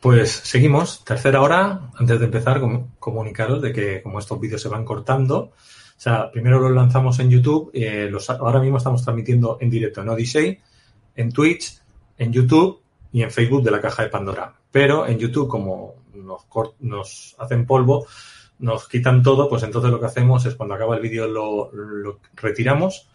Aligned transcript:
Pues 0.00 0.30
seguimos, 0.32 1.04
tercera 1.04 1.42
hora. 1.42 1.90
Antes 1.94 2.18
de 2.18 2.24
empezar, 2.24 2.60
comunicaros 2.98 3.60
de 3.60 3.72
que 3.72 4.02
como 4.02 4.18
estos 4.18 4.40
vídeos 4.40 4.62
se 4.62 4.68
van 4.70 4.86
cortando, 4.86 5.38
o 5.38 5.52
sea, 6.02 6.30
primero 6.30 6.58
los 6.58 6.72
lanzamos 6.72 7.18
en 7.20 7.28
YouTube, 7.28 7.70
eh, 7.74 8.10
ahora 8.40 8.60
mismo 8.60 8.78
estamos 8.78 9.02
transmitiendo 9.02 9.58
en 9.60 9.68
directo 9.68 10.00
en 10.00 10.08
Odyssey, 10.08 10.58
en 11.16 11.30
Twitch, 11.30 11.82
en 12.16 12.32
YouTube 12.32 12.80
y 13.12 13.22
en 13.22 13.30
Facebook 13.30 13.62
de 13.62 13.70
la 13.72 13.80
caja 13.82 14.02
de 14.02 14.08
Pandora. 14.08 14.54
Pero 14.70 15.06
en 15.06 15.18
YouTube, 15.18 15.48
como 15.48 15.96
nos, 16.14 16.46
nos 16.80 17.36
hacen 17.38 17.66
polvo, 17.66 18.06
nos 18.58 18.88
quitan 18.88 19.22
todo, 19.22 19.50
pues 19.50 19.62
entonces 19.64 19.90
lo 19.90 20.00
que 20.00 20.06
hacemos 20.06 20.46
es 20.46 20.54
cuando 20.54 20.76
acaba 20.76 20.96
el 20.96 21.02
vídeo 21.02 21.26
lo 21.26 21.70
retiramos 22.36 23.06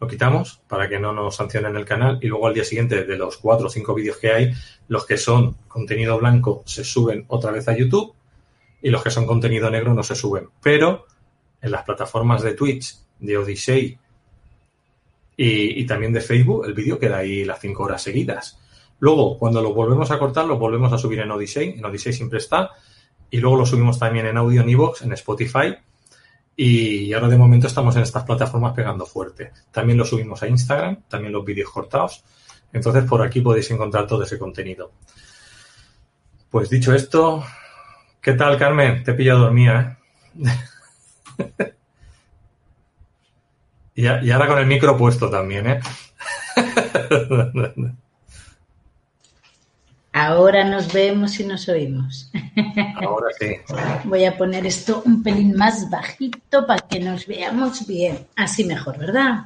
lo 0.00 0.06
quitamos 0.06 0.62
para 0.68 0.88
que 0.88 0.98
no 0.98 1.12
nos 1.12 1.36
sancionen 1.36 1.76
el 1.76 1.84
canal 1.84 2.18
y 2.20 2.26
luego 2.26 2.46
al 2.46 2.54
día 2.54 2.64
siguiente 2.64 3.04
de 3.04 3.16
los 3.16 3.38
cuatro 3.38 3.66
o 3.66 3.70
cinco 3.70 3.94
vídeos 3.94 4.18
que 4.18 4.32
hay, 4.32 4.52
los 4.88 5.06
que 5.06 5.16
son 5.16 5.54
contenido 5.68 6.18
blanco 6.18 6.62
se 6.66 6.84
suben 6.84 7.24
otra 7.28 7.50
vez 7.50 7.68
a 7.68 7.76
YouTube 7.76 8.14
y 8.82 8.90
los 8.90 9.02
que 9.02 9.10
son 9.10 9.26
contenido 9.26 9.70
negro 9.70 9.94
no 9.94 10.02
se 10.02 10.14
suben. 10.14 10.48
Pero 10.62 11.06
en 11.60 11.70
las 11.70 11.82
plataformas 11.82 12.42
de 12.42 12.54
Twitch, 12.54 12.96
de 13.18 13.38
Odyssey 13.38 13.98
y, 15.38 15.84
también 15.86 16.12
de 16.12 16.20
Facebook, 16.20 16.64
el 16.66 16.74
vídeo 16.74 16.98
queda 16.98 17.18
ahí 17.18 17.44
las 17.44 17.60
cinco 17.60 17.84
horas 17.84 18.02
seguidas. 18.02 18.58
Luego, 18.98 19.38
cuando 19.38 19.60
lo 19.60 19.74
volvemos 19.74 20.10
a 20.10 20.18
cortar, 20.18 20.46
lo 20.46 20.58
volvemos 20.58 20.92
a 20.92 20.98
subir 20.98 21.20
en 21.20 21.30
Odyssey. 21.30 21.74
En 21.78 21.84
Odyssey 21.84 22.12
siempre 22.12 22.38
está. 22.38 22.70
Y 23.30 23.38
luego 23.38 23.56
lo 23.56 23.66
subimos 23.66 23.98
también 23.98 24.26
en 24.26 24.38
audio 24.38 24.62
en 24.62 24.68
iVoox, 24.70 25.02
en 25.02 25.12
Spotify 25.12 25.76
y 26.56 27.12
ahora 27.12 27.28
de 27.28 27.36
momento 27.36 27.66
estamos 27.66 27.94
en 27.96 28.02
estas 28.02 28.24
plataformas 28.24 28.72
pegando 28.72 29.04
fuerte. 29.04 29.52
También 29.70 29.98
lo 29.98 30.06
subimos 30.06 30.42
a 30.42 30.48
Instagram, 30.48 31.02
también 31.08 31.32
los 31.32 31.44
vídeos 31.44 31.70
cortados. 31.70 32.24
Entonces 32.72 33.04
por 33.04 33.22
aquí 33.22 33.42
podéis 33.42 33.70
encontrar 33.70 34.06
todo 34.06 34.22
ese 34.22 34.38
contenido. 34.38 34.92
Pues 36.50 36.70
dicho 36.70 36.94
esto, 36.94 37.44
¿qué 38.20 38.32
tal 38.32 38.56
Carmen? 38.56 39.04
Te 39.04 39.10
he 39.10 39.14
pillado 39.14 39.40
dormida, 39.40 39.98
¿eh? 41.38 41.74
y, 43.94 44.06
ahora 44.06 44.46
con 44.46 44.58
el 44.58 44.66
micro 44.66 44.96
puesto 44.96 45.28
también, 45.28 45.66
¿eh? 45.66 45.80
Ahora 50.18 50.64
nos 50.64 50.90
vemos 50.94 51.38
y 51.40 51.44
nos 51.44 51.68
oímos. 51.68 52.30
Ahora 53.02 53.26
sí. 53.38 53.54
Voy 54.04 54.24
a 54.24 54.38
poner 54.38 54.64
esto 54.64 55.02
un 55.04 55.22
pelín 55.22 55.54
más 55.54 55.90
bajito 55.90 56.66
para 56.66 56.80
que 56.88 57.00
nos 57.00 57.26
veamos 57.26 57.86
bien. 57.86 58.26
Así 58.34 58.64
mejor, 58.64 58.96
¿verdad? 58.96 59.42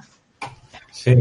Sí. 0.92 1.12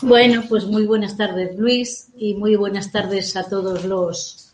Bueno, 0.00 0.42
pues 0.48 0.64
muy 0.64 0.84
buenas 0.84 1.16
tardes, 1.16 1.56
Luis, 1.56 2.08
y 2.16 2.34
muy 2.34 2.56
buenas 2.56 2.90
tardes 2.90 3.36
a 3.36 3.48
todos 3.48 3.84
los 3.84 4.52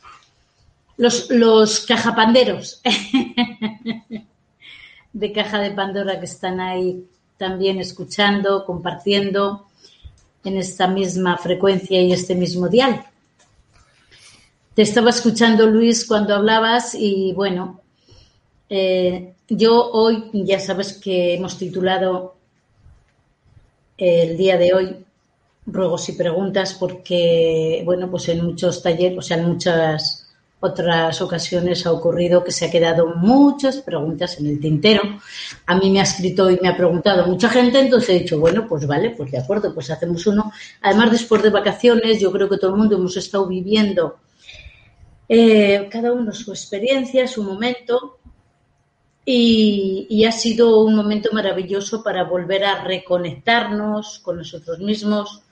los, 0.99 1.31
los 1.31 1.87
cajapanderos 1.87 2.83
de 5.15 5.33
Caja 5.33 5.59
de 5.61 5.71
Pandora 5.71 6.19
que 6.19 6.27
están 6.27 6.61
ahí 6.61 7.03
también 7.39 7.81
escuchando, 7.81 8.67
compartiendo 8.67 9.69
en 10.45 10.59
esta 10.59 10.87
misma 10.87 11.39
frecuencia 11.39 12.03
y 12.03 12.13
este 12.13 12.35
mismo 12.35 12.69
dial. 12.69 13.07
Te 14.79 14.83
estaba 14.83 15.11
escuchando, 15.11 15.67
Luis, 15.67 16.07
cuando 16.07 16.37
hablabas 16.37 16.95
y 16.95 17.33
bueno, 17.33 17.81
eh, 18.71 19.35
yo 19.49 19.91
hoy, 19.91 20.31
ya 20.33 20.61
sabes 20.61 20.93
que 20.93 21.35
hemos 21.35 21.59
titulado 21.59 22.37
el 23.97 24.37
día 24.37 24.57
de 24.57 24.75
hoy 24.75 25.05
ruegos 25.67 26.09
y 26.11 26.13
preguntas 26.13 26.75
porque, 26.75 27.83
bueno, 27.85 28.09
pues 28.09 28.29
en 28.29 28.45
muchos 28.45 28.81
talleres, 28.81 29.19
o 29.19 29.23
sea, 29.23 29.39
en 29.39 29.49
muchas 29.49 30.29
otras 30.61 31.21
ocasiones 31.23 31.85
ha 31.85 31.91
ocurrido 31.91 32.45
que 32.45 32.53
se 32.53 32.67
ha 32.67 32.71
quedado 32.71 33.17
muchas 33.17 33.79
preguntas 33.79 34.39
en 34.39 34.47
el 34.47 34.61
tintero. 34.61 35.03
A 35.67 35.75
mí 35.75 35.91
me 35.91 35.99
ha 35.99 36.05
escrito 36.05 36.49
y 36.53 36.61
me 36.63 36.69
ha 36.69 36.77
preguntado 36.77 37.27
mucha 37.27 37.49
gente, 37.49 37.81
entonces 37.81 38.11
he 38.11 38.21
dicho, 38.21 38.39
bueno, 38.39 38.69
pues 38.69 38.87
vale, 38.87 39.11
pues 39.11 39.33
de 39.33 39.39
acuerdo, 39.39 39.75
pues 39.75 39.91
hacemos 39.91 40.25
uno. 40.29 40.53
Además, 40.83 41.11
después 41.11 41.43
de 41.43 41.51
vacaciones, 41.51 42.21
yo 42.21 42.31
creo 42.31 42.49
que 42.49 42.59
todo 42.59 42.71
el 42.71 42.77
mundo 42.77 42.95
hemos 42.95 43.17
estado 43.17 43.49
viviendo 43.49 44.19
eh, 45.29 45.89
cada 45.91 46.13
uno 46.13 46.33
su 46.33 46.51
experiencia, 46.51 47.29
su 47.29 47.43
momento, 47.43 48.19
y, 49.25 50.25
ha 50.25 50.33
sido 50.33 50.83
un 50.83 50.95
momento 50.95 51.29
maravilloso 51.33 52.03
para 52.03 52.25
volver 52.25 52.65
a 52.65 52.83
reconectarnos 52.83 54.21
con 54.21 54.39
nosotros 54.39 54.79
mismos, 54.79 55.43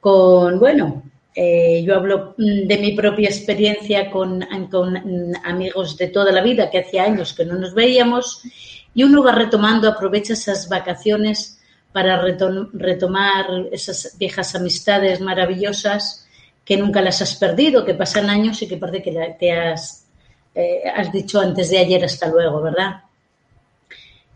con, 0.00 0.58
bueno, 0.58 1.02
eh, 1.34 1.82
yo 1.84 1.94
hablo 1.94 2.34
de 2.38 2.78
mi 2.78 2.92
propia 2.92 3.28
experiencia 3.28 4.10
con, 4.10 4.46
con, 4.70 4.96
amigos 5.44 5.98
de 5.98 6.08
toda 6.08 6.32
la 6.32 6.42
vida, 6.42 6.70
que 6.70 6.78
hacía 6.78 7.04
años 7.04 7.34
que 7.34 7.44
no 7.44 7.56
nos 7.56 7.74
veíamos, 7.74 8.42
y 8.94 9.02
uno 9.02 9.22
va 9.22 9.32
retomando, 9.32 9.88
aprovecha 9.88 10.32
esas 10.32 10.68
vacaciones 10.70 11.60
para 11.92 12.22
retomar 12.72 13.46
esas 13.72 14.16
viejas 14.18 14.54
amistades 14.54 15.20
maravillosas 15.20 16.21
que 16.72 16.78
nunca 16.78 17.02
las 17.02 17.20
has 17.20 17.36
perdido, 17.36 17.84
que 17.84 17.92
pasan 17.92 18.30
años 18.30 18.62
y 18.62 18.66
que 18.66 18.78
parece 18.78 19.02
que 19.02 19.36
te 19.38 19.52
has, 19.52 20.06
eh, 20.54 20.84
has 20.88 21.12
dicho 21.12 21.38
antes 21.38 21.68
de 21.68 21.76
ayer 21.76 22.02
hasta 22.02 22.28
luego, 22.28 22.62
¿verdad? 22.62 23.02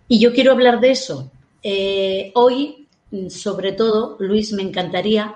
Y 0.06 0.20
yo 0.20 0.34
quiero 0.34 0.52
hablar 0.52 0.78
de 0.78 0.90
eso. 0.90 1.30
Eh, 1.62 2.32
hoy, 2.34 2.88
sobre 3.30 3.72
todo, 3.72 4.16
Luis, 4.18 4.52
me 4.52 4.62
encantaría 4.62 5.34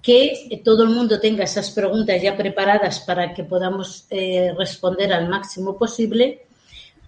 que 0.00 0.62
todo 0.64 0.84
el 0.84 0.90
mundo 0.90 1.18
tenga 1.18 1.42
esas 1.42 1.72
preguntas 1.72 2.22
ya 2.22 2.36
preparadas 2.36 3.00
para 3.00 3.34
que 3.34 3.42
podamos 3.42 4.06
eh, 4.10 4.54
responder 4.56 5.12
al 5.12 5.28
máximo 5.28 5.76
posible, 5.76 6.46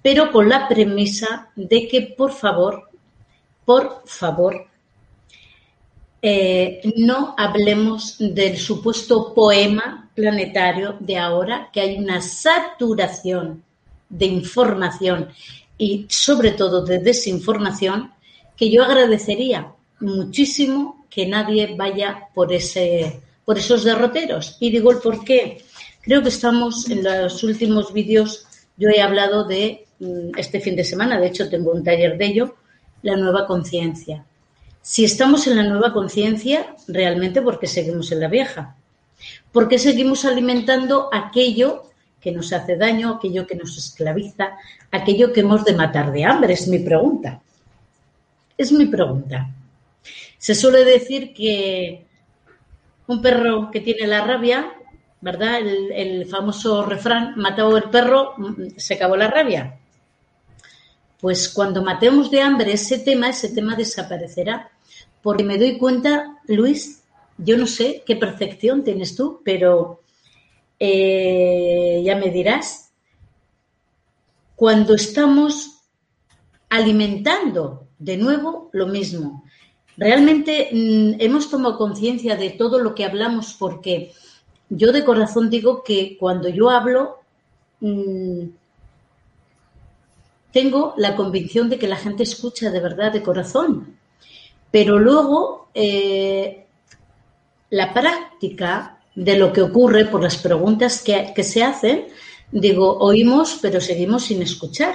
pero 0.02 0.32
con 0.32 0.48
la 0.48 0.66
premisa 0.66 1.52
de 1.54 1.86
que, 1.86 2.12
por 2.18 2.32
favor, 2.32 2.90
por 3.64 4.02
favor, 4.04 4.65
eh, 6.28 6.80
no 6.96 7.36
hablemos 7.38 8.16
del 8.18 8.56
supuesto 8.56 9.32
poema 9.32 10.10
planetario 10.12 10.96
de 10.98 11.16
ahora, 11.16 11.70
que 11.72 11.80
hay 11.80 11.98
una 11.98 12.20
saturación 12.20 13.62
de 14.08 14.26
información 14.26 15.28
y 15.78 16.04
sobre 16.08 16.50
todo 16.50 16.84
de 16.84 16.98
desinformación, 16.98 18.10
que 18.56 18.68
yo 18.68 18.82
agradecería 18.82 19.72
muchísimo 20.00 21.06
que 21.08 21.28
nadie 21.28 21.76
vaya 21.76 22.26
por, 22.34 22.52
ese, 22.52 23.20
por 23.44 23.56
esos 23.56 23.84
derroteros. 23.84 24.56
Y 24.58 24.70
digo 24.72 24.90
el 24.90 24.98
por 24.98 25.24
qué. 25.24 25.62
Creo 26.02 26.22
que 26.22 26.30
estamos 26.30 26.90
en 26.90 27.04
los 27.04 27.44
últimos 27.44 27.92
vídeos, 27.92 28.46
yo 28.76 28.88
he 28.88 29.00
hablado 29.00 29.44
de 29.44 29.86
mm, 30.00 30.36
este 30.36 30.58
fin 30.58 30.74
de 30.74 30.82
semana, 30.82 31.20
de 31.20 31.28
hecho 31.28 31.48
tengo 31.48 31.70
un 31.70 31.84
taller 31.84 32.18
de 32.18 32.26
ello, 32.26 32.56
la 33.02 33.16
nueva 33.16 33.46
conciencia. 33.46 34.24
Si 34.86 35.04
estamos 35.04 35.48
en 35.48 35.56
la 35.56 35.64
nueva 35.64 35.92
conciencia, 35.92 36.76
realmente 36.86 37.42
porque 37.42 37.66
seguimos 37.66 38.12
en 38.12 38.20
la 38.20 38.28
vieja. 38.28 38.76
Porque 39.50 39.80
seguimos 39.80 40.24
alimentando 40.24 41.08
aquello 41.12 41.90
que 42.20 42.30
nos 42.30 42.52
hace 42.52 42.76
daño, 42.76 43.14
aquello 43.16 43.48
que 43.48 43.56
nos 43.56 43.76
esclaviza, 43.76 44.52
aquello 44.92 45.32
que 45.32 45.40
hemos 45.40 45.64
de 45.64 45.74
matar 45.74 46.12
de 46.12 46.24
hambre, 46.24 46.52
es 46.52 46.68
mi 46.68 46.78
pregunta. 46.78 47.42
Es 48.56 48.70
mi 48.70 48.86
pregunta. 48.86 49.50
Se 50.38 50.54
suele 50.54 50.84
decir 50.84 51.34
que 51.34 52.06
un 53.08 53.20
perro 53.20 53.72
que 53.72 53.80
tiene 53.80 54.06
la 54.06 54.24
rabia, 54.24 54.72
¿verdad? 55.20 55.58
El, 55.58 55.90
el 55.90 56.26
famoso 56.26 56.86
refrán, 56.86 57.34
matado 57.36 57.76
el 57.76 57.90
perro, 57.90 58.34
mm, 58.36 58.76
se 58.76 58.94
acabó 58.94 59.16
la 59.16 59.26
rabia. 59.26 59.80
Pues 61.20 61.48
cuando 61.48 61.82
matemos 61.82 62.30
de 62.30 62.42
hambre 62.42 62.72
ese 62.72 62.98
tema, 62.98 63.30
ese 63.30 63.48
tema 63.50 63.74
desaparecerá. 63.74 64.70
Porque 65.22 65.44
me 65.44 65.58
doy 65.58 65.78
cuenta, 65.78 66.38
Luis, 66.46 67.02
yo 67.38 67.56
no 67.56 67.66
sé 67.66 68.02
qué 68.06 68.16
percepción 68.16 68.84
tienes 68.84 69.16
tú, 69.16 69.40
pero 69.44 70.00
eh, 70.78 72.02
ya 72.04 72.16
me 72.16 72.30
dirás, 72.30 72.90
cuando 74.54 74.94
estamos 74.94 75.82
alimentando 76.68 77.88
de 77.98 78.16
nuevo 78.16 78.70
lo 78.72 78.86
mismo, 78.86 79.44
realmente 79.96 80.68
mm, 80.72 81.20
hemos 81.20 81.50
tomado 81.50 81.78
conciencia 81.78 82.36
de 82.36 82.50
todo 82.50 82.78
lo 82.78 82.94
que 82.94 83.04
hablamos 83.04 83.54
porque 83.54 84.12
yo 84.68 84.92
de 84.92 85.04
corazón 85.04 85.48
digo 85.48 85.82
que 85.82 86.16
cuando 86.18 86.48
yo 86.48 86.70
hablo 86.70 87.20
mm, 87.80 88.44
tengo 90.58 90.94
la 90.96 91.16
convicción 91.16 91.68
de 91.68 91.78
que 91.78 91.92
la 91.94 92.02
gente 92.04 92.22
escucha 92.22 92.70
de 92.70 92.80
verdad 92.80 93.12
de 93.12 93.22
corazón 93.22 93.96
pero 94.70 94.98
luego 94.98 95.68
eh, 95.74 96.66
la 97.70 97.94
práctica 97.94 98.98
de 99.14 99.38
lo 99.38 99.52
que 99.52 99.62
ocurre 99.62 100.04
por 100.04 100.22
las 100.22 100.36
preguntas 100.36 101.02
que, 101.02 101.42
se 101.42 101.62
hacen, 101.62 102.08
digo, 102.52 102.98
oímos, 102.98 103.58
pero 103.62 103.80
seguimos 103.80 104.24
sin 104.24 104.42
escuchar. 104.42 104.94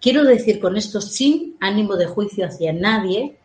Quiero 0.00 0.24
decir 0.24 0.58
con 0.58 0.76
esto, 0.76 1.00
sin 1.00 1.56
ánimo 1.60 1.94
de 1.96 2.06
juicio 2.06 2.46
hacia 2.46 2.72
nadie, 2.72 3.36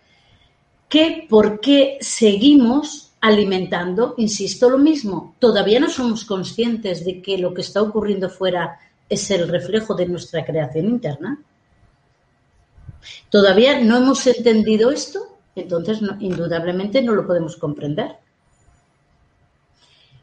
que 0.88 1.28
por 1.30 1.60
qué 1.60 2.00
seguimos 2.02 3.12
alimentando, 3.22 4.16
insisto, 4.18 4.70
lo 4.70 4.80
mismo. 4.80 5.36
Todavía 5.38 5.80
no 5.80 5.90
somos 5.90 6.26
conscientes 6.26 7.06
de 7.06 7.22
que 7.22 7.38
lo 7.38 7.54
que 7.54 7.62
está 7.62 7.82
ocurriendo 7.82 8.30
fuera 8.30 8.80
es 9.10 9.32
el 9.32 9.48
reflejo 9.48 9.96
de 9.96 10.08
nuestra 10.08 10.46
creación 10.46 10.86
interna. 10.86 11.42
Todavía 13.30 13.80
no 13.80 13.98
hemos 13.98 14.26
entendido 14.28 14.92
esto, 14.92 15.38
entonces 15.56 16.00
indudablemente 16.20 17.02
no 17.02 17.14
lo 17.14 17.26
podemos 17.26 17.58
comprender. 17.58 18.18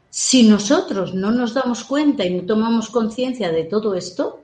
Si 0.09 0.47
nosotros 0.47 1.13
no 1.13 1.31
nos 1.31 1.53
damos 1.53 1.83
cuenta 1.83 2.25
y 2.25 2.33
no 2.33 2.45
tomamos 2.45 2.89
conciencia 2.89 3.51
de 3.51 3.65
todo 3.65 3.93
esto, 3.93 4.41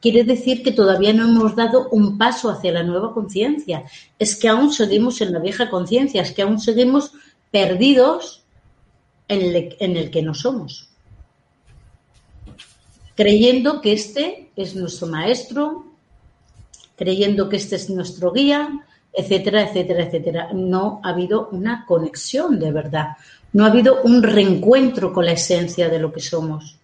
quiere 0.00 0.24
decir 0.24 0.62
que 0.62 0.72
todavía 0.72 1.12
no 1.12 1.28
hemos 1.28 1.54
dado 1.54 1.88
un 1.90 2.16
paso 2.16 2.50
hacia 2.50 2.72
la 2.72 2.82
nueva 2.82 3.12
conciencia. 3.12 3.84
Es 4.18 4.36
que 4.36 4.48
aún 4.48 4.72
seguimos 4.72 5.20
en 5.20 5.32
la 5.32 5.38
vieja 5.38 5.68
conciencia, 5.68 6.22
es 6.22 6.32
que 6.32 6.42
aún 6.42 6.58
seguimos 6.58 7.12
perdidos 7.50 8.44
en 9.28 9.96
el, 9.96 10.10
que 10.10 10.22
no 10.22 10.34
somos. 10.34 10.89
Creyendo 13.20 13.82
que 13.82 13.92
este 13.92 14.48
es 14.56 14.74
nuestro 14.74 15.06
maestro, 15.06 15.84
creyendo 16.96 17.50
que 17.50 17.56
este 17.56 17.76
es 17.76 17.90
nuestro 17.90 18.32
guía, 18.32 18.80
etcétera, 19.12 19.60
etcétera, 19.68 20.04
etcétera. 20.04 20.48
No 20.54 21.02
ha 21.04 21.10
habido 21.10 21.50
una 21.52 21.84
conexión 21.84 22.58
de 22.58 22.72
verdad, 22.72 23.08
no 23.52 23.66
ha 23.66 23.68
habido 23.68 24.00
un 24.04 24.22
reencuentro 24.22 25.12
con 25.12 25.26
la 25.26 25.32
esencia 25.32 25.90
de 25.90 25.98
lo 25.98 26.10
que 26.14 26.20
somos. 26.20 26.78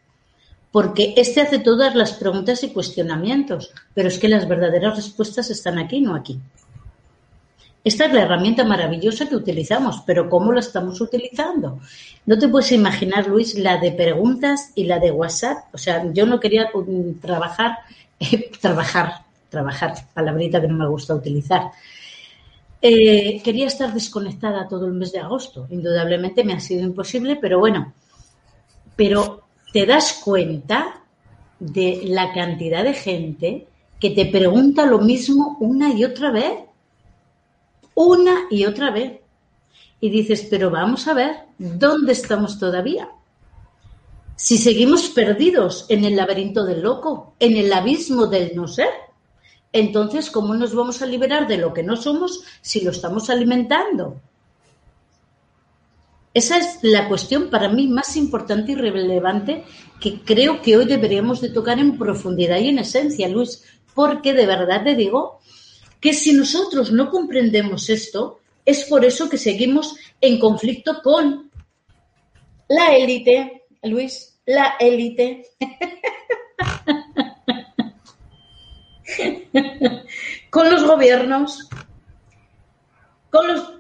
Porque 0.71 1.15
este 1.17 1.41
hace 1.41 1.59
todas 1.59 1.95
las 1.95 2.13
preguntas 2.13 2.63
y 2.65 2.69
cuestionamientos, 2.69 3.71
pero 3.95 4.09
es 4.09 4.19
que 4.19 4.29
las 4.29 4.47
verdaderas 4.47 4.95
respuestas 4.95 5.49
están 5.49 5.79
aquí, 5.79 6.03
no 6.03 6.15
aquí. 6.15 6.39
Esta 7.87 8.07
es 8.07 8.13
la 8.13 8.23
herramienta 8.23 8.65
maravillosa 8.65 9.29
que 9.29 9.37
utilizamos, 9.37 10.03
pero 10.05 10.29
¿cómo 10.29 10.51
la 10.51 10.59
estamos 10.59 11.01
utilizando? 11.01 11.79
No 12.27 12.37
te 12.37 12.49
puedes 12.49 12.73
imaginar, 12.73 13.29
Luis, 13.29 13.57
la 13.57 13.77
de 13.77 13.93
preguntas 13.93 14.73
y 14.75 14.87
la 14.87 14.99
de 14.99 15.13
WhatsApp. 15.13 15.73
O 15.73 15.79
sea, 15.79 16.05
yo 16.13 16.27
no 16.27 16.41
quería 16.41 16.69
um, 16.75 17.15
trabajar, 17.21 17.79
trabajar, 18.61 19.23
trabajar, 19.49 19.95
palabrita 20.13 20.61
que 20.61 20.67
no 20.67 20.75
me 20.75 20.89
gusta 20.89 21.15
utilizar. 21.15 21.71
Eh, 22.83 23.41
quería 23.45 23.69
estar 23.69 23.95
desconectada 23.95 24.67
todo 24.67 24.87
el 24.87 24.93
mes 24.93 25.13
de 25.13 25.21
agosto. 25.21 25.69
Indudablemente 25.71 26.43
me 26.43 26.55
ha 26.55 26.61
sido 26.61 26.83
imposible, 26.83 27.39
pero 27.41 27.61
bueno, 27.61 27.93
pero 28.97 29.45
te 29.73 29.87
das 29.87 30.23
cuenta 30.25 31.05
de 31.61 32.01
la 32.07 32.33
cantidad 32.33 32.83
de 32.83 32.95
gente 32.95 33.69
que 34.01 34.11
te 34.11 34.27
pregunta 34.27 34.87
lo 34.87 34.99
mismo 34.99 35.57
una 35.61 35.93
y 35.93 36.03
otra 36.03 36.33
vez 36.33 36.67
una 37.97 38.47
y 38.51 38.65
otra 38.67 38.93
vez. 38.93 39.21
Y 39.99 40.11
dices, 40.11 40.47
pero 40.49 40.71
vamos 40.71 41.09
a 41.09 41.15
ver, 41.15 41.33
¿dónde 41.59 42.13
estamos 42.13 42.61
todavía? 42.61 43.09
Si 44.37 44.59
seguimos 44.59 45.09
perdidos 45.09 45.87
en 45.89 46.05
el 46.05 46.15
laberinto 46.15 46.65
del 46.65 46.83
loco, 46.83 47.35
en 47.41 47.57
el 47.57 47.73
abismo 47.73 48.27
del 48.27 48.55
no 48.55 48.69
ser, 48.69 48.91
entonces, 49.73 50.31
¿cómo 50.31 50.55
nos 50.55 50.75
vamos 50.75 51.03
a 51.03 51.07
liberar 51.07 51.49
de 51.49 51.59
lo 51.59 51.75
que 51.75 51.83
no 51.83 51.97
somos 51.97 52.45
si 52.61 52.83
lo 52.83 52.93
estamos 52.93 53.29
alimentando? 53.29 54.21
Esa 56.33 56.59
es 56.59 56.79
la 56.83 57.09
cuestión 57.09 57.49
para 57.49 57.71
mí 57.71 57.89
más 57.89 58.17
importante 58.17 58.73
y 58.73 58.75
relevante 58.75 59.65
que 60.01 60.21
creo 60.21 60.61
que 60.61 60.77
hoy 60.77 60.85
deberíamos 60.85 61.41
de 61.41 61.49
tocar 61.49 61.79
en 61.79 61.99
profundidad 61.99 62.59
y 62.59 62.69
en 62.69 62.79
esencia, 62.79 63.29
Luis, 63.29 63.65
porque 63.95 64.35
de 64.35 64.47
verdad 64.47 64.85
te 64.85 64.95
digo 64.95 65.41
que 66.01 66.13
si 66.13 66.33
nosotros 66.33 66.93
no 66.93 67.11
comprendemos 67.11 67.91
esto, 67.91 68.41
es 68.65 68.85
por 68.85 69.05
eso 69.05 69.29
que 69.29 69.39
seguimos 69.39 69.97
en 70.21 70.39
conflicto 70.39 71.03
con 71.03 71.51
la 72.69 72.97
élite, 72.97 73.65
Luis, 73.83 74.39
la 74.47 74.77
élite. 74.81 75.51
con 80.51 80.71
los 80.71 80.85
gobiernos, 80.85 81.69
con, 83.31 83.47
los, 83.47 83.73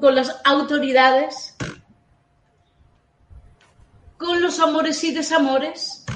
con 0.00 0.14
las 0.14 0.40
autoridades, 0.44 1.56
con 4.16 4.40
los 4.40 4.58
amores 4.60 5.02
y 5.04 5.12
desamores, 5.12 6.06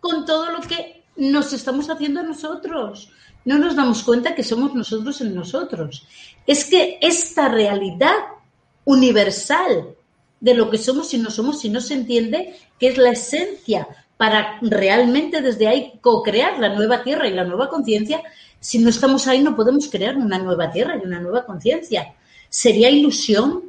con 0.00 0.24
todo 0.24 0.50
lo 0.50 0.60
que 0.62 1.04
nos 1.16 1.52
estamos 1.52 1.90
haciendo 1.90 2.22
nosotros 2.22 3.12
no 3.48 3.58
nos 3.58 3.74
damos 3.74 4.02
cuenta 4.02 4.34
que 4.34 4.44
somos 4.44 4.74
nosotros 4.74 5.22
en 5.22 5.34
nosotros. 5.34 6.06
Es 6.46 6.66
que 6.66 6.98
esta 7.00 7.48
realidad 7.48 8.14
universal 8.84 9.94
de 10.38 10.52
lo 10.52 10.68
que 10.68 10.76
somos 10.76 11.14
y 11.14 11.18
no 11.18 11.30
somos, 11.30 11.58
si 11.62 11.70
no 11.70 11.80
se 11.80 11.94
entiende, 11.94 12.58
que 12.78 12.88
es 12.88 12.98
la 12.98 13.08
esencia 13.08 13.88
para 14.18 14.58
realmente 14.60 15.40
desde 15.40 15.66
ahí 15.66 15.94
co-crear 16.02 16.58
la 16.58 16.74
nueva 16.74 17.02
tierra 17.02 17.26
y 17.26 17.32
la 17.32 17.44
nueva 17.44 17.70
conciencia, 17.70 18.22
si 18.60 18.80
no 18.80 18.90
estamos 18.90 19.26
ahí 19.26 19.40
no 19.42 19.56
podemos 19.56 19.88
crear 19.88 20.18
una 20.18 20.38
nueva 20.38 20.70
tierra 20.70 20.98
y 21.02 21.06
una 21.06 21.18
nueva 21.18 21.46
conciencia. 21.46 22.14
Sería 22.50 22.90
ilusión 22.90 23.62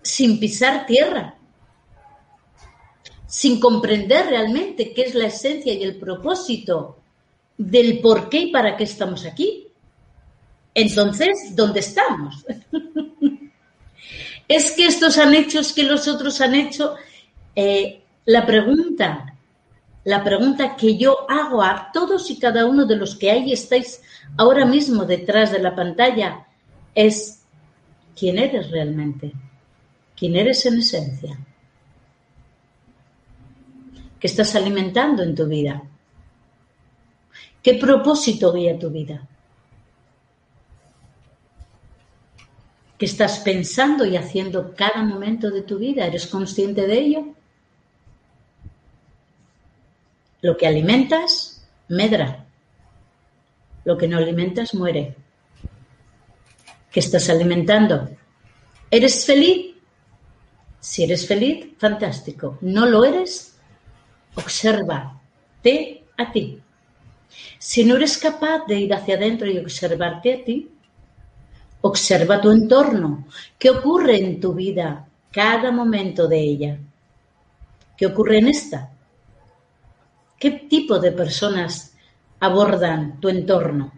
sin 0.00 0.38
pisar 0.38 0.86
tierra 0.86 1.34
sin 3.26 3.58
comprender 3.58 4.26
realmente 4.26 4.92
qué 4.92 5.02
es 5.02 5.14
la 5.14 5.26
esencia 5.26 5.72
y 5.72 5.82
el 5.84 5.96
propósito 5.96 6.99
del 7.60 8.00
por 8.00 8.30
qué 8.30 8.38
y 8.38 8.50
para 8.50 8.74
qué 8.74 8.84
estamos 8.84 9.26
aquí. 9.26 9.68
Entonces, 10.74 11.54
¿dónde 11.54 11.80
estamos? 11.80 12.46
es 14.48 14.72
que 14.72 14.86
estos 14.86 15.18
han 15.18 15.34
hecho, 15.34 15.60
es 15.60 15.74
que 15.74 15.82
los 15.82 16.08
otros 16.08 16.40
han 16.40 16.54
hecho. 16.54 16.94
Eh, 17.54 18.02
la 18.24 18.46
pregunta, 18.46 19.34
la 20.04 20.24
pregunta 20.24 20.74
que 20.74 20.96
yo 20.96 21.30
hago 21.30 21.62
a 21.62 21.90
todos 21.92 22.30
y 22.30 22.38
cada 22.38 22.64
uno 22.64 22.86
de 22.86 22.96
los 22.96 23.14
que 23.14 23.30
ahí 23.30 23.52
estáis 23.52 24.00
ahora 24.38 24.64
mismo 24.64 25.04
detrás 25.04 25.52
de 25.52 25.58
la 25.58 25.76
pantalla 25.76 26.46
es, 26.94 27.42
¿quién 28.18 28.38
eres 28.38 28.70
realmente? 28.70 29.32
¿Quién 30.16 30.34
eres 30.36 30.64
en 30.64 30.78
esencia? 30.78 31.38
que 34.18 34.26
estás 34.26 34.54
alimentando 34.54 35.22
en 35.22 35.34
tu 35.34 35.46
vida? 35.46 35.82
¿Qué 37.62 37.74
propósito 37.74 38.52
guía 38.52 38.78
tu 38.78 38.90
vida? 38.90 39.26
¿Qué 42.98 43.06
estás 43.06 43.38
pensando 43.38 44.04
y 44.04 44.16
haciendo 44.16 44.74
cada 44.74 45.02
momento 45.02 45.50
de 45.50 45.62
tu 45.62 45.78
vida? 45.78 46.06
¿Eres 46.06 46.26
consciente 46.26 46.86
de 46.86 46.98
ello? 46.98 47.34
Lo 50.42 50.56
que 50.56 50.66
alimentas, 50.66 51.66
medra. 51.88 52.44
Lo 53.84 53.96
que 53.96 54.08
no 54.08 54.18
alimentas, 54.18 54.74
muere. 54.74 55.16
¿Qué 56.90 57.00
estás 57.00 57.30
alimentando? 57.30 58.10
¿Eres 58.90 59.24
feliz? 59.24 59.76
Si 60.80 61.04
eres 61.04 61.26
feliz, 61.26 61.68
fantástico. 61.78 62.58
¿No 62.62 62.86
lo 62.86 63.04
eres? 63.04 63.58
Obsérvate 64.34 66.04
a 66.16 66.32
ti. 66.32 66.60
Si 67.58 67.84
no 67.84 67.96
eres 67.96 68.18
capaz 68.18 68.66
de 68.66 68.80
ir 68.80 68.94
hacia 68.94 69.16
adentro 69.16 69.50
y 69.50 69.58
observarte 69.58 70.34
a 70.34 70.44
ti, 70.44 70.70
observa 71.82 72.40
tu 72.40 72.50
entorno. 72.50 73.26
¿Qué 73.58 73.70
ocurre 73.70 74.18
en 74.18 74.40
tu 74.40 74.54
vida 74.54 75.06
cada 75.30 75.70
momento 75.70 76.28
de 76.28 76.40
ella? 76.40 76.78
¿Qué 77.96 78.06
ocurre 78.06 78.38
en 78.38 78.48
esta? 78.48 78.90
¿Qué 80.38 80.50
tipo 80.52 80.98
de 80.98 81.12
personas 81.12 81.94
abordan 82.40 83.20
tu 83.20 83.28
entorno? 83.28 83.92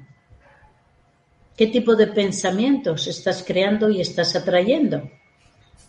¿Qué 1.56 1.68
tipo 1.68 1.94
de 1.94 2.08
pensamientos 2.08 3.06
estás 3.06 3.44
creando 3.46 3.88
y 3.88 4.00
estás 4.00 4.34
atrayendo? 4.34 5.08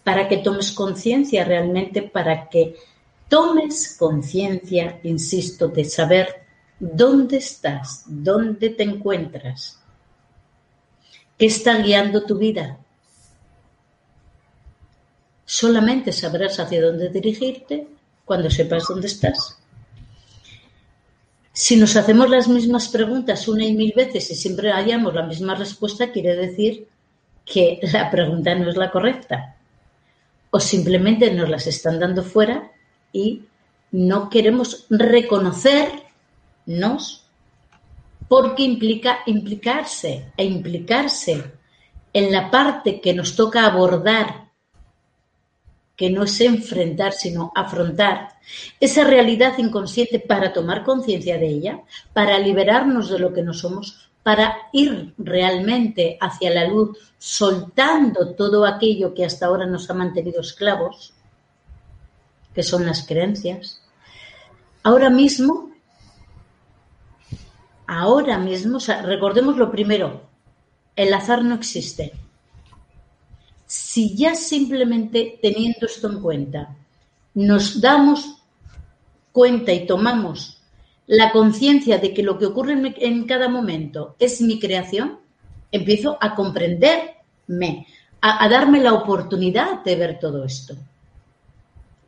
Para 0.03 0.27
que 0.27 0.37
tomes 0.37 0.71
conciencia 0.71 1.45
realmente, 1.45 2.03
para 2.03 2.49
que 2.49 2.75
tomes 3.27 3.95
conciencia, 3.97 4.99
insisto, 5.03 5.69
de 5.69 5.85
saber 5.85 6.42
dónde 6.91 7.37
estás, 7.37 8.03
dónde 8.07 8.69
te 8.69 8.83
encuentras, 8.83 9.79
qué 11.37 11.45
está 11.45 11.77
guiando 11.77 12.25
tu 12.25 12.37
vida. 12.37 12.77
Solamente 15.45 16.11
sabrás 16.11 16.59
hacia 16.59 16.81
dónde 16.81 17.09
dirigirte 17.09 17.87
cuando 18.25 18.49
sepas 18.49 18.85
dónde 18.87 19.07
estás. 19.07 19.57
Si 21.53 21.77
nos 21.77 21.95
hacemos 21.95 22.29
las 22.29 22.49
mismas 22.49 22.89
preguntas 22.89 23.47
una 23.47 23.63
y 23.63 23.73
mil 23.73 23.93
veces 23.95 24.29
y 24.31 24.35
siempre 24.35 24.71
hallamos 24.71 25.13
la 25.13 25.23
misma 25.23 25.55
respuesta, 25.55 26.11
quiere 26.11 26.35
decir 26.35 26.87
que 27.45 27.79
la 27.93 28.11
pregunta 28.11 28.55
no 28.55 28.69
es 28.69 28.75
la 28.75 28.91
correcta. 28.91 29.55
O 30.49 30.59
simplemente 30.59 31.31
nos 31.31 31.49
las 31.49 31.65
están 31.67 31.99
dando 31.99 32.23
fuera 32.23 32.71
y 33.13 33.43
no 33.91 34.29
queremos 34.29 34.85
reconocernos 36.65 37.23
porque 38.27 38.63
implica 38.63 39.19
implicarse 39.25 40.31
e 40.35 40.45
implicarse 40.45 41.51
en 42.13 42.31
la 42.31 42.49
parte 42.49 42.99
que 43.01 43.13
nos 43.13 43.35
toca 43.35 43.65
abordar, 43.65 44.49
que 45.95 46.09
no 46.09 46.23
es 46.23 46.41
enfrentar, 46.41 47.11
sino 47.13 47.51
afrontar 47.55 48.29
esa 48.79 49.03
realidad 49.03 49.57
inconsciente 49.57 50.19
para 50.19 50.51
tomar 50.51 50.83
conciencia 50.83 51.37
de 51.37 51.47
ella, 51.47 51.81
para 52.13 52.39
liberarnos 52.39 53.09
de 53.09 53.19
lo 53.19 53.33
que 53.33 53.43
no 53.43 53.53
somos, 53.53 54.09
para 54.23 54.69
ir 54.71 55.13
realmente 55.17 56.17
hacia 56.19 56.49
la 56.49 56.67
luz, 56.67 56.97
soltando 57.19 58.33
todo 58.33 58.65
aquello 58.65 59.13
que 59.13 59.25
hasta 59.25 59.45
ahora 59.45 59.65
nos 59.65 59.89
ha 59.89 59.93
mantenido 59.93 60.41
esclavos, 60.41 61.13
que 62.55 62.63
son 62.63 62.85
las 62.85 63.05
creencias. 63.05 63.81
Ahora 64.81 65.09
mismo, 65.09 65.72
ahora 67.99 68.37
mismo, 68.37 68.79
recordemos 69.03 69.57
lo 69.57 69.71
primero, 69.71 70.21
el 70.95 71.13
azar 71.13 71.43
no 71.43 71.55
existe. 71.55 72.11
Si 73.65 74.15
ya 74.15 74.35
simplemente 74.35 75.39
teniendo 75.41 75.85
esto 75.85 76.09
en 76.09 76.21
cuenta, 76.21 76.75
nos 77.33 77.81
damos 77.81 78.43
cuenta 79.31 79.73
y 79.73 79.85
tomamos 79.85 80.61
la 81.07 81.31
conciencia 81.31 81.97
de 81.97 82.13
que 82.13 82.23
lo 82.23 82.37
que 82.37 82.45
ocurre 82.45 82.73
en, 82.73 83.25
cada 83.25 83.49
momento 83.49 84.15
es 84.19 84.41
mi 84.41 84.59
creación, 84.59 85.19
empiezo 85.71 86.17
a 86.21 86.35
comprenderme, 86.35 87.87
a, 88.21 88.47
darme 88.47 88.79
la 88.79 88.93
oportunidad 88.93 89.83
de 89.83 89.95
ver 89.95 90.19
todo 90.19 90.45
esto 90.45 90.75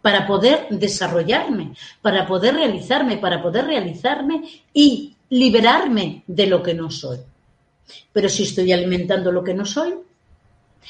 para 0.01 0.27
poder 0.27 0.67
desarrollarme, 0.69 1.73
para 2.01 2.27
poder 2.27 2.53
realizarme, 2.53 3.17
para 3.17 3.41
poder 3.41 3.65
realizarme 3.65 4.43
y 4.71 5.14
liberarme 5.29 6.23
de 6.27 6.47
lo 6.47 6.61
que 6.61 6.73
no 6.73 6.89
soy. 6.91 7.19
Pero 8.13 8.29
si 8.29 8.43
estoy 8.43 8.71
alimentando 8.71 9.31
lo 9.31 9.43
que 9.43 9.53
no 9.53 9.65
soy, 9.65 9.93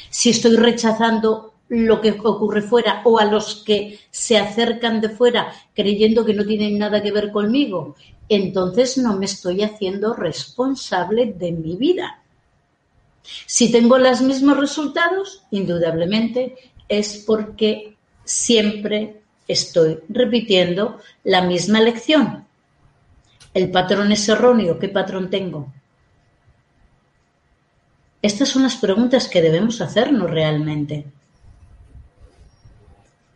si 0.09 0.29
estoy 0.29 0.55
rechazando 0.55 1.53
lo 1.67 1.99
que 1.99 2.11
ocurre 2.11 2.61
fuera 2.61 3.01
o 3.05 3.17
a 3.17 3.25
los 3.25 3.63
que 3.65 3.99
se 4.11 4.37
acercan 4.37 5.01
de 5.01 5.09
fuera 5.09 5.51
creyendo 5.73 6.23
que 6.23 6.33
no 6.33 6.45
tienen 6.45 6.77
nada 6.77 7.01
que 7.01 7.11
ver 7.11 7.31
conmigo, 7.31 7.95
entonces 8.29 8.97
no 8.97 9.17
me 9.17 9.25
estoy 9.25 9.63
haciendo 9.63 10.13
responsable 10.13 11.33
de 11.33 11.51
mi 11.51 11.75
vida. 11.75 12.21
Si 13.45 13.71
tengo 13.71 13.97
los 13.97 14.21
mismos 14.21 14.57
resultados, 14.57 15.41
indudablemente 15.51 16.55
es 16.87 17.23
porque 17.25 17.95
siempre 18.23 19.21
estoy 19.47 19.99
repitiendo 20.09 20.99
la 21.23 21.41
misma 21.41 21.81
lección. 21.81 22.44
El 23.55 23.71
patrón 23.71 24.11
es 24.11 24.29
erróneo, 24.29 24.77
¿qué 24.77 24.89
patrón 24.89 25.31
tengo? 25.31 25.73
Estas 28.21 28.49
son 28.49 28.61
las 28.61 28.75
preguntas 28.75 29.27
que 29.27 29.41
debemos 29.41 29.81
hacernos 29.81 30.29
realmente 30.29 31.05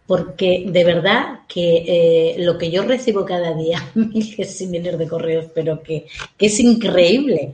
porque 0.09 0.65
de 0.65 0.83
verdad 0.83 1.41
que 1.47 1.85
eh, 1.85 2.35
lo 2.39 2.57
que 2.57 2.71
yo 2.71 2.81
recibo 2.81 3.23
cada 3.23 3.53
día, 3.53 3.91
miles 3.93 4.59
y 4.59 4.65
miles 4.65 4.97
de 4.97 5.07
correos, 5.07 5.45
pero 5.53 5.83
que, 5.83 6.07
es 6.39 6.59
increíble, 6.59 7.53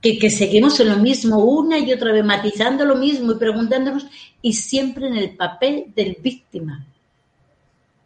que, 0.00 0.18
que, 0.18 0.30
seguimos 0.30 0.80
en 0.80 0.88
lo 0.88 0.96
mismo 0.96 1.44
una 1.44 1.78
y 1.78 1.92
otra 1.92 2.10
vez, 2.10 2.24
matizando 2.24 2.86
lo 2.86 2.96
mismo 2.96 3.32
y 3.32 3.34
preguntándonos, 3.34 4.06
y 4.40 4.54
siempre 4.54 5.06
en 5.06 5.18
el 5.18 5.36
papel 5.36 5.92
del 5.94 6.16
víctima. 6.18 6.86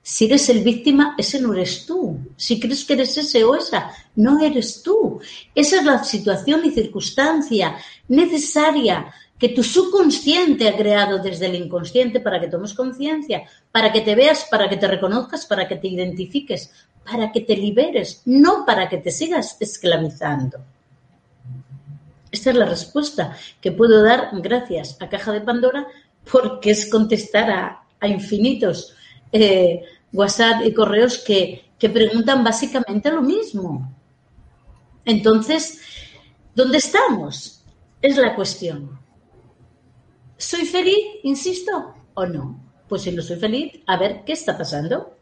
Si 0.09 0.27
eres 0.27 0.49
el 0.51 0.63
víctima, 0.63 1.17
ese 1.19 1.41
no 1.41 1.53
eres 1.53 1.85
tú. 1.85 2.17
Si 2.37 2.61
crees 2.61 2.85
que 2.85 2.93
eres 2.93 3.19
ese 3.19 3.43
o 3.43 3.57
esa, 3.57 3.91
no 4.15 4.39
eres 4.39 4.81
tú. 4.81 5.19
Esa 5.53 5.79
es 5.79 5.85
la 5.85 6.05
situación 6.05 6.65
y 6.65 6.71
circunstancia 6.71 7.77
necesaria 8.07 9.13
que 9.37 9.49
tu 9.49 9.65
subconsciente 9.65 10.69
ha 10.69 10.77
creado 10.77 11.19
desde 11.19 11.47
el 11.47 11.57
inconsciente 11.57 12.21
para 12.21 12.41
que 12.41 12.47
tomes 12.47 12.73
conciencia, 12.73 13.49
para 13.73 13.93
que 13.93 14.01
te 14.01 14.15
veas, 14.15 14.47
para 14.49 14.69
que 14.69 14.77
te 14.77 14.87
reconozcas, 14.87 15.45
para 15.45 15.67
que 15.67 15.75
te 15.75 15.89
identifiques, 15.89 16.71
para 17.05 17.33
que 17.33 17.41
te 17.41 17.57
liberes, 17.57 18.23
no 18.27 18.65
para 18.65 18.89
que 18.89 18.99
te 18.99 19.11
sigas 19.11 19.57
esclavizando. 19.59 20.59
Esta 22.31 22.51
es 22.51 22.57
la 22.57 22.67
respuesta 22.67 23.37
que 23.61 23.73
puedo 23.73 24.05
dar 24.05 24.31
gracias 24.35 24.97
a 25.01 25.09
Caja 25.09 25.33
de 25.33 25.41
Pandora 25.41 25.85
porque 26.31 26.71
es 26.71 26.89
contestar 26.89 27.51
a, 27.51 27.83
infinitos 28.07 28.95
eh, 29.33 29.83
WhatsApp 30.13 30.65
y 30.65 30.73
correos 30.73 31.19
que, 31.19 31.71
que 31.79 31.89
preguntan 31.89 32.43
básicamente 32.45 33.11
lo 33.11 33.23
mismo. 33.23 33.93
Entonces, 35.05 35.81
¿dónde 36.55 36.79
estamos? 36.79 37.63
Es 38.03 38.17
la 38.17 38.35
cuestión. 38.35 38.99
¿Soy 40.37 40.65
feliz, 40.67 40.99
insisto, 41.23 41.95
o 42.15 42.27
no? 42.27 42.61
Pues 42.89 43.03
si 43.03 43.13
no 43.13 43.23
soy 43.23 43.37
feliz, 43.37 43.81
a 43.87 43.97
ver 43.97 44.23
qué 44.25 44.33
está 44.33 44.57
pasando. 44.57 45.17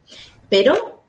Pero 0.48 1.02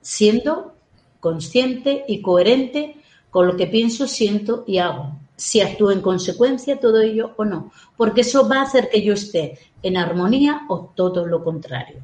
siendo 0.00 0.74
consciente 1.20 2.04
y 2.08 2.20
coherente 2.20 2.96
con 3.30 3.46
lo 3.46 3.56
que 3.56 3.66
pienso, 3.66 4.06
siento 4.06 4.64
y 4.66 4.78
hago. 4.78 5.16
Si 5.36 5.60
actúo 5.60 5.90
en 5.90 6.00
consecuencia 6.00 6.80
todo 6.80 7.00
ello 7.00 7.34
o 7.36 7.44
no. 7.44 7.72
Porque 7.96 8.22
eso 8.22 8.48
va 8.48 8.58
a 8.58 8.62
hacer 8.62 8.88
que 8.90 9.02
yo 9.02 9.14
esté 9.14 9.58
en 9.82 9.96
armonía 9.96 10.62
o 10.68 10.92
todo 10.94 11.26
lo 11.26 11.42
contrario. 11.42 12.02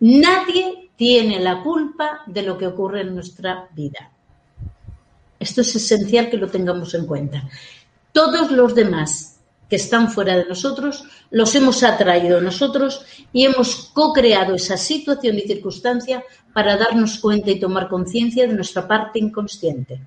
Nadie 0.00 0.90
tiene 0.96 1.40
la 1.40 1.62
culpa 1.62 2.22
de 2.26 2.42
lo 2.42 2.56
que 2.58 2.66
ocurre 2.66 3.02
en 3.02 3.14
nuestra 3.14 3.68
vida. 3.74 4.10
Esto 5.38 5.60
es 5.62 5.74
esencial 5.76 6.28
que 6.28 6.36
lo 6.36 6.48
tengamos 6.48 6.94
en 6.94 7.06
cuenta. 7.06 7.48
Todos 8.12 8.50
los 8.50 8.74
demás 8.74 9.40
que 9.70 9.76
están 9.76 10.10
fuera 10.10 10.36
de 10.36 10.46
nosotros, 10.46 11.04
los 11.30 11.54
hemos 11.54 11.84
atraído 11.84 12.40
nosotros 12.40 13.06
y 13.32 13.44
hemos 13.44 13.90
co-creado 13.94 14.56
esa 14.56 14.76
situación 14.76 15.38
y 15.38 15.42
circunstancia 15.42 16.24
para 16.52 16.76
darnos 16.76 17.18
cuenta 17.20 17.52
y 17.52 17.60
tomar 17.60 17.88
conciencia 17.88 18.48
de 18.48 18.54
nuestra 18.54 18.88
parte 18.88 19.20
inconsciente, 19.20 20.00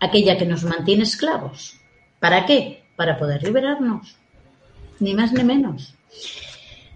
aquella 0.00 0.36
que 0.36 0.46
nos 0.46 0.64
mantiene 0.64 1.04
esclavos. 1.04 1.76
¿Para 2.18 2.44
qué? 2.44 2.82
Para 2.96 3.16
poder 3.16 3.44
liberarnos, 3.44 4.16
ni 4.98 5.14
más 5.14 5.32
ni 5.32 5.44
menos. 5.44 5.94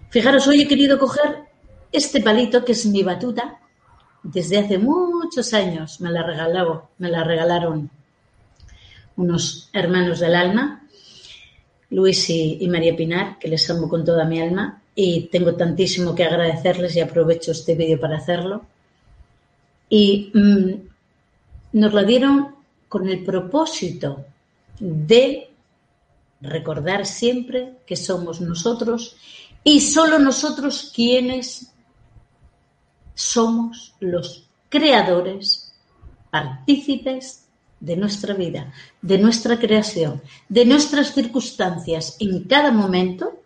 Fijaros, 0.09 0.45
hoy 0.47 0.61
he 0.61 0.67
querido 0.67 0.99
coger 0.99 1.44
este 1.95 2.21
palito 2.21 2.63
que 2.63 2.73
es 2.73 2.85
mi 2.85 3.03
batuta. 3.03 3.59
Desde 4.23 4.59
hace 4.59 4.77
muchos 4.77 5.53
años 5.53 6.01
me 6.01 6.11
la 6.11 6.25
la 6.97 7.23
regalaron 7.23 7.89
unos 9.17 9.69
hermanos 9.71 10.19
del 10.19 10.35
alma 10.35 10.85
Luis 11.89 12.29
y, 12.29 12.67
María 12.67 12.95
Pinar, 12.95 13.37
que 13.39 13.47
les 13.47 13.69
amo 13.69 13.87
con 13.87 14.03
toda 14.03 14.25
mi 14.25 14.41
alma 14.41 14.81
y 14.95 15.27
tengo 15.27 15.55
tantísimo 15.55 16.15
que 16.15 16.23
agradecerles 16.23 16.95
y 16.95 16.99
aprovecho 16.99 17.51
este 17.51 17.75
vídeo 17.75 17.99
para 17.99 18.17
hacerlo. 18.17 18.65
Y 19.89 20.31
mm, 20.33 21.79
nos 21.79 21.93
lo 21.93 22.03
dieron 22.03 22.55
con 22.89 23.07
el 23.07 23.23
propósito 23.23 24.25
de 24.79 25.49
recordar 26.41 27.05
siempre 27.05 27.77
que 27.85 27.95
somos 27.95 28.41
nosotros 28.41 29.15
y 29.63 29.79
solo 29.79 30.19
nosotros 30.19 30.91
quienes 30.93 31.71
somos 33.15 33.95
los 33.99 34.47
creadores, 34.69 35.73
partícipes 36.29 37.45
de 37.79 37.95
nuestra 37.95 38.33
vida, 38.33 38.71
de 39.01 39.17
nuestra 39.17 39.57
creación, 39.57 40.21
de 40.49 40.65
nuestras 40.65 41.13
circunstancias 41.13 42.17
en 42.19 42.43
cada 42.43 42.71
momento, 42.71 43.41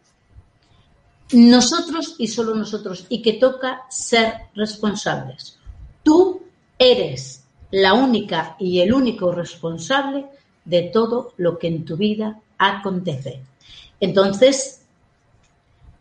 nosotros 1.32 2.16
y 2.18 2.28
solo 2.28 2.56
nosotros, 2.56 3.06
y 3.10 3.22
que 3.22 3.34
toca 3.34 3.84
ser 3.90 4.34
responsables. 4.56 5.58
Tú 6.04 6.42
eres 6.78 7.44
la 7.72 7.94
única 7.94 8.56
y 8.60 8.80
el 8.80 8.94
único 8.94 9.32
responsable 9.32 10.26
de 10.66 10.84
todo 10.84 11.34
lo 11.38 11.60
que 11.60 11.68
en 11.68 11.86
tu 11.86 11.98
vida 11.98 12.40
acontece. 12.58 13.42
Entonces, 14.00 14.82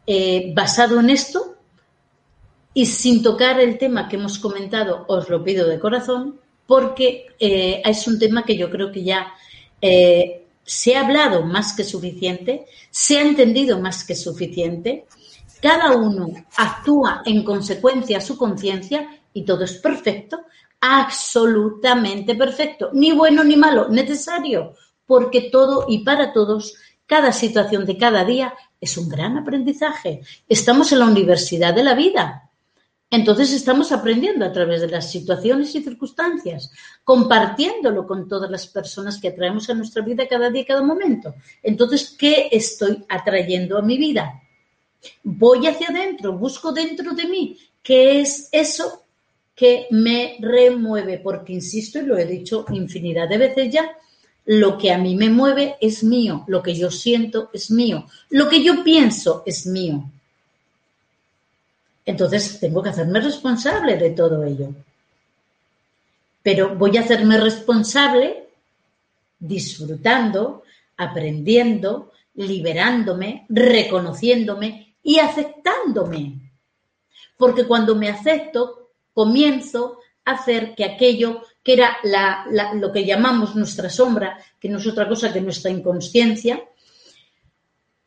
eh, 0.06 0.52
basado 0.54 1.00
en 1.00 1.10
esto, 1.10 1.47
y 2.78 2.86
sin 2.86 3.24
tocar 3.24 3.58
el 3.58 3.76
tema 3.76 4.08
que 4.08 4.14
hemos 4.14 4.38
comentado, 4.38 5.04
os 5.08 5.28
lo 5.28 5.42
pido 5.42 5.66
de 5.66 5.80
corazón, 5.80 6.38
porque 6.64 7.26
eh, 7.40 7.82
es 7.84 8.06
un 8.06 8.20
tema 8.20 8.44
que 8.44 8.56
yo 8.56 8.70
creo 8.70 8.92
que 8.92 9.02
ya 9.02 9.32
eh, 9.82 10.44
se 10.62 10.94
ha 10.94 11.00
hablado 11.00 11.42
más 11.42 11.74
que 11.74 11.82
suficiente, 11.82 12.66
se 12.88 13.18
ha 13.18 13.22
entendido 13.22 13.80
más 13.80 14.04
que 14.04 14.14
suficiente, 14.14 15.06
cada 15.60 15.96
uno 15.96 16.28
actúa 16.56 17.22
en 17.26 17.42
consecuencia 17.42 18.18
a 18.18 18.20
su 18.20 18.38
conciencia 18.38 19.08
y 19.32 19.44
todo 19.44 19.64
es 19.64 19.74
perfecto, 19.78 20.42
absolutamente 20.80 22.36
perfecto, 22.36 22.90
ni 22.92 23.10
bueno 23.10 23.42
ni 23.42 23.56
malo, 23.56 23.88
necesario, 23.88 24.74
porque 25.04 25.50
todo 25.50 25.86
y 25.88 26.04
para 26.04 26.32
todos, 26.32 26.76
cada 27.06 27.32
situación 27.32 27.84
de 27.86 27.98
cada 27.98 28.24
día 28.24 28.54
es 28.80 28.96
un 28.96 29.08
gran 29.08 29.36
aprendizaje. 29.36 30.20
Estamos 30.48 30.92
en 30.92 31.00
la 31.00 31.06
universidad 31.06 31.74
de 31.74 31.82
la 31.82 31.94
vida 31.94 32.47
Entonces 33.10 33.52
estamos 33.52 33.90
aprendiendo 33.90 34.44
a 34.44 34.52
través 34.52 34.82
de 34.82 34.88
las 34.88 35.10
situaciones 35.10 35.74
y 35.74 35.82
circunstancias, 35.82 36.70
compartiéndolo 37.04 38.06
con 38.06 38.28
todas 38.28 38.50
las 38.50 38.66
personas 38.66 39.18
que 39.18 39.28
atraemos 39.28 39.70
a 39.70 39.74
nuestra 39.74 40.02
vida 40.02 40.28
cada 40.28 40.50
día 40.50 40.62
y 40.62 40.66
cada 40.66 40.82
momento. 40.82 41.34
Entonces, 41.62 42.14
¿qué 42.18 42.48
estoy 42.52 43.02
atrayendo 43.08 43.78
a 43.78 43.82
mi 43.82 43.96
vida? 43.96 44.42
Voy 45.22 45.66
hacia 45.66 45.88
adentro, 45.88 46.36
busco 46.36 46.72
dentro 46.72 47.12
de 47.14 47.26
mí 47.26 47.56
qué 47.82 48.20
es 48.20 48.50
eso 48.52 49.04
que 49.54 49.86
me 49.90 50.36
remueve, 50.40 51.18
porque 51.18 51.54
insisto 51.54 51.98
y 51.98 52.02
lo 52.02 52.18
he 52.18 52.26
dicho 52.26 52.66
infinidad 52.70 53.28
de 53.28 53.38
veces 53.38 53.72
ya, 53.72 53.90
lo 54.44 54.78
que 54.78 54.92
a 54.92 54.98
mí 54.98 55.16
me 55.16 55.30
mueve 55.30 55.76
es 55.80 56.04
mío, 56.04 56.44
lo 56.46 56.62
que 56.62 56.74
yo 56.74 56.90
siento 56.90 57.50
es 57.52 57.70
mío, 57.70 58.06
lo 58.30 58.48
que 58.48 58.62
yo 58.62 58.84
pienso 58.84 59.42
es 59.46 59.66
mío. 59.66 60.10
Entonces 62.08 62.58
tengo 62.58 62.82
que 62.82 62.88
hacerme 62.88 63.20
responsable 63.20 63.98
de 63.98 64.10
todo 64.12 64.42
ello. 64.42 64.70
Pero 66.42 66.74
voy 66.74 66.96
a 66.96 67.02
hacerme 67.02 67.36
responsable 67.36 68.48
disfrutando, 69.38 70.62
aprendiendo, 70.96 72.12
liberándome, 72.36 73.44
reconociéndome 73.50 74.94
y 75.02 75.18
aceptándome. 75.18 76.32
Porque 77.36 77.66
cuando 77.66 77.94
me 77.94 78.08
acepto, 78.08 78.88
comienzo 79.12 79.98
a 80.24 80.30
hacer 80.32 80.74
que 80.74 80.86
aquello 80.86 81.42
que 81.62 81.74
era 81.74 81.98
lo 82.72 82.90
que 82.90 83.04
llamamos 83.04 83.54
nuestra 83.54 83.90
sombra, 83.90 84.38
que 84.58 84.70
no 84.70 84.78
es 84.78 84.86
otra 84.86 85.06
cosa 85.06 85.30
que 85.30 85.42
nuestra 85.42 85.70
inconsciencia, 85.70 86.64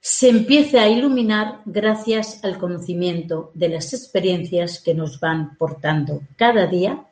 se 0.01 0.29
empiece 0.29 0.79
a 0.79 0.89
iluminar 0.89 1.61
gracias 1.65 2.43
al 2.43 2.57
conocimiento 2.57 3.51
de 3.53 3.69
las 3.69 3.93
experiencias 3.93 4.79
que 4.79 4.95
nos 4.95 5.19
van 5.19 5.55
portando 5.57 6.23
cada 6.35 6.65
día 6.65 7.05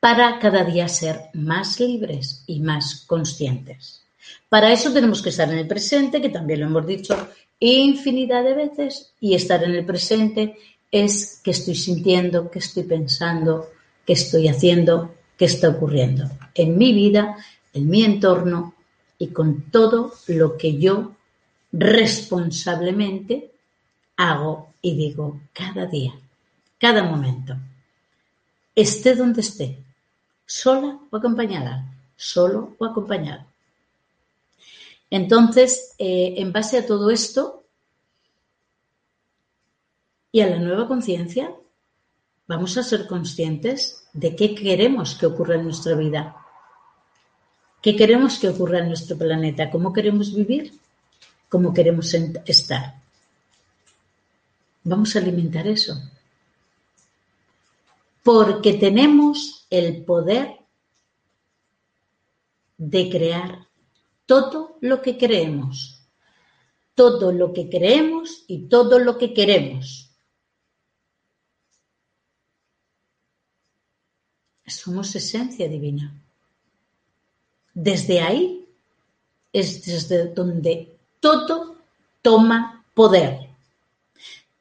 para 0.00 0.38
cada 0.38 0.64
día 0.64 0.88
ser 0.88 1.20
más 1.34 1.78
libres 1.78 2.42
y 2.46 2.60
más 2.60 3.04
conscientes. 3.06 4.02
Para 4.48 4.72
eso 4.72 4.92
tenemos 4.92 5.22
que 5.22 5.28
estar 5.28 5.52
en 5.52 5.58
el 5.58 5.68
presente, 5.68 6.20
que 6.22 6.30
también 6.30 6.60
lo 6.60 6.66
hemos 6.66 6.86
dicho 6.86 7.28
infinidad 7.60 8.42
de 8.42 8.54
veces, 8.54 9.12
y 9.20 9.34
estar 9.34 9.62
en 9.62 9.74
el 9.74 9.84
presente 9.84 10.56
es 10.90 11.40
que 11.44 11.52
estoy 11.52 11.74
sintiendo, 11.74 12.50
que 12.50 12.58
estoy 12.58 12.82
pensando, 12.82 13.70
que 14.04 14.14
estoy 14.14 14.48
haciendo, 14.48 15.14
que 15.36 15.44
está 15.44 15.68
ocurriendo 15.68 16.28
en 16.54 16.76
mi 16.76 16.92
vida, 16.92 17.36
en 17.72 17.88
mi 17.88 18.04
entorno 18.04 18.74
y 19.18 19.28
con 19.28 19.70
todo 19.70 20.12
lo 20.26 20.56
que 20.56 20.78
yo 20.78 21.12
responsablemente 21.72 23.50
hago 24.16 24.74
y 24.82 24.94
digo 24.94 25.40
cada 25.52 25.86
día, 25.86 26.12
cada 26.78 27.02
momento, 27.02 27.56
esté 28.74 29.14
donde 29.14 29.40
esté, 29.40 29.78
sola 30.44 30.98
o 31.10 31.16
acompañada, 31.16 31.84
solo 32.16 32.76
o 32.78 32.84
acompañado. 32.84 33.44
Entonces, 35.10 35.94
eh, 35.98 36.34
en 36.38 36.52
base 36.52 36.78
a 36.78 36.86
todo 36.86 37.10
esto 37.10 37.64
y 40.30 40.40
a 40.40 40.48
la 40.48 40.58
nueva 40.58 40.88
conciencia, 40.88 41.54
vamos 42.46 42.76
a 42.76 42.82
ser 42.82 43.06
conscientes 43.06 44.08
de 44.12 44.34
qué 44.36 44.54
queremos 44.54 45.14
que 45.14 45.26
ocurra 45.26 45.56
en 45.56 45.64
nuestra 45.64 45.94
vida, 45.94 46.36
qué 47.80 47.96
queremos 47.96 48.38
que 48.38 48.48
ocurra 48.48 48.78
en 48.78 48.88
nuestro 48.88 49.16
planeta, 49.16 49.70
cómo 49.70 49.92
queremos 49.92 50.34
vivir 50.34 50.81
como 51.52 51.74
queremos 51.74 52.14
estar. 52.46 52.94
Vamos 54.84 55.14
a 55.14 55.18
alimentar 55.18 55.66
eso. 55.66 55.92
Porque 58.22 58.72
tenemos 58.72 59.66
el 59.68 60.02
poder 60.02 60.60
de 62.78 63.10
crear 63.10 63.68
todo 64.24 64.78
lo 64.80 65.02
que 65.02 65.18
creemos, 65.18 66.00
todo 66.94 67.32
lo 67.32 67.52
que 67.52 67.68
creemos 67.68 68.44
y 68.48 68.66
todo 68.66 68.98
lo 68.98 69.18
que 69.18 69.34
queremos. 69.34 70.08
Somos 74.66 75.14
esencia 75.14 75.68
divina. 75.68 76.18
Desde 77.74 78.22
ahí 78.22 78.66
es 79.52 79.84
desde 79.84 80.28
donde 80.32 80.91
todo 81.22 81.76
toma 82.20 82.84
poder. 82.94 83.48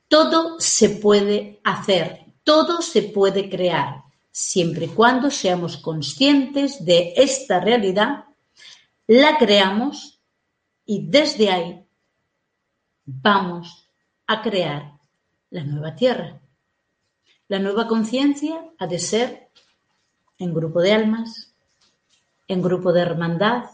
Todo 0.07 0.59
se 0.59 0.89
puede 0.89 1.59
hacer, 1.63 2.25
todo 2.43 2.83
se 2.83 3.01
puede 3.01 3.49
crear, 3.49 4.03
siempre 4.31 4.85
y 4.85 4.89
cuando 4.89 5.31
seamos 5.31 5.77
conscientes 5.77 6.85
de 6.85 7.13
esta 7.17 7.59
realidad, 7.59 8.25
la 9.07 9.37
creamos 9.39 10.19
y 10.85 11.07
desde 11.07 11.49
ahí 11.49 11.85
vamos 13.05 13.87
a 14.27 14.43
crear 14.43 14.93
la 15.49 15.63
nueva 15.63 15.95
tierra. 15.95 16.39
La 17.47 17.57
nueva 17.57 17.87
conciencia 17.87 18.63
ha 18.77 18.85
de 18.85 18.99
ser 18.99 19.49
en 20.37 20.53
grupo 20.53 20.79
de 20.79 20.93
almas, 20.93 21.53
en 22.47 22.61
grupo 22.61 22.93
de 22.93 23.01
hermandad, 23.01 23.65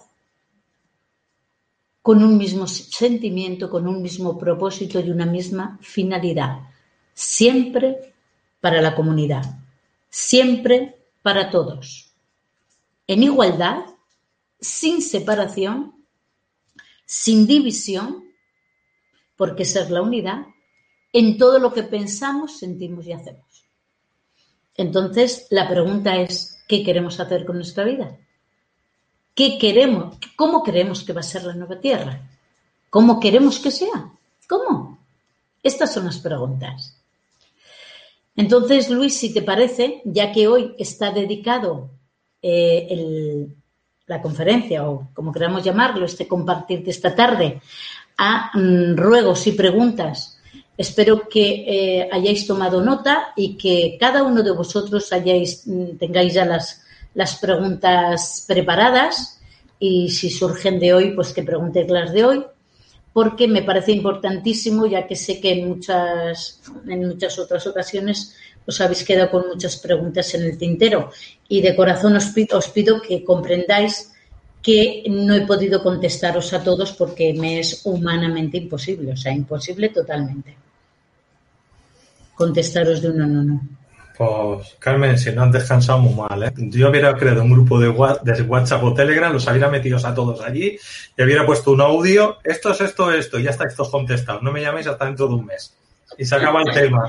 con 2.08 2.24
un 2.24 2.38
mismo 2.38 2.68
sentimiento, 2.68 3.70
con 3.70 3.86
un 3.86 4.02
mismo 4.02 4.38
propósito 4.38 4.98
y 5.02 5.10
una 5.10 5.26
misma 5.26 5.78
finalidad. 5.82 6.60
Siempre 7.14 8.14
para 8.62 8.82
la 8.82 8.96
comunidad, 8.96 9.44
siempre 10.10 10.96
para 11.22 11.50
todos. 11.50 12.14
En 13.08 13.24
igualdad, 13.24 13.84
sin 14.58 15.02
separación, 15.02 15.96
sin 17.06 17.46
división, 17.46 18.24
porque 19.36 19.66
ser 19.66 19.92
la 19.92 20.02
unidad 20.02 20.46
en 21.12 21.38
todo 21.38 21.60
lo 21.60 21.74
que 21.74 21.84
pensamos, 21.84 22.58
sentimos 22.58 23.06
y 23.06 23.12
hacemos. 23.12 23.66
Entonces, 24.76 25.48
la 25.50 25.68
pregunta 25.68 26.16
es, 26.16 26.64
¿qué 26.70 26.86
queremos 26.86 27.20
hacer 27.20 27.46
con 27.46 27.58
nuestra 27.58 27.84
vida? 27.84 28.18
¿Qué 29.38 29.60
queremos? 29.60 30.18
¿Cómo 30.36 30.64
queremos 30.64 31.04
que 31.04 31.14
va 31.14 31.20
a 31.20 31.24
ser 31.24 31.44
la 31.44 31.54
nueva 31.54 31.80
Tierra? 31.80 32.28
¿Cómo 32.90 33.20
queremos 33.20 33.60
que 33.60 33.70
sea? 33.70 34.10
¿Cómo? 34.50 34.98
Estas 35.62 35.94
son 35.94 36.06
las 36.06 36.18
preguntas. 36.18 36.98
Entonces, 38.36 38.90
Luis, 38.90 39.16
si 39.16 39.32
te 39.32 39.44
parece, 39.44 40.02
ya 40.06 40.32
que 40.32 40.48
hoy 40.48 40.74
está 40.80 41.12
dedicado 41.12 41.92
eh, 42.42 43.48
la 44.08 44.24
conferencia, 44.24 44.90
o 44.90 45.10
como 45.14 45.32
queramos 45.32 45.64
llamarlo, 45.64 46.08
este 46.08 46.28
compartir 46.28 46.84
de 46.84 46.90
esta 46.90 47.16
tarde, 47.16 47.62
a 48.18 48.50
mm, 48.58 48.98
ruegos 48.98 49.46
y 49.46 49.52
preguntas, 49.52 50.40
espero 50.76 51.30
que 51.30 51.46
eh, 51.68 52.10
hayáis 52.12 52.48
tomado 52.48 52.84
nota 52.84 53.34
y 53.36 53.56
que 53.56 53.98
cada 54.00 54.24
uno 54.24 54.42
de 54.42 54.52
vosotros 54.52 55.14
hayáis, 55.14 55.68
mm, 55.68 55.98
tengáis 56.00 56.34
ya 56.34 56.44
las 56.44 56.87
las 57.18 57.36
preguntas 57.38 58.46
preparadas 58.48 59.40
y 59.80 60.10
si 60.12 60.30
surgen 60.30 60.80
de 60.80 60.94
hoy, 60.94 61.16
pues 61.16 61.34
que 61.34 61.42
preguntéis 61.42 61.90
las 61.90 62.14
de 62.14 62.24
hoy, 62.24 62.46
porque 63.12 63.48
me 63.48 63.64
parece 63.64 63.92
importantísimo, 63.92 64.86
ya 64.86 65.08
que 65.08 65.16
sé 65.16 65.42
que 65.42 65.54
en 65.54 65.68
muchas, 65.68 66.62
en 66.88 67.08
muchas 67.08 67.40
otras 67.40 67.66
ocasiones 67.66 68.36
os 68.68 68.80
habéis 68.82 69.04
quedado 69.04 69.32
con 69.32 69.48
muchas 69.48 69.78
preguntas 69.78 70.32
en 70.36 70.44
el 70.44 70.60
tintero 70.60 71.10
y 71.50 71.62
de 71.62 71.76
corazón 71.76 72.16
os 72.16 72.28
pido, 72.28 72.60
os 72.60 72.68
pido 72.68 73.02
que 73.02 73.24
comprendáis 73.24 74.14
que 74.62 75.04
no 75.10 75.34
he 75.34 75.42
podido 75.42 75.82
contestaros 75.82 76.54
a 76.54 76.64
todos 76.64 76.94
porque 76.94 77.34
me 77.34 77.60
es 77.60 77.82
humanamente 77.86 78.58
imposible, 78.58 79.14
o 79.14 79.18
sea, 79.18 79.34
imposible 79.34 79.90
totalmente. 79.90 80.56
Contestaros 82.36 83.02
de 83.02 83.10
uno 83.10 83.24
en 83.24 83.38
uno. 83.38 83.62
Pues, 84.18 84.76
Carmen, 84.80 85.18
si 85.18 85.32
no 85.32 85.44
han 85.44 85.52
descansado 85.52 86.00
muy 86.00 86.16
mal, 86.16 86.42
¿eh? 86.42 86.52
Yo 86.56 86.90
hubiera 86.90 87.16
creado 87.16 87.44
un 87.44 87.52
grupo 87.52 87.80
de 87.80 87.90
WhatsApp 87.90 88.84
o 88.84 88.94
Telegram, 88.94 89.32
los 89.32 89.46
hubiera 89.48 89.70
metido 89.70 89.98
a 90.04 90.14
todos 90.14 90.42
allí 90.42 90.78
y 91.16 91.24
hubiera 91.24 91.46
puesto 91.46 91.72
un 91.72 91.82
audio, 91.82 92.38
esto 92.44 92.72
es 92.72 92.82
esto, 92.82 93.12
esto, 93.12 93.38
y 93.38 93.44
ya 93.44 93.52
está 93.52 93.66
esto 93.66 93.90
contestado. 93.92 94.42
No 94.42 94.52
me 94.52 94.62
llaméis 94.62 94.88
hasta 94.88 95.06
dentro 95.06 95.28
de 95.28 95.36
un 95.36 95.46
mes. 95.46 95.72
Y 96.18 96.26
se 96.26 96.36
acaba 96.36 96.64
el 96.64 96.74
tema. 96.74 97.04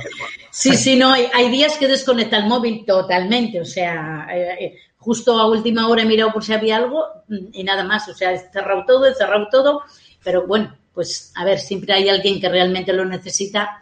Sí, 0.51 0.77
sí, 0.77 0.97
no, 0.97 1.13
hay, 1.13 1.51
días 1.51 1.79
que 1.79 1.89
desconecta 1.89 2.37
el 2.37 2.47
móvil 2.47 2.85
totalmente, 2.85 3.59
o 3.61 3.65
sea, 3.65 4.27
eh, 4.31 4.65
eh, 4.65 4.79
justo 4.99 5.39
a 5.39 5.49
última 5.49 5.89
hora 5.89 6.03
he 6.03 6.07
mirado 6.07 6.33
por 6.33 6.45
si 6.45 6.53
había 6.53 6.77
algo 6.77 7.05
y 7.53 7.65
nada 7.65 7.85
más, 7.85 8.07
o 8.09 8.15
sea, 8.15 8.33
he 8.33 8.39
cerrado 8.53 8.85
todo, 8.87 9.07
he 9.07 9.15
cerrado 9.15 9.49
todo, 9.51 9.83
pero 10.23 10.47
bueno, 10.47 10.77
pues 10.93 11.33
a 11.37 11.45
ver, 11.47 11.59
siempre 11.59 11.95
hay 11.95 12.11
alguien 12.11 12.39
que 12.39 12.51
realmente 12.51 12.93
lo 12.93 13.07
necesita 13.07 13.81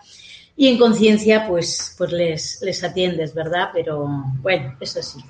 y 0.56 0.68
en 0.68 0.78
conciencia 0.78 1.46
pues, 1.46 1.94
pues 1.98 2.12
les, 2.12 2.62
les 2.62 2.82
atiendes, 2.82 3.34
¿verdad? 3.34 3.70
Pero 3.74 4.06
bueno, 4.40 4.74
eso 4.80 5.02
sí. 5.02 5.20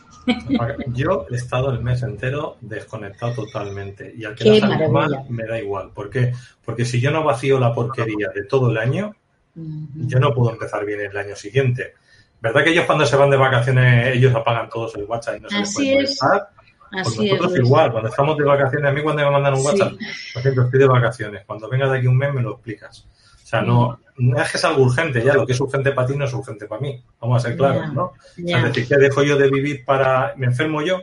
Yo 0.89 1.27
he 1.31 1.37
estado 1.37 1.71
el 1.71 1.81
mes 1.81 2.03
entero 2.03 2.57
desconectado 2.61 3.35
totalmente 3.35 4.13
y 4.17 4.25
al 4.25 4.35
que 4.35 4.61
mal 4.91 5.25
me 5.29 5.47
da 5.47 5.59
igual. 5.59 5.91
¿Por 5.93 6.11
qué? 6.11 6.33
Porque 6.65 6.85
si 6.85 7.01
yo 7.01 7.11
no 7.11 7.23
vacío 7.25 7.59
la 7.59 7.75
porquería 7.75 8.29
de 8.35 8.45
todo 8.45 8.71
el 8.71 8.79
año, 8.79 9.15
Yo 9.55 10.19
no 10.19 10.35
puedo 10.35 10.53
empezar 10.53 10.85
bien 10.85 11.01
el 11.01 11.17
año 11.17 11.35
siguiente. 11.35 11.95
¿Verdad 12.41 12.63
que 12.63 12.71
ellos 12.71 12.85
cuando 12.85 13.07
se 13.07 13.17
van 13.17 13.31
de 13.31 13.39
vacaciones, 13.39 14.15
ellos 14.15 14.35
apagan 14.35 14.69
todos 14.69 14.95
el 14.97 15.05
WhatsApp 15.05 15.39
y 15.39 15.41
no 15.41 15.49
se 15.49 15.59
les 15.59 15.75
puede 15.75 15.95
molestar? 15.95 16.49
Pues 16.91 17.19
nosotros 17.19 17.57
igual, 17.57 17.91
cuando 17.91 18.11
estamos 18.11 18.37
de 18.37 18.45
vacaciones, 18.45 18.91
a 18.91 18.93
mí 18.93 19.03
cuando 19.03 19.25
me 19.25 19.31
mandan 19.31 19.55
un 19.55 19.65
WhatsApp, 19.65 19.93
por 20.35 20.41
ejemplo, 20.41 20.65
estoy 20.65 20.81
de 20.81 20.87
vacaciones, 20.87 21.45
cuando 21.47 21.69
venga 21.69 21.89
de 21.89 21.99
aquí 21.99 22.07
un 22.07 22.19
mes 22.19 22.33
me 22.35 22.43
lo 22.43 22.53
explicas. 22.53 23.07
O 23.47 23.49
sea, 23.49 23.63
no, 23.63 24.01
no 24.17 24.43
es 24.43 24.51
que 24.51 24.57
es 24.57 24.65
algo 24.65 24.83
urgente, 24.83 25.23
ya 25.23 25.33
lo 25.33 25.47
que 25.47 25.53
es 25.53 25.61
urgente 25.61 25.93
para 25.93 26.09
ti 26.09 26.17
no 26.17 26.25
es 26.25 26.35
urgente 26.35 26.67
para 26.67 26.81
mí, 26.81 27.01
vamos 27.21 27.45
a 27.45 27.47
ser 27.47 27.57
claros, 27.57 27.93
¿no? 27.93 28.15
es 28.37 28.65
decir, 28.65 28.89
que 28.89 28.97
dejo 28.97 29.23
yo 29.23 29.37
de 29.37 29.49
vivir 29.49 29.85
para, 29.85 30.35
me 30.37 30.47
enfermo 30.47 30.83
yo, 30.83 31.01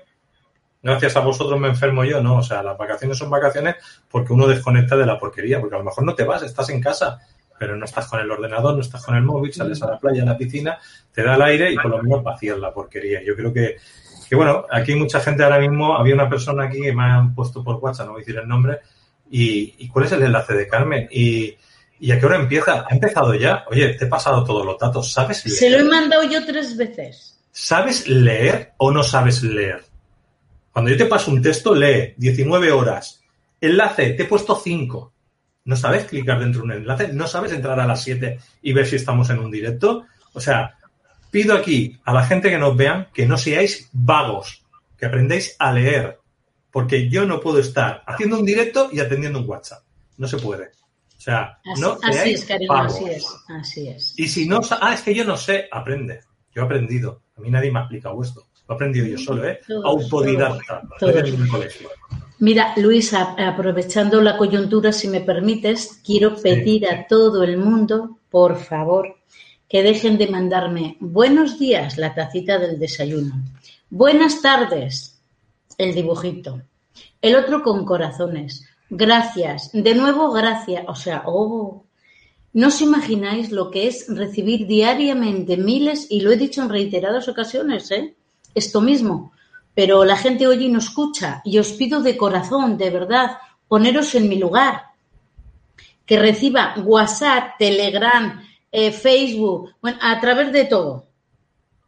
gracias 0.82 1.16
a 1.16 1.22
vosotros 1.22 1.58
me 1.58 1.70
enfermo 1.70 2.04
yo, 2.04 2.22
no, 2.22 2.40
o 2.40 2.44
sea, 2.44 2.62
las 2.62 2.78
vacaciones 2.78 3.18
son 3.18 3.30
vacaciones 3.30 3.76
porque 4.12 4.34
uno 4.34 4.46
desconecta 4.46 4.98
de 4.98 5.06
la 5.06 5.18
porquería, 5.18 5.62
porque 5.62 5.76
a 5.76 5.78
lo 5.78 5.86
mejor 5.86 6.04
no 6.04 6.16
te 6.16 6.26
vas, 6.26 6.44
estás 6.44 6.68
en 6.68 6.82
casa, 6.82 7.18
pero 7.58 7.78
no 7.78 7.86
estás 7.86 8.08
con 8.08 8.20
el 8.20 8.30
ordenador, 8.30 8.76
no 8.76 8.82
estás 8.82 9.06
con 9.06 9.16
el 9.16 9.24
móvil, 9.24 9.54
sales 9.54 9.82
a 9.82 9.92
la 9.92 9.98
playa, 9.98 10.24
a 10.24 10.26
la 10.26 10.38
piscina, 10.38 10.78
te 11.14 11.24
da 11.24 11.36
el 11.36 11.42
aire 11.44 11.72
y 11.72 11.78
por 11.78 11.92
lo 11.92 12.04
menos 12.04 12.24
vacías 12.24 12.60
la 12.60 12.74
porquería. 12.74 13.24
Yo 13.24 13.38
creo 13.38 13.54
que, 13.54 13.78
que 14.28 14.36
bueno, 14.36 14.66
aquí 14.70 14.96
mucha 14.96 15.22
gente 15.22 15.46
ahora 15.46 15.60
mismo, 15.60 15.96
había 15.96 16.14
una 16.14 16.28
persona 16.28 16.66
aquí 16.66 16.82
que 16.82 16.94
me 16.94 17.04
han 17.04 17.34
puesto 17.34 17.64
por 17.64 17.78
WhatsApp, 17.78 18.08
no 18.08 18.12
voy 18.12 18.20
a 18.20 18.26
decir 18.26 18.38
el 18.38 18.50
nombre, 18.50 18.80
y, 19.32 19.76
y 19.78 19.88
¿cuál 19.88 20.04
es 20.04 20.12
el 20.12 20.24
enlace 20.24 20.56
de 20.56 20.68
Carmen? 20.68 21.08
Y, 21.10 21.56
¿Y 22.04 22.12
a 22.12 22.20
qué 22.20 22.26
hora 22.26 22.36
empieza? 22.36 22.86
¿Ha 22.86 22.94
empezado 22.94 23.34
ya? 23.34 23.64
Oye, 23.72 23.94
te 23.94 24.04
he 24.04 24.08
pasado 24.10 24.44
todos 24.44 24.66
los 24.66 24.78
datos. 24.78 25.14
¿Sabes 25.14 25.46
leer? 25.46 25.58
Se 25.58 25.70
lo 25.70 25.78
he 25.78 25.84
mandado 25.86 26.24
yo 26.24 26.46
tres 26.46 26.76
veces. 26.76 27.40
¿Sabes 27.50 28.10
leer 28.10 28.74
o 28.76 28.92
no 28.92 29.04
sabes 29.04 29.42
leer? 29.42 29.86
Cuando 30.74 30.92
yo 30.92 30.98
te 30.98 31.06
paso 31.06 31.32
un 31.32 31.42
texto, 31.42 31.74
lee 31.74 32.14
19 32.18 32.74
horas. 32.74 33.22
Enlace, 33.62 34.10
te 34.16 34.24
he 34.24 34.26
puesto 34.26 34.54
5. 34.54 35.14
¿No 35.64 35.76
sabes 35.78 36.04
clicar 36.04 36.42
dentro 36.42 36.64
de 36.64 36.66
un 36.66 36.72
enlace? 36.74 37.08
¿No 37.14 37.26
sabes 37.26 37.54
entrar 37.54 37.80
a 37.80 37.88
las 37.88 38.04
7 38.04 38.38
y 38.62 38.74
ver 38.74 38.86
si 38.86 38.98
estamos 38.98 39.30
en 39.30 39.40
un 39.40 39.50
directo? 39.50 40.06
O 40.34 40.42
sea, 40.42 40.76
pido 41.32 41.56
aquí 41.56 41.98
a 42.04 42.12
la 42.12 42.26
gente 42.26 42.50
que 42.50 42.58
nos 42.58 42.76
vean 42.76 43.08
que 43.14 43.26
no 43.26 43.38
seáis 43.38 43.88
vagos, 43.94 44.62
que 44.98 45.06
aprendáis 45.06 45.56
a 45.58 45.72
leer. 45.72 46.20
Porque 46.70 47.10
yo 47.10 47.24
no 47.26 47.40
puedo 47.40 47.60
estar 47.60 48.04
haciendo 48.06 48.40
un 48.40 48.46
directo 48.46 48.90
y 48.92 49.00
atendiendo 49.00 49.40
un 49.40 49.48
WhatsApp. 49.48 49.84
No 50.18 50.28
se 50.28 50.38
puede. 50.38 50.83
O 51.24 51.26
sea, 51.26 51.58
no 51.80 51.98
así 52.04 52.32
es, 52.32 52.44
cariño, 52.44 52.74
así 52.74 53.06
es, 53.06 53.26
así 53.48 53.88
es. 53.88 54.14
Y 54.20 54.28
si 54.28 54.46
no, 54.46 54.60
ah, 54.82 54.94
es 54.94 55.04
que 55.04 55.16
yo 55.16 55.24
no 55.24 55.38
sé, 55.38 55.70
aprende. 55.72 56.20
Yo 56.54 56.64
he 56.64 56.66
aprendido. 56.66 57.22
A 57.38 57.40
mí 57.40 57.50
nadie 57.50 57.72
me 57.72 57.80
ha 57.80 57.84
explicado 57.84 58.22
esto. 58.22 58.46
Lo 58.68 58.74
he 58.74 58.76
aprendido 58.76 59.06
yo 59.06 59.18
solo, 59.18 59.48
¿eh? 59.48 59.62
Autodidacta. 59.86 60.82
colegio. 61.50 61.90
Mira, 62.40 62.74
Luisa, 62.76 63.38
aprovechando 63.38 64.20
la 64.20 64.38
coyuntura, 64.38 64.92
si 64.92 65.08
me 65.08 65.22
permites, 65.22 66.02
quiero 66.04 66.36
pedir 66.36 66.90
a 66.90 67.08
todo 67.08 67.42
el 67.44 67.56
mundo, 67.56 68.20
por 68.30 68.58
favor, 68.58 69.16
que 69.70 69.82
dejen 69.82 70.18
de 70.18 70.28
mandarme 70.28 70.98
buenos 71.00 71.58
días, 71.58 71.98
la 71.98 72.14
tacita 72.14 72.60
del 72.60 72.78
desayuno. 72.78 73.42
Buenas 73.90 74.42
tardes, 74.42 75.22
el 75.78 75.96
dibujito. 75.96 76.64
El 77.22 77.38
otro 77.38 77.64
con 77.64 77.86
corazones. 77.86 78.68
Gracias. 78.96 79.72
De 79.74 79.96
nuevo, 79.96 80.32
gracias. 80.32 80.86
O 80.88 80.94
sea, 80.94 81.24
oh. 81.26 81.84
No 82.54 82.68
os 82.68 82.80
imagináis 82.82 83.50
lo 83.52 83.72
que 83.72 83.88
es 83.88 84.06
recibir 84.08 84.68
diariamente 84.68 85.58
miles, 85.58 86.06
y 86.12 86.22
lo 86.22 86.32
he 86.32 86.38
dicho 86.38 86.62
en 86.62 86.70
reiteradas 86.70 87.28
ocasiones, 87.28 87.90
¿eh? 87.90 88.14
esto 88.54 88.80
mismo, 88.82 89.32
pero 89.74 90.06
la 90.06 90.16
gente 90.16 90.46
oye 90.46 90.66
y 90.66 90.70
no 90.70 90.78
escucha. 90.78 91.42
Y 91.44 91.58
os 91.58 91.72
pido 91.72 92.04
de 92.04 92.16
corazón, 92.16 92.78
de 92.78 92.92
verdad, 92.92 93.38
poneros 93.68 94.14
en 94.14 94.30
mi 94.30 94.38
lugar. 94.38 94.84
Que 96.06 96.20
reciba 96.20 96.76
WhatsApp, 96.78 97.58
Telegram, 97.58 98.46
eh, 98.72 98.92
Facebook, 98.92 99.72
bueno, 99.82 99.98
a 100.02 100.20
través 100.20 100.52
de 100.52 100.66
todo. 100.66 101.08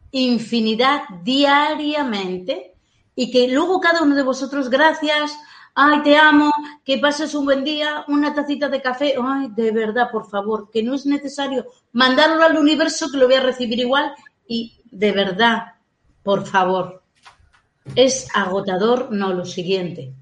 Infinidad 0.10 1.02
diariamente. 1.22 2.74
Y 3.16 3.30
que 3.30 3.48
luego 3.48 3.80
cada 3.80 4.02
uno 4.02 4.16
de 4.16 4.24
vosotros, 4.24 4.72
gracias, 4.72 5.38
ay, 5.76 6.02
te 6.04 6.18
amo, 6.18 6.52
que 6.84 6.98
pases 6.98 7.36
un 7.36 7.46
buen 7.46 7.64
día, 7.64 8.06
una 8.08 8.34
tacita 8.34 8.70
de 8.70 8.82
café, 8.82 9.14
ay, 9.22 9.50
de 9.56 9.72
verdad, 9.72 10.10
por 10.10 10.28
favor, 10.30 10.72
que 10.72 10.82
no 10.82 10.96
es 10.96 11.06
necesario 11.06 11.68
mandarlo 11.92 12.44
al 12.44 12.58
universo, 12.58 13.12
que 13.12 13.18
lo 13.18 13.28
voy 13.28 13.36
a 13.36 13.44
recibir 13.44 13.80
igual, 13.80 14.14
y 14.48 14.80
de 14.90 15.12
verdad, 15.12 15.74
por 16.24 16.48
favor, 16.48 17.04
es 17.94 18.28
agotador, 18.34 19.12
no 19.12 19.34
lo 19.34 19.46
siguiente. 19.46 20.14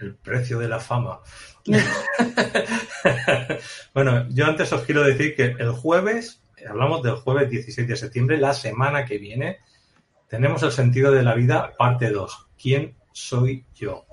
El 0.00 0.14
precio 0.14 0.60
de 0.60 0.68
la 0.68 0.78
fama. 0.78 1.20
bueno, 3.92 4.26
yo 4.30 4.46
antes 4.46 4.72
os 4.72 4.82
quiero 4.82 5.02
decir 5.02 5.34
que 5.34 5.56
el 5.58 5.72
jueves, 5.72 6.42
hablamos 6.66 7.02
del 7.02 7.16
jueves 7.16 7.50
16 7.50 7.86
de 7.86 7.96
septiembre, 7.96 8.38
la 8.38 8.54
semana 8.54 9.04
que 9.04 9.18
viene, 9.18 9.58
tenemos 10.28 10.62
el 10.62 10.72
sentido 10.72 11.10
de 11.10 11.24
la 11.24 11.34
vida, 11.34 11.74
parte 11.76 12.10
2. 12.10 12.46
¿Quién 12.56 12.94
soy 13.12 13.66
yo? 13.74 14.06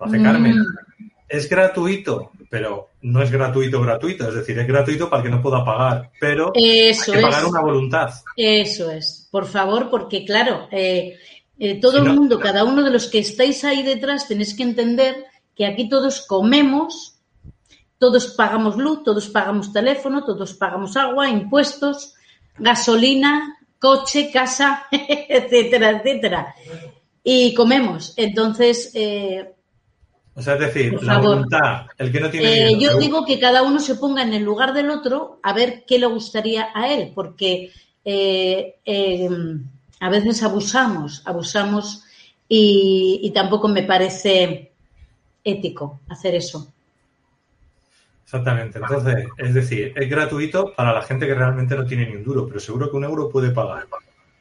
Lo 0.00 0.06
hace 0.06 0.22
Carmen. 0.22 0.58
Mm. 0.58 1.10
Es 1.28 1.48
gratuito, 1.48 2.30
pero 2.48 2.90
no 3.02 3.20
es 3.20 3.30
gratuito 3.32 3.80
gratuito, 3.80 4.28
es 4.28 4.34
decir, 4.34 4.58
es 4.58 4.66
gratuito 4.66 5.10
para 5.10 5.22
el 5.22 5.28
que 5.28 5.34
no 5.34 5.42
pueda 5.42 5.64
pagar, 5.64 6.10
pero 6.20 6.52
hay 6.54 6.92
que 6.92 7.20
pagar 7.20 7.46
una 7.46 7.60
voluntad. 7.60 8.10
Eso 8.36 8.90
es, 8.92 9.28
por 9.30 9.46
favor, 9.46 9.90
porque 9.90 10.24
claro, 10.24 10.68
eh, 10.70 11.18
eh, 11.58 11.80
todo 11.80 11.98
el 11.98 12.12
mundo, 12.12 12.38
cada 12.38 12.64
uno 12.64 12.84
de 12.84 12.90
los 12.90 13.08
que 13.08 13.18
estáis 13.18 13.64
ahí 13.64 13.82
detrás, 13.82 14.28
tenéis 14.28 14.54
que 14.54 14.62
entender 14.62 15.24
que 15.56 15.66
aquí 15.66 15.88
todos 15.88 16.26
comemos, 16.26 17.18
todos 17.98 18.28
pagamos 18.28 18.76
luz, 18.76 19.02
todos 19.02 19.28
pagamos 19.28 19.72
teléfono, 19.72 20.24
todos 20.24 20.54
pagamos 20.54 20.96
agua, 20.96 21.28
impuestos, 21.28 22.14
gasolina, 22.58 23.56
coche, 23.78 24.30
casa, 24.30 24.84
etcétera, 24.90 25.90
etcétera. 25.90 26.54
Y 27.24 27.54
comemos. 27.54 28.14
Entonces, 28.16 28.92
eh, 28.94 29.55
o 30.36 30.42
sea, 30.42 30.54
es 30.54 30.60
decir, 30.60 31.02
la 31.02 31.18
voluntad, 31.18 31.86
el 31.98 32.12
que 32.12 32.20
no 32.20 32.30
tiene. 32.30 32.68
Eh, 32.68 32.78
yo 32.78 32.98
digo 32.98 33.24
que 33.24 33.40
cada 33.40 33.62
uno 33.62 33.80
se 33.80 33.96
ponga 33.96 34.22
en 34.22 34.34
el 34.34 34.44
lugar 34.44 34.74
del 34.74 34.90
otro 34.90 35.40
a 35.42 35.52
ver 35.52 35.84
qué 35.86 35.98
le 35.98 36.06
gustaría 36.06 36.68
a 36.74 36.92
él, 36.92 37.12
porque 37.14 37.72
a 40.00 40.10
veces 40.10 40.42
abusamos, 40.42 41.22
abusamos 41.24 42.04
y, 42.48 43.30
tampoco 43.34 43.68
me 43.68 43.82
parece 43.82 44.72
ético 45.42 46.00
hacer 46.08 46.34
eso. 46.34 46.72
Exactamente. 48.24 48.78
Entonces, 48.78 49.26
es 49.38 49.54
decir, 49.54 49.92
es 49.94 50.10
gratuito 50.10 50.74
para 50.74 50.92
la 50.92 51.02
gente 51.02 51.26
que 51.26 51.34
realmente 51.34 51.76
no 51.76 51.86
tiene 51.86 52.06
ni 52.06 52.16
un 52.16 52.24
duro, 52.24 52.46
pero 52.46 52.58
seguro 52.58 52.90
que 52.90 52.96
un 52.96 53.04
euro 53.04 53.30
puede 53.30 53.50
pagar. 53.50 53.86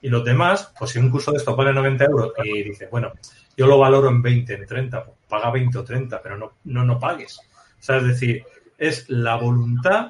Y 0.02 0.10
los 0.10 0.24
demás, 0.24 0.72
pues 0.78 0.92
si 0.92 1.00
un 1.00 1.10
curso 1.10 1.32
de 1.32 1.38
esto 1.38 1.56
vale 1.56 1.74
90 1.74 2.06
euros 2.06 2.34
y 2.44 2.64
dice, 2.64 2.88
bueno, 2.92 3.14
yo 3.58 3.66
lo 3.68 3.80
valoro 3.80 4.10
en 4.10 4.22
20, 4.22 4.54
en 4.54 4.66
30, 4.66 5.04
pues 5.04 5.18
paga 5.28 5.52
20 5.52 5.78
o 5.78 5.84
30, 5.84 6.22
pero 6.22 6.38
no, 6.38 6.54
no, 6.66 6.86
no 6.86 7.00
pagues. 7.00 7.40
O 7.40 7.84
sea, 7.84 7.98
es 7.98 8.08
decir, 8.08 8.44
es 8.78 9.10
la 9.10 9.36
voluntad 9.36 10.10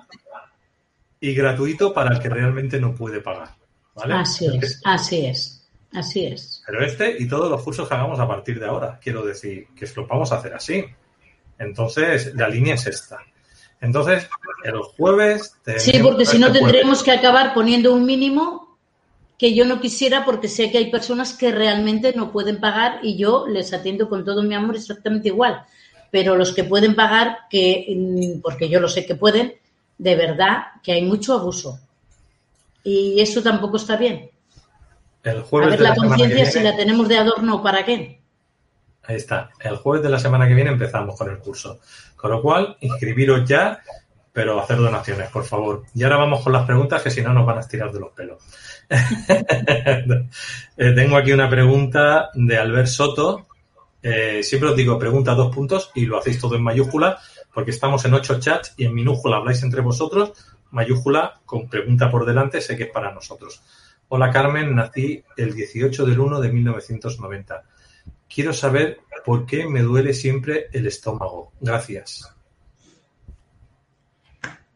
y 1.20 1.34
gratuito 1.34 1.94
para 1.94 2.14
el 2.14 2.20
que 2.20 2.30
realmente 2.30 2.80
no 2.80 2.94
puede 2.94 3.22
pagar. 3.22 3.56
Así 3.96 4.48
es, 4.48 4.82
así 4.84 5.26
es, 5.26 5.68
así 5.94 6.26
es. 6.26 6.64
Pero 6.66 6.84
este 6.84 7.16
y 7.18 7.28
todos 7.28 7.50
los 7.50 7.64
cursos 7.64 7.88
que 7.88 7.94
hagamos 7.94 8.20
a 8.20 8.28
partir 8.28 8.60
de 8.60 8.66
ahora, 8.66 9.00
quiero 9.02 9.26
decir, 9.26 9.68
que 9.76 9.88
lo 9.96 10.06
vamos 10.06 10.32
a 10.32 10.38
hacer 10.38 10.54
así. 10.54 10.86
Entonces, 11.58 12.36
la 12.36 12.50
línea 12.50 12.76
es 12.76 12.86
esta. 12.88 13.20
Entonces, 13.80 14.28
el 14.64 14.78
jueves... 14.98 15.56
Sí, 15.78 16.00
porque 16.00 16.26
si 16.26 16.40
no 16.40 16.48
este 16.48 16.60
tendremos 16.60 17.04
que 17.04 17.12
acabar 17.12 17.54
poniendo 17.54 17.94
un 17.94 18.06
mínimo 18.06 18.65
que 19.38 19.54
yo 19.54 19.66
no 19.66 19.82
quisiera 19.82 20.24
porque 20.24 20.48
sé 20.48 20.72
que 20.72 20.78
hay 20.78 20.90
personas 20.90 21.34
que 21.34 21.52
realmente 21.52 22.14
no 22.16 22.32
pueden 22.32 22.60
pagar 22.60 23.00
y 23.04 23.18
yo 23.18 23.48
les 23.48 23.74
atiendo 23.74 24.08
con 24.08 24.24
todo 24.24 24.44
mi 24.44 24.56
amor 24.56 24.76
exactamente 24.76 25.30
igual. 25.30 25.66
Pero 26.12 26.36
los 26.36 26.54
que 26.54 26.64
pueden 26.64 26.96
pagar, 26.96 27.40
que 27.50 27.86
mm, 27.90 28.42
porque 28.42 28.70
yo 28.70 28.80
lo 28.80 28.88
sé 28.88 29.06
que 29.06 29.16
pueden, 29.16 29.56
de 29.98 30.16
verdad 30.16 30.64
que 30.82 30.94
hay 30.94 31.02
mucho 31.02 31.34
abuso. 31.34 31.80
Y 32.84 33.20
eso 33.20 33.42
tampoco 33.42 33.78
está 33.78 33.98
bien. 33.98 34.30
El 35.24 35.42
jueves 35.42 35.68
a 35.68 35.72
ver, 35.72 35.82
la, 35.82 35.96
conciencia, 35.96 36.46
si 36.46 36.60
la 36.60 36.76
tenemos 36.76 37.08
de 37.08 37.18
adorno, 37.18 37.62
¿para 37.64 37.84
qué? 37.84 38.22
Ahí 39.04 39.16
está. 39.16 39.50
El 39.60 39.78
jueves 39.78 40.04
de 40.04 40.10
la 40.10 40.20
semana 40.20 40.48
que 40.48 40.54
viene 40.54 40.70
empezamos 40.70 41.18
con 41.18 41.30
el 41.30 41.40
curso. 41.40 41.80
Con 42.16 42.32
lo 42.32 42.42
cual, 42.42 42.78
inscribiros 42.82 43.48
ya, 43.48 43.82
pero 44.32 44.60
hacer 44.60 44.78
donaciones, 44.78 45.30
por 45.30 45.44
favor. 45.44 45.84
Y 45.94 46.04
ahora 46.04 46.18
vamos 46.18 46.44
con 46.44 46.54
las 46.54 46.66
preguntas, 46.66 47.02
que 47.02 47.10
si 47.10 47.22
no 47.22 47.34
nos 47.34 47.46
van 47.46 47.58
a 47.58 47.62
estirar 47.62 47.92
de 47.92 48.00
los 48.00 48.12
pelos. 48.12 48.38
Eh, 50.78 50.92
tengo 50.92 51.16
aquí 51.16 51.32
una 51.32 51.50
pregunta 51.50 52.32
de 52.34 52.58
Albert 52.58 52.88
Soto. 52.88 53.48
Eh, 54.04 54.44
siempre 54.44 54.72
os 54.72 54.76
digo 54.76 55.00
pregunta 55.00 55.34
dos 55.34 55.56
puntos 55.56 55.90
y 55.96 56.06
lo 56.06 56.18
hacéis 56.18 56.38
todo 56.38 56.56
en 56.56 56.64
mayúscula, 56.64 57.18
porque 57.54 57.72
estamos 57.72 58.04
en 58.04 58.14
ocho 58.14 58.42
chats 58.42 58.74
y 58.76 58.84
en 58.84 58.94
minúscula 58.94 59.38
habláis 59.38 59.64
entre 59.64 59.80
vosotros 59.80 60.34
mayúscula 60.76 61.40
con 61.46 61.70
pregunta 61.70 62.12
por 62.12 62.26
delante, 62.26 62.62
sé 62.62 62.76
que 62.76 62.84
es 62.84 62.92
para 62.92 63.14
nosotros. 63.14 63.62
Hola 64.10 64.30
Carmen, 64.30 64.76
nací 64.76 65.24
el 65.38 65.56
18 65.56 66.06
del 66.06 66.20
1 66.20 66.42
de 66.42 66.52
1990. 66.52 67.64
Quiero 68.28 68.54
saber 68.54 69.00
por 69.26 69.46
qué 69.46 69.68
me 69.68 69.82
duele 69.82 70.14
siempre 70.14 70.68
el 70.74 70.86
estómago. 70.88 71.54
Gracias. 71.62 72.35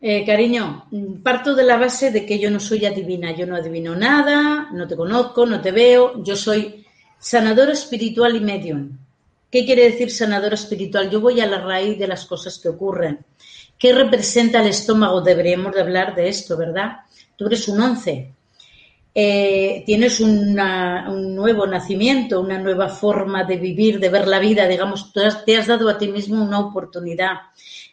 Eh, 0.01 0.25
cariño, 0.25 0.85
parto 1.21 1.53
de 1.55 1.63
la 1.63 1.75
base 1.75 2.09
de 2.11 2.25
que 2.25 2.39
yo 2.39 2.49
no 2.49 2.61
soy 2.61 2.85
adivina, 2.85 3.35
yo 3.35 3.45
no 3.45 3.57
adivino 3.57 3.95
nada, 3.95 4.69
no 4.71 4.87
te 4.87 4.95
conozco, 4.95 5.45
no 5.45 5.59
te 5.59 5.71
veo, 5.71 6.23
yo 6.23 6.37
soy 6.37 6.85
sanadora 7.19 7.73
espiritual 7.73 8.35
y 8.35 8.39
medium. 8.39 8.97
¿Qué 9.51 9.65
quiere 9.65 9.89
decir 9.91 10.09
sanadora 10.09 10.55
espiritual? 10.55 11.09
Yo 11.09 11.19
voy 11.19 11.41
a 11.41 11.47
la 11.47 11.59
raíz 11.59 11.99
de 11.99 12.07
las 12.07 12.25
cosas 12.25 12.59
que 12.59 12.69
ocurren. 12.69 13.25
¿Qué 13.77 13.91
representa 13.93 14.61
el 14.61 14.67
estómago? 14.67 15.21
Deberíamos 15.21 15.73
de 15.73 15.81
hablar 15.81 16.15
de 16.15 16.29
esto, 16.29 16.55
¿verdad? 16.55 16.99
Tú 17.35 17.47
eres 17.47 17.67
un 17.67 17.81
once. 17.81 18.33
Eh, 19.13 19.83
tienes 19.85 20.19
un 20.19 20.55
nuevo 21.35 21.65
nacimiento, 21.65 22.41
una 22.41 22.59
nueva 22.59 22.89
forma 22.89 23.43
de 23.43 23.57
vivir, 23.57 23.99
de 23.99 24.09
ver 24.09 24.27
la 24.27 24.39
vida, 24.39 24.67
digamos, 24.67 25.11
te 25.13 25.57
has 25.57 25.67
dado 25.67 25.89
a 25.89 25.97
ti 25.97 26.07
mismo 26.07 26.43
una 26.43 26.59
oportunidad. 26.59 27.33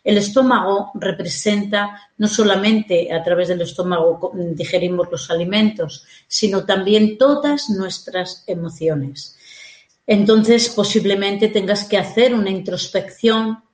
El 0.04 0.18
estómago 0.18 0.92
representa 0.94 2.10
no 2.18 2.28
solamente 2.28 3.12
a 3.12 3.24
través 3.24 3.48
del 3.48 3.62
estómago 3.62 4.30
digerimos 4.54 5.08
los 5.10 5.30
alimentos, 5.30 6.04
sino 6.28 6.64
también 6.64 7.18
todas 7.18 7.70
nuestras 7.70 8.44
emociones. 8.46 9.36
Entonces, 10.06 10.68
posiblemente 10.68 11.48
tengas 11.48 11.84
que 11.88 11.98
hacer 11.98 12.34
una 12.34 12.50
introspección 12.50 13.64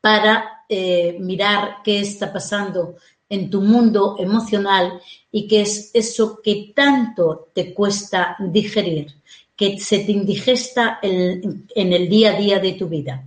para 0.00 0.64
eh, 0.68 1.16
mirar 1.20 1.76
qué 1.84 2.00
está 2.00 2.32
pasando 2.32 2.96
en 3.28 3.50
tu 3.50 3.60
mundo 3.60 4.16
emocional 4.18 5.00
y 5.30 5.48
qué 5.48 5.62
es 5.62 5.90
eso 5.94 6.40
que 6.42 6.72
tanto 6.74 7.48
te 7.52 7.72
cuesta 7.72 8.36
digerir, 8.38 9.14
que 9.56 9.78
se 9.78 10.00
te 10.00 10.12
indigesta 10.12 10.98
en 11.02 11.92
el 11.92 12.08
día 12.08 12.32
a 12.32 12.38
día 12.38 12.58
de 12.58 12.72
tu 12.72 12.88
vida. 12.88 13.26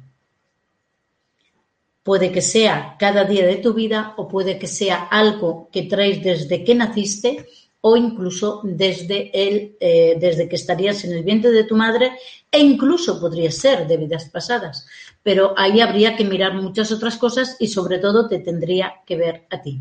Puede 2.03 2.31
que 2.31 2.41
sea 2.41 2.95
cada 2.97 3.25
día 3.25 3.45
de 3.45 3.57
tu 3.57 3.73
vida 3.73 4.13
o 4.17 4.27
puede 4.27 4.57
que 4.57 4.67
sea 4.67 5.07
algo 5.11 5.67
que 5.71 5.83
traes 5.83 6.23
desde 6.23 6.63
que 6.63 6.73
naciste 6.73 7.45
o 7.89 7.95
incluso 7.95 8.59
desde, 8.65 9.31
el, 9.33 9.77
eh, 9.79 10.17
desde 10.19 10.49
que 10.49 10.57
estarías 10.57 11.05
en 11.05 11.13
el 11.13 11.23
vientre 11.23 11.51
de 11.51 11.63
tu 11.63 11.73
madre 11.73 12.11
e 12.51 12.59
incluso 12.59 13.17
podría 13.17 13.49
ser 13.49 13.87
de 13.87 13.95
vidas 13.95 14.25
pasadas. 14.25 14.85
Pero 15.23 15.53
ahí 15.57 15.79
habría 15.79 16.13
que 16.17 16.25
mirar 16.25 16.53
muchas 16.53 16.91
otras 16.91 17.15
cosas 17.15 17.55
y 17.61 17.67
sobre 17.67 17.99
todo 17.99 18.27
te 18.27 18.39
tendría 18.39 18.95
que 19.05 19.15
ver 19.15 19.45
a 19.49 19.61
ti, 19.61 19.79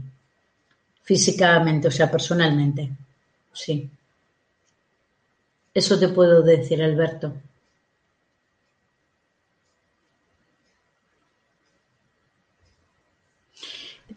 físicamente, 1.03 1.89
o 1.89 1.91
sea, 1.91 2.09
personalmente. 2.09 2.91
Sí. 3.53 3.91
Eso 5.75 5.99
te 5.99 6.09
puedo 6.09 6.43
decir, 6.43 6.81
Alberto. 6.81 7.33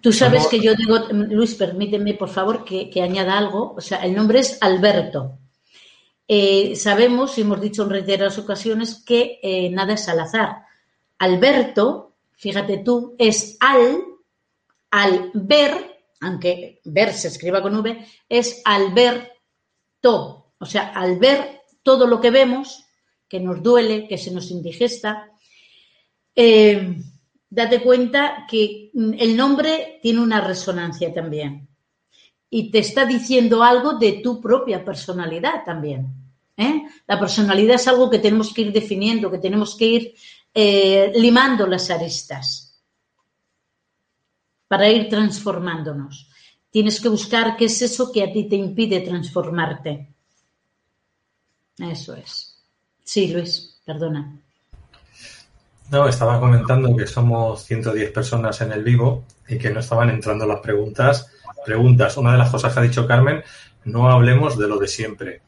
Tú 0.01 0.13
sabes 0.13 0.47
que 0.47 0.59
yo 0.59 0.75
digo, 0.75 0.97
Luis, 1.11 1.55
permíteme 1.55 2.13
por 2.13 2.29
favor 2.29 2.63
que, 2.63 3.01
añada 3.01 3.37
algo. 3.37 3.73
O 3.75 3.81
sea, 3.81 3.99
el 3.99 4.15
nombre 4.15 4.39
es 4.39 4.57
Alberto. 4.61 5.39
Eh, 6.27 6.75
sabemos, 6.75 7.37
y 7.37 7.41
hemos 7.41 7.59
dicho 7.59 7.83
en 7.83 7.89
reiteradas 7.89 8.37
ocasiones, 8.37 9.03
que 9.05 9.39
eh, 9.41 9.69
nada 9.69 9.93
es 9.93 10.07
al 10.07 10.21
azar. 10.21 10.63
Alberto, 11.17 12.15
fíjate 12.33 12.77
tú, 12.77 13.15
es 13.17 13.57
al, 13.59 14.01
al 14.91 15.31
ver, 15.33 15.97
aunque 16.21 16.79
ver 16.85 17.13
se 17.13 17.27
escriba 17.27 17.61
con 17.61 17.75
V, 17.75 18.05
es 18.29 18.61
Alberto. 18.63 20.53
O 20.59 20.65
sea, 20.65 20.89
al 20.89 21.19
ver 21.19 21.61
todo 21.83 22.07
lo 22.07 22.21
que 22.21 22.31
vemos, 22.31 22.85
que 23.27 23.39
nos 23.39 23.61
duele, 23.61 24.07
que 24.07 24.17
se 24.17 24.31
nos 24.31 24.49
indigesta, 24.49 25.29
eh, 26.35 26.95
date 27.49 27.81
cuenta 27.81 28.45
que 28.49 28.91
mm, 28.93 29.13
el 29.17 29.35
nombre 29.35 29.99
tiene 30.01 30.21
una 30.21 30.41
resonancia 30.41 31.13
también 31.13 31.67
y 32.49 32.71
te 32.71 32.79
está 32.79 33.05
diciendo 33.05 33.63
algo 33.63 33.93
de 33.93 34.13
tu 34.23 34.41
propia 34.41 34.83
personalidad 34.83 35.63
también. 35.63 36.07
¿eh? 36.57 36.83
La 37.07 37.19
personalidad 37.19 37.75
es 37.75 37.87
algo 37.87 38.09
que 38.09 38.19
tenemos 38.19 38.53
que 38.53 38.61
ir 38.61 38.73
definiendo, 38.73 39.29
que 39.29 39.37
tenemos 39.37 39.75
que 39.75 39.85
ir 39.85 40.15
eh, 40.53 41.11
limando 41.15 41.67
las 41.67 41.89
aristas 41.91 42.81
para 44.67 44.89
ir 44.89 45.09
transformándonos. 45.09 46.29
Tienes 46.71 46.99
que 46.99 47.09
buscar 47.09 47.55
qué 47.57 47.65
es 47.65 47.81
eso 47.81 48.11
que 48.11 48.23
a 48.23 48.31
ti 48.31 48.47
te 48.47 48.55
impide 48.55 49.01
transformarte. 49.01 50.13
Eso 51.77 52.15
es. 52.15 52.63
Sí, 53.03 53.31
Luis, 53.31 53.79
perdona. 53.85 54.39
No, 55.91 56.07
estaba 56.07 56.39
comentando 56.39 56.95
que 56.95 57.07
somos 57.07 57.65
110 57.65 58.11
personas 58.11 58.61
en 58.61 58.71
el 58.71 58.83
vivo 58.83 59.25
y 59.47 59.57
que 59.57 59.71
no 59.71 59.79
estaban 59.79 60.09
entrando 60.09 60.45
las 60.45 60.59
preguntas. 60.59 61.31
Preguntas. 61.65 62.15
Una 62.17 62.33
de 62.33 62.37
las 62.37 62.51
cosas 62.51 62.73
que 62.73 62.79
ha 62.79 62.83
dicho 62.83 63.07
Carmen, 63.07 63.43
no 63.85 64.09
hablemos 64.09 64.57
de 64.57 64.67
lo 64.67 64.77
de 64.77 64.87
siempre. 64.87 65.41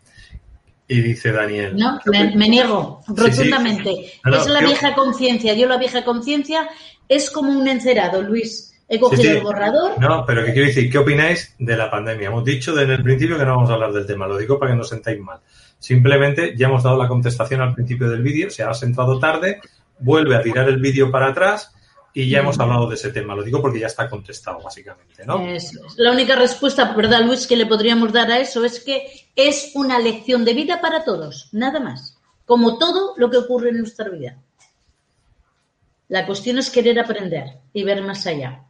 Y 0.88 1.01
dice 1.01 1.32
Daniel. 1.32 1.75
No, 1.77 1.99
me, 2.06 2.49
niego 2.49 3.01
rotundamente. 3.08 4.19
es 4.25 4.47
la 4.47 4.62
vieja 4.62 4.93
conciencia. 4.95 5.54
Yo 5.54 5.67
la 5.67 5.77
vieja 5.77 6.04
conciencia 6.04 6.67
es 7.08 7.30
como 7.30 7.58
un 7.58 7.67
encerado, 7.67 8.21
Luis. 8.21 8.67
He 8.89 8.99
cogido 8.99 9.32
el 9.32 9.41
borrador. 9.41 9.97
No, 9.99 10.25
pero 10.25 10.43
¿qué 10.43 10.51
quiero 10.51 10.67
decir? 10.67 10.91
¿Qué 10.91 10.97
opináis 10.97 11.56
de 11.60 11.77
la 11.77 11.89
pandemia? 11.89 12.27
Hemos 12.27 12.43
dicho 12.43 12.75
desde 12.75 12.95
el 12.95 13.04
principio 13.04 13.38
que 13.38 13.45
no 13.45 13.56
vamos 13.56 13.69
a 13.69 13.75
hablar 13.75 13.93
del 13.93 14.06
tema. 14.06 14.27
Lo 14.27 14.38
digo 14.38 14.60
para 14.60 14.71
que 14.71 14.75
no 14.75 14.82
os 14.82 14.89
sentáis 14.89 15.17
mal. 15.17 15.39
Simplemente 15.80 16.56
ya 16.58 16.67
hemos 16.67 16.84
dado 16.84 16.97
la 16.97 17.08
contestación 17.08 17.62
al 17.62 17.73
principio 17.73 18.10
del 18.10 18.21
vídeo. 18.21 18.49
Si 18.49 18.62
has 18.62 18.84
entrado 18.84 19.17
tarde, 19.17 19.62
vuelve 20.02 20.36
a 20.36 20.42
tirar 20.42 20.68
el 20.68 20.80
vídeo 20.80 21.12
para 21.12 21.28
atrás 21.28 21.74
y 22.14 22.30
ya 22.30 22.40
hemos 22.40 22.60
hablado 22.60 22.88
de 22.88 22.96
ese 22.96 23.12
tema. 23.12 23.36
Lo 23.36 23.44
digo 23.44 23.62
porque 23.62 23.80
ya 23.80 23.88
está 23.88 24.10
contestado, 24.10 24.62
básicamente, 24.62 25.26
¿no? 25.26 25.42
La 25.98 26.12
única 26.12 26.36
respuesta, 26.36 26.94
¿verdad, 26.94 27.22
Luis, 27.22 27.48
que 27.48 27.56
le 27.56 27.66
podríamos 27.66 28.12
dar 28.12 28.32
a 28.32 28.40
eso 28.40 28.66
es 28.66 28.80
que 28.84 29.30
es 29.36 29.72
una 29.76 30.00
lección 30.00 30.44
de 30.44 30.54
vida 30.54 30.82
para 30.82 31.04
todos, 31.04 31.50
nada 31.54 31.80
más. 31.80 32.18
Como 32.46 32.78
todo 32.78 33.14
lo 33.18 33.30
que 33.30 33.38
ocurre 33.38 33.70
en 33.70 33.80
nuestra 33.80 34.10
vida. 34.10 34.38
La 36.10 36.26
cuestión 36.26 36.58
es 36.58 36.70
querer 36.70 37.00
aprender 37.00 37.60
y 37.72 37.84
ver 37.84 38.02
más 38.02 38.28
allá. 38.28 38.66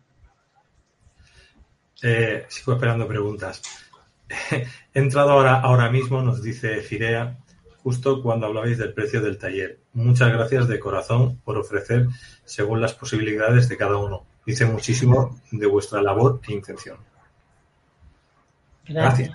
Eh, 2.04 2.46
sigo 2.50 2.74
esperando 2.74 3.08
preguntas. 3.08 3.62
He 4.52 5.00
entrado 5.00 5.32
ahora, 5.32 5.60
ahora 5.62 5.90
mismo, 5.90 6.22
nos 6.22 6.44
dice 6.44 6.82
Firea, 6.82 7.38
justo 7.84 8.22
cuando 8.22 8.48
hablabais 8.48 8.78
del 8.78 8.94
precio 8.94 9.22
del 9.22 9.38
taller. 9.38 9.80
Muchas 9.94 10.32
gracias 10.32 10.68
de 10.68 10.80
corazón 10.80 11.38
por 11.44 11.58
ofrecer 11.58 12.08
según 12.46 12.82
las 12.82 12.94
posibilidades 12.94 13.70
de 13.70 13.78
cada 13.78 13.98
uno. 13.98 14.26
Dice 14.46 14.66
muchísimo 14.66 15.40
de 15.52 15.68
vuestra 15.68 16.02
labor 16.02 16.42
e 16.48 16.54
intención. 16.54 16.98
Gracias. 18.88 19.32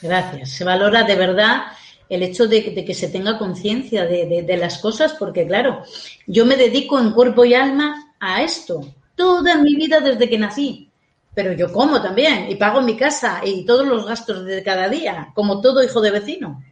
Gracias. 0.00 0.50
Se 0.50 0.64
valora 0.64 1.04
de 1.04 1.14
verdad 1.14 1.62
el 2.08 2.22
hecho 2.22 2.46
de, 2.46 2.74
que 2.84 2.94
se 2.94 3.08
tenga 3.08 3.38
conciencia 3.38 4.04
de, 4.04 4.56
las 4.58 4.78
cosas, 4.78 5.14
porque 5.14 5.46
claro, 5.46 5.82
yo 6.26 6.44
me 6.44 6.56
dedico 6.56 6.98
en 7.00 7.12
cuerpo 7.12 7.44
y 7.44 7.54
alma 7.54 8.14
a 8.20 8.42
esto, 8.42 8.80
toda 9.14 9.56
mi 9.56 9.74
vida 9.76 10.00
desde 10.00 10.28
que 10.28 10.38
nací. 10.38 10.90
Pero 11.34 11.52
yo 11.52 11.72
como 11.72 12.02
también 12.02 12.50
y 12.50 12.56
pago 12.56 12.82
mi 12.82 12.96
casa 12.96 13.40
y 13.42 13.64
todos 13.64 13.86
los 13.86 14.04
gastos 14.04 14.44
de 14.44 14.62
cada 14.62 14.90
día, 14.90 15.30
como 15.34 15.62
todo 15.62 15.82
hijo 15.82 16.02
de 16.02 16.10
vecino. 16.10 16.62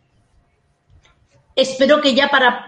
Espero 1.60 2.00
que 2.00 2.14
ya 2.14 2.28
para, 2.28 2.66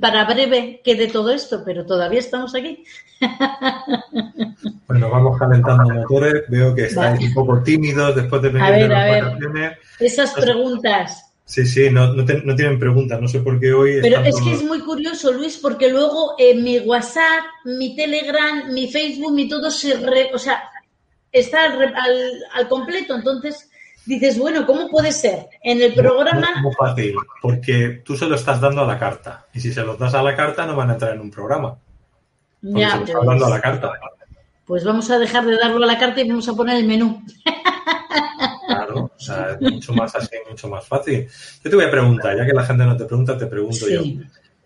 para 0.00 0.24
breve 0.24 0.80
quede 0.82 1.06
todo 1.06 1.30
esto, 1.30 1.62
pero 1.64 1.86
todavía 1.86 2.18
estamos 2.18 2.54
aquí. 2.54 2.84
Bueno, 4.86 5.08
vamos 5.08 5.38
calentando 5.38 5.92
motores. 5.92 6.44
Veo 6.48 6.74
que 6.74 6.84
estáis 6.84 7.28
un 7.28 7.34
poco 7.34 7.62
tímidos 7.62 8.14
después 8.14 8.42
de 8.42 8.50
venir 8.50 8.62
a 8.62 8.70
ver, 8.70 8.82
de 8.82 8.88
las 8.88 9.24
vacaciones. 9.24 9.78
Esas 9.98 10.34
preguntas. 10.34 11.32
Sí, 11.46 11.66
sí, 11.66 11.88
no, 11.90 12.12
no, 12.12 12.24
tienen 12.24 12.78
preguntas, 12.78 13.20
no 13.20 13.26
sé 13.26 13.40
por 13.40 13.58
qué 13.58 13.72
hoy. 13.72 13.98
Pero 14.02 14.20
es 14.20 14.40
que 14.40 14.52
es 14.52 14.62
muy 14.62 14.80
curioso, 14.80 15.32
Luis, 15.32 15.58
porque 15.58 15.90
luego 15.90 16.34
en 16.38 16.62
mi 16.62 16.78
WhatsApp, 16.80 17.44
mi 17.64 17.96
Telegram, 17.96 18.72
mi 18.72 18.90
Facebook, 18.90 19.32
mi 19.32 19.48
todo 19.48 19.70
se. 19.70 19.94
o 20.32 20.38
sea, 20.38 20.62
está 21.32 21.64
al, 21.64 21.94
al 22.54 22.68
completo. 22.68 23.16
Entonces, 23.16 23.70
dices, 24.06 24.38
bueno, 24.38 24.66
¿cómo 24.66 24.88
puede 24.88 25.12
ser? 25.12 25.46
En 25.62 25.80
el 25.80 25.94
programa... 25.94 26.52
Es 26.56 26.62
muy 26.62 26.74
fácil, 26.74 27.14
porque 27.40 28.02
tú 28.04 28.16
se 28.16 28.26
lo 28.26 28.34
estás 28.34 28.60
dando 28.60 28.82
a 28.82 28.86
la 28.86 28.98
carta. 28.98 29.46
Y 29.52 29.60
si 29.60 29.72
se 29.72 29.82
lo 29.82 29.96
das 29.96 30.14
a 30.14 30.22
la 30.22 30.36
carta, 30.36 30.66
no 30.66 30.76
van 30.76 30.90
a 30.90 30.92
entrar 30.94 31.14
en 31.14 31.20
un 31.20 31.30
programa. 31.30 31.76
Ya, 32.62 32.90
se 32.90 32.98
lo 32.98 33.04
estás 33.04 33.26
dando 33.26 33.46
a 33.46 33.50
la 33.50 33.60
carta. 33.60 33.92
Pues 34.66 34.84
vamos 34.84 35.10
a 35.10 35.18
dejar 35.18 35.44
de 35.44 35.56
darlo 35.56 35.84
a 35.84 35.86
la 35.86 35.98
carta 35.98 36.20
y 36.20 36.28
vamos 36.28 36.48
a 36.48 36.54
poner 36.54 36.76
el 36.78 36.86
menú. 36.86 37.22
Claro, 38.66 39.10
o 39.14 39.20
sea, 39.20 39.50
es 39.60 39.72
mucho 39.72 39.92
más 39.92 40.14
así, 40.14 40.36
mucho 40.48 40.68
más 40.68 40.86
fácil. 40.86 41.26
Yo 41.62 41.70
te 41.70 41.76
voy 41.76 41.84
a 41.84 41.90
preguntar, 41.90 42.36
ya 42.36 42.46
que 42.46 42.52
la 42.52 42.64
gente 42.64 42.84
no 42.84 42.96
te 42.96 43.04
pregunta, 43.04 43.36
te 43.36 43.46
pregunto 43.46 43.88
yo. 43.88 44.02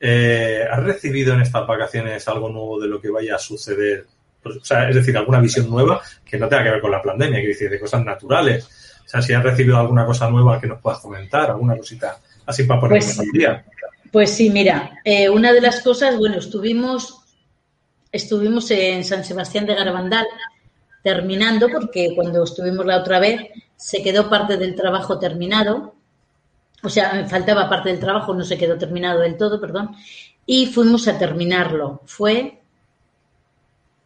Eh, 0.00 0.64
¿Has 0.70 0.82
recibido 0.84 1.34
en 1.34 1.40
estas 1.40 1.66
vacaciones 1.66 2.26
algo 2.28 2.48
nuevo 2.48 2.80
de 2.80 2.86
lo 2.86 3.00
que 3.00 3.10
vaya 3.10 3.34
a 3.34 3.38
suceder? 3.38 4.06
Pues, 4.40 4.56
o 4.58 4.64
sea, 4.64 4.88
es 4.88 4.94
decir, 4.94 5.16
alguna 5.16 5.40
visión 5.40 5.68
nueva 5.68 6.00
que 6.24 6.38
no 6.38 6.48
tenga 6.48 6.62
que 6.62 6.70
ver 6.70 6.80
con 6.80 6.92
la 6.92 7.02
pandemia, 7.02 7.40
que 7.40 7.48
decir, 7.48 7.68
de 7.68 7.80
cosas 7.80 8.04
naturales 8.04 8.68
o 9.08 9.10
sea, 9.10 9.22
si 9.22 9.32
has 9.32 9.42
recibido 9.42 9.78
alguna 9.78 10.04
cosa 10.04 10.28
nueva 10.28 10.60
que 10.60 10.66
nos 10.66 10.82
puedas 10.82 10.98
comentar, 10.98 11.50
alguna 11.50 11.78
cosita 11.78 12.18
así 12.44 12.64
para 12.64 12.78
ponernos 12.78 13.06
pues, 13.06 13.18
al 13.18 13.32
día. 13.32 13.64
Pues 14.12 14.30
sí, 14.30 14.50
mira, 14.50 15.00
eh, 15.02 15.30
una 15.30 15.54
de 15.54 15.62
las 15.62 15.80
cosas, 15.80 16.18
bueno, 16.18 16.36
estuvimos, 16.36 17.18
estuvimos 18.12 18.70
en 18.70 19.02
San 19.04 19.24
Sebastián 19.24 19.64
de 19.64 19.74
Garabandal 19.74 20.26
terminando, 21.02 21.70
porque 21.72 22.12
cuando 22.14 22.44
estuvimos 22.44 22.84
la 22.84 22.98
otra 22.98 23.18
vez 23.18 23.48
se 23.76 24.02
quedó 24.02 24.28
parte 24.28 24.58
del 24.58 24.74
trabajo 24.74 25.18
terminado, 25.18 25.94
o 26.82 26.90
sea, 26.90 27.14
me 27.14 27.26
faltaba 27.26 27.66
parte 27.66 27.88
del 27.88 28.00
trabajo, 28.00 28.34
no 28.34 28.44
se 28.44 28.58
quedó 28.58 28.76
terminado 28.76 29.20
del 29.20 29.38
todo, 29.38 29.58
perdón, 29.58 29.96
y 30.44 30.66
fuimos 30.66 31.08
a 31.08 31.18
terminarlo. 31.18 32.02
Fue 32.04 32.60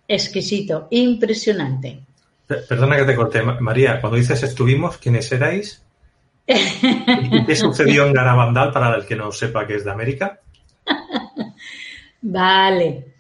exquisito, 0.07 0.87
impresionante. 0.91 2.05
Perdona 2.69 2.97
que 2.97 3.05
te 3.05 3.15
corté, 3.15 3.43
María, 3.43 4.01
cuando 4.01 4.17
dices 4.17 4.43
estuvimos, 4.43 4.99
¿quiénes 4.99 5.31
erais? 5.33 5.83
¿Y 6.47 7.45
qué 7.45 7.57
sucedió 7.57 8.07
en 8.07 8.13
Garabandal 8.13 8.73
para 8.73 8.95
el 8.97 9.07
que 9.07 9.17
no 9.17 9.31
sepa 9.33 9.67
que 9.67 9.77
es 9.77 9.85
de 9.85 9.91
América? 9.91 10.41
Vale. 12.23 13.13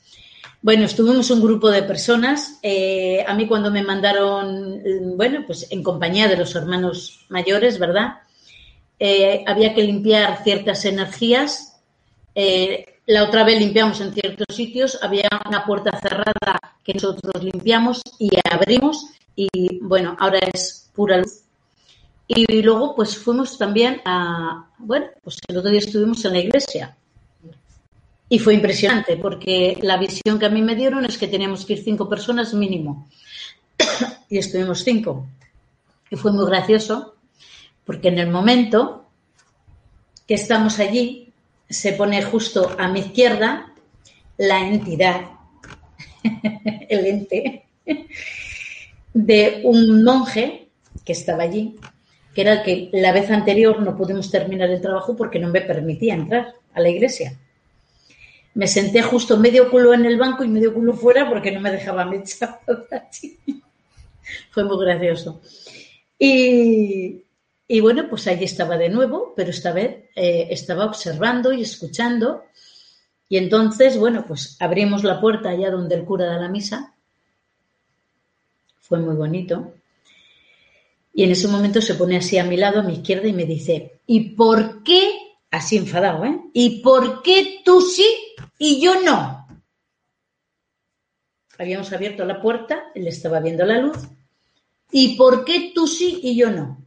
Bueno, 0.61 0.85
estuvimos 0.85 1.31
un 1.31 1.41
grupo 1.41 1.71
de 1.71 1.83
personas. 1.83 2.59
Eh, 2.63 3.25
a 3.27 3.35
mí 3.35 3.49
cuando 3.49 3.71
me 3.71 3.83
mandaron, 3.83 4.81
bueno, 5.17 5.43
pues 5.47 5.67
en 5.73 5.83
compañía 5.83 6.29
de 6.29 6.37
los 6.37 6.55
hermanos 6.55 7.27
mayores, 7.29 7.79
¿verdad? 7.79 8.21
Eh, 8.99 9.43
había 9.47 9.75
que 9.75 9.83
limpiar 9.83 10.45
ciertas 10.45 10.85
energías. 10.85 11.81
Eh, 12.35 13.01
la 13.07 13.25
otra 13.25 13.43
vez 13.43 13.59
limpiamos 13.59 14.01
en 14.01 14.15
ciertos 14.15 14.55
sitios, 14.55 14.97
había 15.03 15.29
una 15.45 15.67
puerta 15.67 15.99
cerrada 16.01 16.61
que 16.85 16.95
nosotros 16.95 17.43
limpiamos 17.43 18.01
y 18.21 18.31
abrimos 18.49 19.07
y 19.37 19.79
bueno, 19.81 20.17
ahora 20.19 20.39
es 20.53 20.91
pura 20.95 21.19
luz. 21.19 21.43
Y 22.27 22.63
luego 22.63 22.95
pues 22.95 23.17
fuimos 23.19 23.59
también 23.59 24.01
a, 24.05 24.71
bueno, 24.79 25.07
pues 25.23 25.39
el 25.49 25.57
otro 25.57 25.71
día 25.71 25.81
estuvimos 25.81 26.25
en 26.25 26.33
la 26.33 26.39
iglesia 26.39 26.97
y 28.29 28.39
fue 28.39 28.55
impresionante 28.55 29.19
porque 29.19 29.77
la 29.83 29.99
visión 29.99 30.39
que 30.39 30.47
a 30.47 30.49
mí 30.49 30.63
me 30.63 30.75
dieron 30.75 31.05
es 31.05 31.19
que 31.19 31.29
teníamos 31.29 31.67
que 31.67 31.75
ir 31.75 31.85
cinco 31.85 32.09
personas 32.09 32.55
mínimo. 32.55 33.07
y 34.31 34.39
estuvimos 34.39 34.83
cinco. 34.83 35.27
Y 36.11 36.17
fue 36.17 36.33
muy 36.33 36.47
gracioso 36.47 37.17
porque 37.85 38.09
en 38.09 38.19
el 38.19 38.31
momento 38.31 39.07
que 40.27 40.35
estamos 40.35 40.79
allí, 40.79 41.33
se 41.69 41.93
pone 41.93 42.23
justo 42.23 42.75
a 42.79 42.89
mi 42.89 43.01
izquierda 43.01 43.73
la 44.39 44.61
entidad, 44.61 45.31
el 46.89 47.07
ente, 47.07 47.67
de 49.15 49.61
un 49.65 50.03
monje 50.05 50.69
que 51.05 51.13
estaba 51.13 51.43
allí, 51.43 51.79
que 52.35 52.41
era 52.43 52.53
el 52.55 52.63
que 52.63 52.91
la 52.93 53.13
vez 53.13 53.31
anterior 53.31 53.81
no 53.81 53.97
pudimos 53.97 54.31
terminar 54.31 54.71
el 54.71 54.81
trabajo 54.81 55.17
porque 55.17 55.39
no 55.39 55.49
me 55.49 55.61
permitía 55.61 56.15
entrar 56.15 56.55
a 56.73 56.81
la 56.81 56.89
iglesia. 56.89 57.39
Me 58.55 58.67
senté 58.67 59.03
justo 59.03 59.39
medio 59.39 59.71
culo 59.71 59.95
en 59.95 60.05
el 60.05 60.19
banco 60.19 60.45
y 60.45 60.49
medio 60.49 60.75
culo 60.75 60.93
fuera 60.95 61.29
porque 61.29 61.53
no 61.53 61.61
me 61.61 61.71
dejaba 61.71 62.11
echar 62.15 62.61
Fue 64.51 64.65
muy 64.65 64.85
gracioso. 64.85 65.41
Y, 66.19 67.25
bueno, 67.81 68.07
pues 68.09 68.29
allí 68.29 68.45
estaba 68.45 68.77
de 68.77 68.89
nuevo, 68.89 69.33
pero 69.35 69.51
esta 69.51 69.73
vez 69.73 70.05
eh, 70.15 70.49
estaba 70.51 70.85
observando 70.85 71.53
y 71.53 71.63
escuchando. 71.63 72.45
Y 73.29 73.39
entonces, 73.39 73.99
bueno, 73.99 74.25
pues 74.27 74.57
abrimos 74.61 75.03
la 75.05 75.21
puerta 75.21 75.49
allá 75.51 75.71
donde 75.71 75.97
el 75.97 76.05
cura 76.05 76.27
da 76.27 76.39
la 76.39 76.49
misa. 76.49 76.92
Fue 78.93 79.01
muy 79.01 79.15
bonito. 79.15 79.73
Y 81.15 81.25
en 81.25 81.31
ese 81.31 81.49
momento 81.49 81.81
se 81.81 81.95
pone 81.95 82.19
así 82.19 82.37
a 82.37 82.45
mi 82.45 82.59
lado, 82.59 82.81
a 82.81 82.83
mi 82.83 82.97
izquierda, 82.97 83.27
y 83.27 83.33
me 83.33 83.47
dice, 83.47 84.03
¿y 84.07 84.35
por 84.35 84.83
qué 84.83 85.13
así 85.51 85.79
enfadado, 85.79 86.27
¿eh? 86.27 86.39
¿Y 86.53 86.83
por 86.83 87.23
qué 87.23 87.63
tú 87.65 87.81
sí 87.81 88.05
y 88.59 88.83
yo 88.83 89.01
no? 89.01 89.47
Habíamos 91.57 91.91
abierto 91.91 92.27
la 92.27 92.43
puerta, 92.43 92.91
él 92.95 93.07
estaba 93.07 93.41
viendo 93.41 93.65
la 93.65 93.79
luz. 93.79 93.97
¿Y 94.91 95.17
por 95.17 95.47
qué 95.47 95.73
tú 95.75 95.87
sí 95.87 96.21
y 96.23 96.37
yo 96.37 96.51
no? 96.51 96.85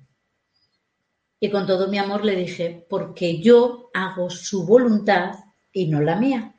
Y 1.40 1.50
con 1.50 1.66
todo 1.66 1.88
mi 1.88 1.98
amor 1.98 2.24
le 2.24 2.36
dije, 2.36 2.86
porque 2.88 3.42
yo 3.42 3.90
hago 3.96 4.30
su 4.30 4.64
voluntad 4.64 5.40
y 5.74 5.88
no 5.88 6.02
la 6.02 6.18
mía. 6.18 6.55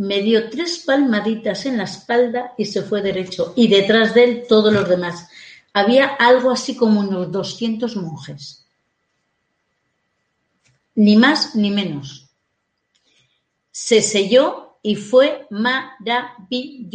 Me 0.00 0.22
dio 0.22 0.48
tres 0.50 0.82
palmaditas 0.86 1.66
en 1.66 1.78
la 1.78 1.84
espalda 1.84 2.54
y 2.56 2.64
se 2.64 2.82
fue 2.82 3.02
derecho. 3.02 3.52
Y 3.56 3.68
detrás 3.68 4.14
de 4.14 4.24
él 4.24 4.44
todos 4.48 4.72
los 4.72 4.88
demás. 4.88 5.28
Había 5.72 6.06
algo 6.06 6.50
así 6.50 6.76
como 6.76 7.00
unos 7.00 7.30
200 7.30 7.96
monjes 7.96 8.60
ni 11.00 11.16
más 11.16 11.56
ni 11.56 11.70
menos. 11.70 12.28
Se 13.70 14.02
selló 14.02 14.76
y 14.82 14.96
fue 14.96 15.46
maravilloso. 15.48 16.88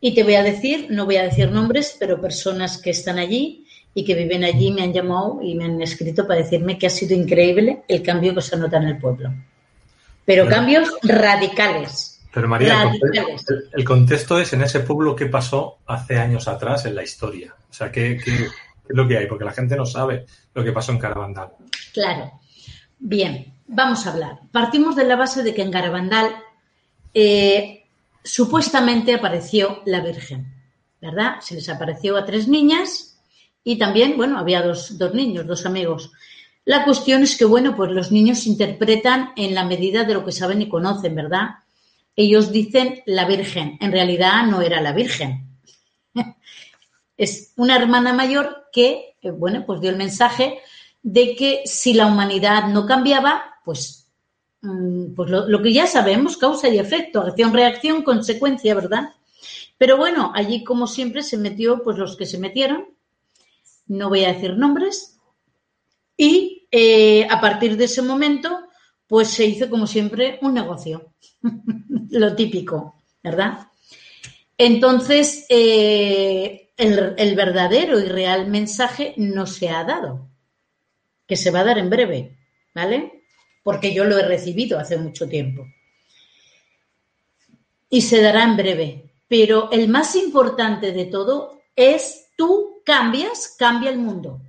Y 0.00 0.14
te 0.14 0.22
voy 0.24 0.36
a 0.36 0.42
decir, 0.42 0.86
no 0.90 1.04
voy 1.04 1.16
a 1.16 1.24
decir 1.24 1.50
nombres, 1.50 1.96
pero 1.98 2.18
personas 2.18 2.78
que 2.78 2.88
están 2.90 3.18
allí 3.18 3.66
y 3.94 4.04
que 4.04 4.14
viven 4.14 4.44
allí 4.44 4.70
me 4.70 4.82
han 4.82 4.94
llamado 4.94 5.40
y 5.42 5.54
me 5.54 5.64
han 5.66 5.82
escrito 5.82 6.26
para 6.26 6.40
decirme 6.40 6.78
que 6.78 6.86
ha 6.86 6.90
sido 6.90 7.14
increíble 7.14 7.82
el 7.88 8.02
cambio 8.02 8.34
que 8.34 8.40
se 8.40 8.56
nota 8.56 8.78
en 8.78 8.84
el 8.84 8.98
pueblo. 8.98 9.30
Pero 10.24 10.48
cambios 10.48 10.88
radicales. 11.02 12.20
Pero 12.32 12.48
María, 12.48 12.90
El, 13.72 13.84
contexto 13.84 14.38
es 14.38 14.52
en 14.52 14.62
ese 14.62 14.80
pueblo 14.80 15.14
que 15.14 15.26
pasó 15.26 15.78
hace 15.86 16.18
años 16.18 16.48
atrás 16.48 16.86
en 16.86 16.94
la 16.94 17.02
historia. 17.02 17.54
O 17.70 17.72
sea, 17.72 17.92
¿qué, 17.92 18.18
qué 18.24 18.32
es 18.34 18.50
lo 18.88 19.06
que 19.06 19.18
hay? 19.18 19.26
Porque 19.26 19.44
la 19.44 19.52
gente 19.52 19.76
no 19.76 19.84
sabe 19.84 20.24
lo 20.54 20.64
que 20.64 20.72
pasó 20.72 20.92
en 20.92 20.98
Caravandal. 20.98 21.50
Claro. 21.92 22.32
Bien, 22.98 23.52
vamos 23.66 24.06
a 24.06 24.12
hablar. 24.12 24.38
Partimos 24.50 24.96
de 24.96 25.04
la 25.04 25.16
base 25.16 25.42
de 25.42 25.52
que 25.52 25.62
en 25.62 25.70
Garabandal 25.70 26.34
eh, 27.12 27.84
supuestamente 28.22 29.14
apareció 29.14 29.82
la 29.84 30.00
Virgen, 30.00 30.54
¿verdad? 31.00 31.40
Se 31.40 31.54
les 31.54 31.68
apareció 31.68 32.16
a 32.16 32.24
tres 32.24 32.48
niñas 32.48 33.18
y 33.64 33.78
también, 33.78 34.16
bueno, 34.16 34.38
había 34.38 34.62
dos, 34.62 34.98
dos 34.98 35.14
niños, 35.14 35.46
dos 35.46 35.66
amigos. 35.66 36.12
La 36.64 36.84
cuestión 36.84 37.22
es 37.22 37.36
que, 37.36 37.44
bueno, 37.44 37.74
pues 37.74 37.90
los 37.90 38.12
niños 38.12 38.46
interpretan 38.46 39.32
en 39.36 39.54
la 39.54 39.64
medida 39.64 40.04
de 40.04 40.14
lo 40.14 40.24
que 40.24 40.32
saben 40.32 40.62
y 40.62 40.68
conocen, 40.68 41.14
¿verdad? 41.14 41.56
Ellos 42.14 42.52
dicen 42.52 43.02
la 43.06 43.26
Virgen, 43.26 43.78
en 43.80 43.90
realidad 43.90 44.46
no 44.46 44.60
era 44.60 44.80
la 44.80 44.92
Virgen. 44.92 45.48
es 47.16 47.52
una 47.56 47.76
hermana 47.76 48.12
mayor 48.12 48.68
que, 48.72 49.16
eh, 49.22 49.30
bueno, 49.30 49.64
pues 49.66 49.80
dio 49.80 49.90
el 49.90 49.96
mensaje 49.96 50.60
de 51.02 51.34
que 51.34 51.62
si 51.64 51.94
la 51.94 52.06
humanidad 52.06 52.68
no 52.68 52.86
cambiaba, 52.86 53.42
pues, 53.64 54.08
mm, 54.60 55.14
pues 55.14 55.30
lo, 55.30 55.62
que 55.62 55.72
ya 55.72 55.86
sabemos, 55.86 56.36
causa 56.36 56.68
y 56.68 56.78
efecto, 56.78 57.20
acción, 57.20 57.52
reacción, 57.52 58.02
consecuencia, 58.02 58.74
¿verdad? 58.74 59.14
Pero 59.78 59.96
bueno, 59.96 60.32
allí 60.34 60.62
como 60.62 60.86
siempre 60.86 61.22
se 61.22 61.38
metió 61.38 61.82
pues 61.82 61.98
los 61.98 62.16
que 62.16 62.26
se 62.26 62.38
metieron, 62.38 62.86
no 63.88 64.08
voy 64.08 64.24
a 64.24 64.32
decir 64.32 64.56
nombres, 64.56 65.18
y 66.22 66.68
eh, 66.70 67.26
a 67.28 67.40
partir 67.40 67.76
de 67.76 67.86
ese 67.86 68.00
momento 68.00 68.68
pues 69.08 69.28
se 69.28 69.44
hizo 69.44 69.68
como 69.68 69.88
siempre 69.88 70.38
un 70.40 70.54
negocio, 70.54 71.14
lo 72.10 72.36
típico, 72.36 72.94
¿verdad? 73.20 73.66
Entonces, 74.56 75.44
eh, 75.48 76.70
el 76.76 77.34
verdadero 77.34 77.98
y 77.98 78.04
real 78.04 78.46
mensaje 78.46 79.14
no 79.16 79.46
se 79.46 79.68
ha 79.68 79.82
dado 79.82 80.28
que 81.26 81.36
se 81.36 81.50
va 81.50 81.60
a 81.60 81.64
dar 81.64 81.78
en 81.78 81.90
breve, 81.90 82.38
¿vale? 82.72 83.24
Porque 83.64 83.92
yo 83.92 84.04
lo 84.04 84.16
he 84.16 84.22
recibido 84.22 84.78
hace 84.78 84.96
mucho 84.96 85.28
tiempo. 85.28 85.66
Y 87.90 88.02
se 88.02 88.22
dará 88.22 88.44
en 88.44 88.56
breve. 88.56 89.10
Pero 89.26 89.70
el 89.72 89.88
más 89.88 90.14
importante 90.14 90.92
de 90.92 91.06
todo 91.06 91.62
es 91.74 92.28
tú 92.36 92.82
cambias, 92.84 93.56
cambia 93.58 93.90
el 93.90 93.98
mundo. 93.98 94.40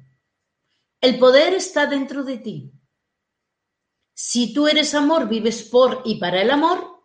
El 1.04 1.20
poder 1.20 1.54
está 1.54 1.86
dentro 1.86 2.24
de 2.24 2.38
ti. 2.38 2.72
Si 4.14 4.54
tú 4.54 4.70
eres 4.70 4.96
amor, 4.96 5.28
vives 5.28 5.64
por 5.64 6.02
y 6.06 6.16
para 6.16 6.42
el 6.42 6.50
amor, 6.50 7.04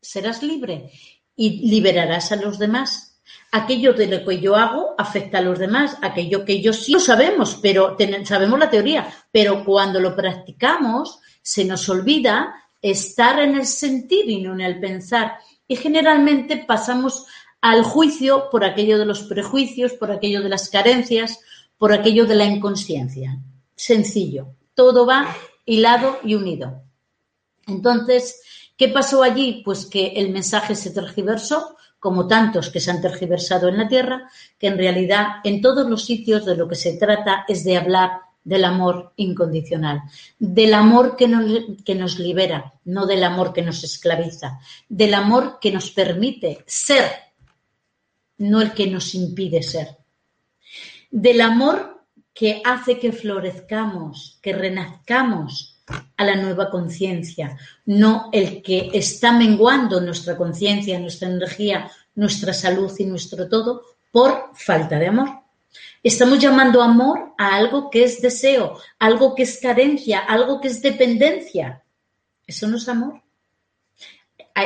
serás 0.00 0.40
libre 0.44 0.92
y 1.34 1.68
liberarás 1.68 2.30
a 2.30 2.36
los 2.36 2.60
demás 2.60 3.20
aquello 3.50 3.92
de 3.92 4.06
lo 4.06 4.24
que 4.24 4.38
yo 4.38 4.54
hago 4.54 4.94
afecta 4.96 5.38
a 5.38 5.40
los 5.40 5.58
demás, 5.58 5.98
aquello 6.00 6.44
que 6.44 6.62
yo 6.62 6.72
sí 6.72 6.92
lo 6.92 7.00
sabemos, 7.00 7.58
pero 7.60 7.96
sabemos 8.24 8.56
la 8.56 8.70
teoría, 8.70 9.12
pero 9.32 9.64
cuando 9.64 9.98
lo 9.98 10.14
practicamos 10.14 11.18
se 11.42 11.64
nos 11.64 11.88
olvida 11.88 12.54
estar 12.80 13.40
en 13.40 13.56
el 13.56 13.66
sentir 13.66 14.30
y 14.30 14.42
no 14.42 14.52
en 14.52 14.60
el 14.60 14.78
pensar. 14.78 15.38
Y 15.66 15.74
generalmente 15.74 16.58
pasamos 16.58 17.26
al 17.60 17.82
juicio 17.82 18.48
por 18.48 18.64
aquello 18.64 18.96
de 18.96 19.06
los 19.06 19.24
prejuicios, 19.24 19.94
por 19.94 20.12
aquello 20.12 20.40
de 20.40 20.50
las 20.50 20.68
carencias, 20.70 21.40
por 21.78 21.92
aquello 21.92 22.26
de 22.26 22.34
la 22.34 22.44
inconsciencia. 22.44 23.38
Sencillo. 23.74 24.54
Todo 24.74 25.06
va 25.06 25.34
hilado 25.64 26.18
y 26.22 26.34
unido. 26.34 26.82
Entonces, 27.66 28.42
¿qué 28.76 28.88
pasó 28.88 29.22
allí? 29.22 29.62
Pues 29.64 29.86
que 29.86 30.08
el 30.16 30.30
mensaje 30.30 30.74
se 30.74 30.90
tergiversó, 30.90 31.76
como 31.98 32.26
tantos 32.26 32.68
que 32.68 32.80
se 32.80 32.90
han 32.90 33.00
tergiversado 33.00 33.68
en 33.68 33.78
la 33.78 33.88
tierra, 33.88 34.30
que 34.58 34.66
en 34.66 34.76
realidad 34.76 35.26
en 35.42 35.62
todos 35.62 35.88
los 35.88 36.04
sitios 36.04 36.44
de 36.44 36.56
lo 36.56 36.68
que 36.68 36.74
se 36.74 36.98
trata 36.98 37.46
es 37.48 37.64
de 37.64 37.78
hablar 37.78 38.20
del 38.44 38.64
amor 38.64 39.14
incondicional, 39.16 40.02
del 40.38 40.74
amor 40.74 41.16
que 41.16 41.28
nos, 41.28 41.44
que 41.82 41.94
nos 41.94 42.18
libera, 42.18 42.74
no 42.84 43.06
del 43.06 43.24
amor 43.24 43.54
que 43.54 43.62
nos 43.62 43.82
esclaviza, 43.82 44.60
del 44.86 45.14
amor 45.14 45.58
que 45.60 45.72
nos 45.72 45.90
permite 45.90 46.62
ser 46.66 47.10
no 48.38 48.60
el 48.60 48.72
que 48.72 48.86
nos 48.86 49.14
impide 49.14 49.62
ser. 49.62 49.96
Del 51.16 51.42
amor 51.42 52.04
que 52.34 52.60
hace 52.64 52.98
que 52.98 53.12
florezcamos, 53.12 54.40
que 54.42 54.52
renazcamos 54.52 55.80
a 56.16 56.24
la 56.24 56.34
nueva 56.34 56.72
conciencia, 56.72 57.56
no 57.86 58.30
el 58.32 58.60
que 58.62 58.90
está 58.92 59.30
menguando 59.30 60.00
nuestra 60.00 60.36
conciencia, 60.36 60.98
nuestra 60.98 61.28
energía, 61.28 61.88
nuestra 62.16 62.52
salud 62.52 62.92
y 62.98 63.04
nuestro 63.04 63.48
todo 63.48 63.82
por 64.10 64.50
falta 64.54 64.98
de 64.98 65.06
amor. 65.06 65.28
Estamos 66.02 66.40
llamando 66.40 66.82
amor 66.82 67.32
a 67.38 67.54
algo 67.54 67.90
que 67.90 68.02
es 68.02 68.20
deseo, 68.20 68.76
algo 68.98 69.36
que 69.36 69.44
es 69.44 69.60
carencia, 69.60 70.18
algo 70.18 70.60
que 70.60 70.66
es 70.66 70.82
dependencia. 70.82 71.84
Eso 72.44 72.66
no 72.66 72.76
es 72.76 72.88
amor. 72.88 73.22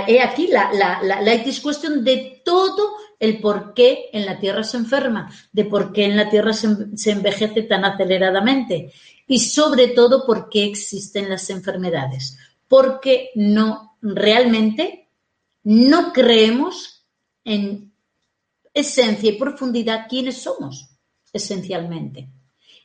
He 0.07 0.23
aquí 0.23 0.47
la, 0.47 0.73
la, 0.73 1.03
la, 1.03 1.21
la 1.21 1.37
de 1.37 2.43
todo 2.43 2.95
el 3.19 3.41
por 3.41 3.75
qué 3.75 4.11
en 4.13 4.27
la 4.27 4.39
Tierra 4.39 4.63
se 4.63 4.77
enferma, 4.77 5.33
de 5.53 5.65
por 5.65 5.93
qué 5.93 6.05
en 6.05 6.17
la 6.17 6.31
Tierra 6.31 6.53
se, 6.53 6.97
se 6.97 7.11
envejece 7.11 7.63
tan 7.63 7.85
aceleradamente 7.85 8.93
y 9.27 9.41
sobre 9.41 9.89
todo 9.89 10.25
por 10.25 10.49
qué 10.49 10.65
existen 10.65 11.29
las 11.29 11.51
enfermedades. 11.51 12.39
Porque 12.69 13.31
no 13.35 13.97
realmente 14.01 15.11
no 15.65 16.13
creemos 16.13 17.07
en 17.45 17.93
esencia 18.73 19.31
y 19.31 19.39
profundidad 19.39 20.07
quiénes 20.09 20.43
somos, 20.43 20.91
esencialmente. 21.33 22.31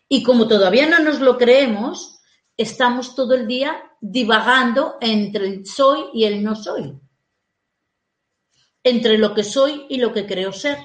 Y 0.09 0.23
como 0.23 0.47
todavía 0.47 0.87
no 0.87 0.99
nos 0.99 1.19
lo 1.19 1.37
creemos, 1.37 2.19
estamos 2.57 3.15
todo 3.15 3.35
el 3.35 3.47
día 3.47 3.83
divagando 4.01 4.95
entre 5.01 5.47
el 5.47 5.65
soy 5.65 6.05
y 6.13 6.25
el 6.25 6.43
no 6.43 6.55
soy 6.55 6.99
entre 8.83 9.17
lo 9.17 9.33
que 9.33 9.43
soy 9.43 9.85
y 9.89 9.97
lo 9.97 10.13
que 10.13 10.25
creo 10.25 10.51
ser, 10.51 10.77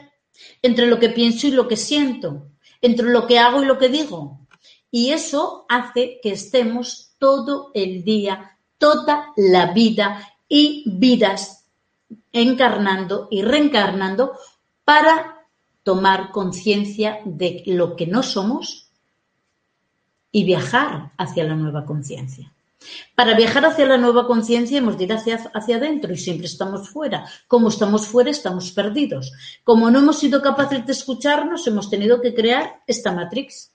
entre 0.63 0.87
lo 0.87 0.99
que 0.99 1.09
pienso 1.09 1.47
y 1.47 1.51
lo 1.51 1.67
que 1.67 1.77
siento, 1.77 2.49
entre 2.81 3.11
lo 3.11 3.27
que 3.27 3.39
hago 3.39 3.63
y 3.63 3.67
lo 3.67 3.79
que 3.79 3.89
digo. 3.89 4.47
Y 4.91 5.11
eso 5.11 5.67
hace 5.69 6.21
que 6.23 6.33
estemos 6.33 7.15
todo 7.19 7.71
el 7.75 8.05
día, 8.05 8.57
toda 8.79 9.33
la 9.37 9.73
vida 9.73 10.27
y 10.49 10.85
vidas 10.87 11.67
encarnando 12.33 13.29
y 13.31 13.43
reencarnando 13.43 14.33
para 14.85 15.47
tomar 15.83 16.31
conciencia 16.31 17.21
de 17.25 17.63
lo 17.67 17.97
que 17.97 18.07
no 18.07 18.23
somos 18.23 18.91
y 20.31 20.45
viajar 20.45 21.13
hacia 21.17 21.45
la 21.45 21.55
nueva 21.55 21.85
conciencia. 21.85 22.53
Para 23.15 23.35
viajar 23.35 23.67
hacia 23.67 23.87
la 23.87 23.99
nueva 23.99 24.27
conciencia 24.27 24.79
hemos 24.79 24.97
de 24.97 25.05
ir 25.05 25.13
hacia, 25.13 25.37
hacia 25.53 25.77
adentro 25.77 26.13
y 26.13 26.17
siempre 26.17 26.47
estamos 26.47 26.89
fuera. 26.89 27.25
Como 27.47 27.69
estamos 27.69 28.07
fuera, 28.07 28.31
estamos 28.31 28.71
perdidos. 28.71 29.33
Como 29.65 29.91
no 29.91 29.99
hemos 29.99 30.19
sido 30.19 30.41
capaces 30.41 30.87
de 30.87 30.93
escucharnos, 30.93 31.67
hemos 31.67 31.91
tenido 31.91 32.21
que 32.21 32.35
crear 32.35 32.83
esta 32.87 33.13
matrix 33.13 33.73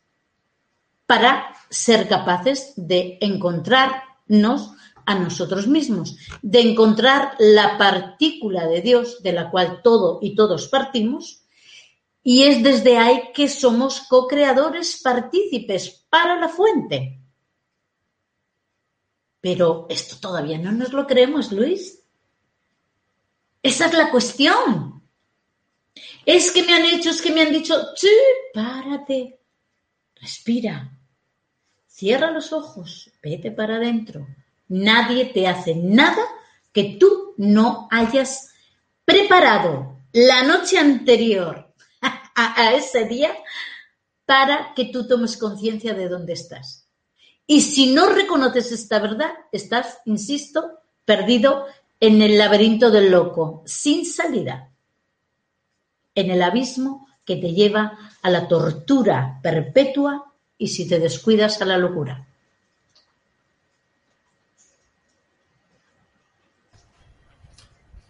para 1.06 1.54
ser 1.70 2.08
capaces 2.08 2.74
de 2.78 3.18
encontrarnos 3.20 4.72
a 5.06 5.16
nosotros 5.16 5.68
mismos, 5.68 6.18
de 6.42 6.62
encontrar 6.62 7.36
la 7.40 7.78
partícula 7.78 8.68
de 8.68 8.82
Dios 8.82 9.22
de 9.22 9.34
la 9.34 9.52
cual 9.52 9.82
todo 9.84 10.20
y 10.22 10.36
todos 10.36 10.70
partimos, 10.70 11.44
y 12.24 12.44
es 12.44 12.64
desde 12.64 12.98
ahí 12.98 13.32
que 13.34 13.50
somos 13.50 14.02
co-creadores 14.08 15.02
partícipes 15.04 16.06
para 16.10 16.40
la 16.40 16.48
fuente. 16.48 17.23
Pero 19.44 19.88
esto 19.90 20.16
todavía 20.22 20.58
no 20.58 20.72
nos 20.72 20.94
lo 20.94 21.06
creemos, 21.06 21.52
Luis. 21.52 22.00
Esa 23.62 23.88
es 23.88 23.94
la 23.94 24.10
cuestión. 24.10 25.04
Es 26.26 26.50
que 26.54 26.64
me 26.64 26.74
han 26.74 26.86
hecho, 26.86 27.10
es 27.10 27.22
que 27.22 27.34
me 27.34 27.42
han 27.42 27.52
dicho, 27.52 27.76
sí, 27.94 28.08
párate, 28.54 29.42
respira, 30.16 30.98
cierra 31.86 32.32
los 32.32 32.54
ojos, 32.54 33.12
vete 33.22 33.52
para 33.52 33.76
adentro. 33.76 34.26
Nadie 34.70 35.26
te 35.26 35.46
hace 35.46 35.76
nada 35.76 36.24
que 36.72 36.96
tú 36.98 37.34
no 37.36 37.90
hayas 37.92 38.54
preparado 39.04 39.98
la 40.14 40.44
noche 40.44 40.78
anterior 40.78 41.74
a, 42.36 42.74
ese 42.76 43.04
día 43.04 43.36
para 44.26 44.74
que 44.74 44.86
tú 44.86 45.06
tomes 45.06 45.36
conciencia 45.36 45.94
de 45.94 46.08
dónde 46.08 46.32
estás. 46.32 46.83
Y 47.46 47.62
si 47.62 47.94
no 47.94 48.10
reconoces 48.10 48.72
esta 48.72 49.00
verdad, 49.00 49.32
estás, 49.52 50.00
insisto, 50.06 50.80
perdido 51.06 51.66
en 52.00 52.22
el 52.22 52.38
laberinto 52.38 52.90
del 52.90 53.12
loco, 53.12 53.64
sin 53.66 54.06
salida, 54.06 54.72
en 56.16 56.32
el 56.32 56.42
abismo 56.42 57.08
que 57.26 57.38
te 57.38 57.54
lleva 57.54 57.98
a 58.22 58.30
la 58.30 58.48
tortura 58.48 59.40
perpetua 59.42 60.34
y 60.58 60.68
si 60.68 60.88
te 60.88 61.00
descuidas 61.00 61.62
a 61.62 61.66
la 61.66 61.78
locura. 61.78 62.28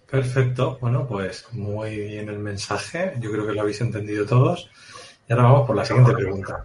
Perfecto, 0.09 0.77
bueno, 0.79 1.07
pues 1.07 1.47
muy 1.53 1.97
bien 1.97 2.29
el 2.29 2.38
mensaje, 2.38 3.13
yo 3.19 3.31
creo 3.31 3.47
que 3.47 3.53
lo 3.53 3.61
habéis 3.61 3.81
entendido 3.81 4.27
todos. 4.27 4.69
Y 5.27 5.34
ahora 5.34 5.45
vamos 5.45 5.65
por 5.65 5.75
la 5.75 5.86
siguiente 5.86 6.13
pregunta. 6.13 6.63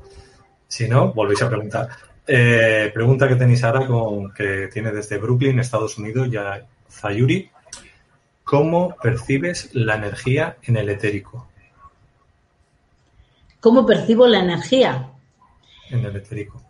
Si 0.67 0.87
no, 0.87 1.15
volvéis 1.15 1.41
a 1.41 1.49
preguntar. 1.49 1.89
Eh, 2.31 2.91
pregunta 2.93 3.27
que 3.27 3.37
tenéis 3.37 3.65
ahora 3.65 3.87
con, 3.87 4.35
que 4.35 4.69
tiene 4.71 4.93
desde 4.93 5.17
Brooklyn, 5.17 5.59
Estados 5.59 5.97
Unidos, 5.97 6.31
ya 6.31 6.67
Zayuri. 6.91 7.51
¿Cómo 8.45 8.95
percibes 9.03 9.71
la 9.75 9.97
energía 9.97 10.59
en 10.63 10.77
el 10.77 10.91
etérico? 10.91 11.49
¿Cómo 13.61 13.87
percibo 13.87 14.27
la 14.27 14.41
energía? 14.41 15.11
En 15.91 16.05
el 16.05 16.17
etérico. 16.17 16.63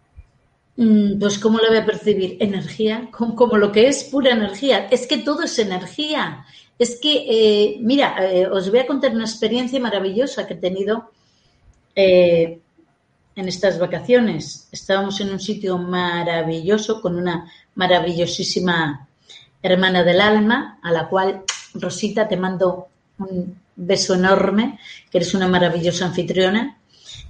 Mm, 0.76 1.18
pues 1.18 1.40
¿cómo 1.40 1.58
la 1.58 1.70
voy 1.70 1.78
a 1.78 1.86
percibir? 1.86 2.36
Energía, 2.38 3.08
como, 3.10 3.56
lo 3.56 3.72
que 3.72 3.88
es 3.88 4.04
pura 4.04 4.30
energía. 4.30 4.86
Es 4.92 5.08
que 5.08 5.18
todo 5.18 5.42
es 5.42 5.58
energía. 5.58 6.46
Es 6.78 7.00
que, 7.00 7.26
eh, 7.28 7.78
mira, 7.80 8.14
eh, 8.32 8.46
os 8.46 8.70
voy 8.70 8.78
a 8.78 8.86
contar 8.86 9.12
una 9.12 9.24
experiencia 9.24 9.80
maravillosa 9.80 10.46
que 10.46 10.54
he 10.54 10.58
tenido 10.58 11.10
eh, 11.96 12.60
en 13.38 13.46
estas 13.46 13.78
vacaciones. 13.78 14.68
Estábamos 14.72 15.20
en 15.20 15.30
un 15.30 15.38
sitio 15.38 15.78
maravilloso 15.78 17.00
con 17.00 17.14
una 17.14 17.48
maravillosísima 17.76 19.06
hermana 19.62 20.02
del 20.02 20.20
alma, 20.20 20.80
a 20.82 20.90
la 20.90 21.08
cual, 21.08 21.44
Rosita, 21.74 22.26
te 22.26 22.36
mando 22.36 22.88
un 23.18 23.56
beso 23.76 24.14
enorme, 24.14 24.80
que 25.08 25.18
eres 25.18 25.34
una 25.34 25.46
maravillosa 25.46 26.06
anfitriona 26.06 26.78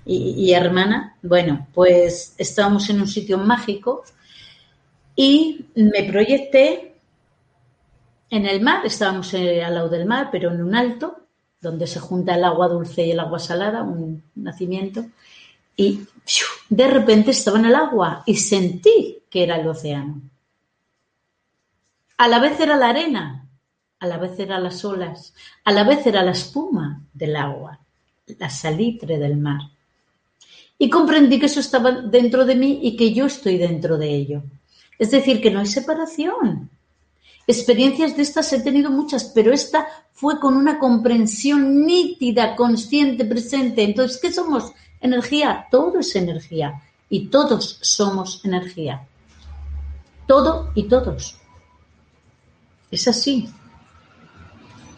y, 0.07 0.51
hermana. 0.53 1.15
Bueno, 1.21 1.69
pues 1.75 2.35
estábamos 2.39 2.89
en 2.89 3.03
un 3.03 3.09
sitio 3.09 3.37
mágico 3.37 4.03
y 5.15 5.67
me 5.75 6.05
proyecté 6.05 6.95
en 8.31 8.47
el 8.47 8.63
mar, 8.63 8.87
estábamos 8.87 9.35
eh, 9.35 9.63
al 9.63 9.75
lado 9.75 9.91
del 9.91 10.07
mar, 10.07 10.31
pero 10.33 10.53
en 10.53 10.63
un 10.63 10.75
alto, 10.75 11.19
donde 11.61 11.87
se 11.87 12.01
junta 12.01 12.35
el 12.35 12.45
agua 12.45 12.69
dulce 12.69 13.05
y 13.05 13.11
el 13.11 13.21
agua 13.21 13.39
salada, 13.39 13.83
un 13.83 14.23
nacimiento 14.37 15.05
y 15.79 16.01
de 16.68 16.89
repente 16.89 17.31
estaba 17.31 17.59
en 17.59 17.66
el 17.66 17.74
agua 17.74 18.24
y 18.26 18.37
sentí 18.37 19.22
que 19.31 19.45
era 19.45 19.57
el 19.57 19.66
océano. 19.66 20.20
A 22.18 22.26
la 22.26 22.41
vez 22.41 22.59
era 22.59 22.76
la 22.76 22.89
arena, 22.89 23.49
a 24.01 24.07
la 24.07 24.18
vez 24.18 24.39
eran 24.41 24.64
las 24.64 24.85
olas, 24.85 25.33
a 25.64 25.72
la 25.72 25.85
vez 25.85 26.05
era 26.05 26.22
la 26.24 26.33
espuma 26.33 27.01
del 27.14 27.37
agua, 27.37 27.79
la 28.26 28.51
salitre 28.51 29.18
del 29.18 29.37
mar. 29.37 29.61
Y 30.76 30.91
comprendí 30.91 31.39
que 31.39 31.47
eso 31.47 31.61
estaba 31.61 31.93
dentro 31.93 32.45
de 32.45 32.57
mí 32.57 32.81
y 32.83 32.97
que 32.97 33.14
yo 33.14 33.26
estoy 33.26 33.57
dentro 33.57 33.97
de 33.97 34.11
ello. 34.12 34.43
Es 34.99 35.12
decir, 35.12 35.41
que 35.41 35.53
no 35.53 35.61
hay 35.61 35.66
separación. 35.66 36.70
Experiencias 37.47 38.16
de 38.16 38.22
estas 38.22 38.53
he 38.53 38.61
tenido 38.61 38.91
muchas, 38.91 39.31
pero 39.33 39.53
esta 39.53 39.87
fue 40.12 40.41
con 40.41 40.57
una 40.57 40.81
comprensión 40.81 41.87
nítida, 41.87 42.57
consciente, 42.57 43.24
presente. 43.24 43.85
Entonces, 43.85 44.18
¿qué 44.20 44.33
somos? 44.33 44.72
Energía, 45.01 45.67
todo 45.71 46.01
es 46.01 46.15
energía 46.17 46.83
y 47.09 47.27
todos 47.27 47.79
somos 47.83 48.45
energía. 48.45 49.07
Todo 50.27 50.71
y 50.75 50.85
todos. 50.85 51.37
Es 52.91 53.09
así. 53.09 53.49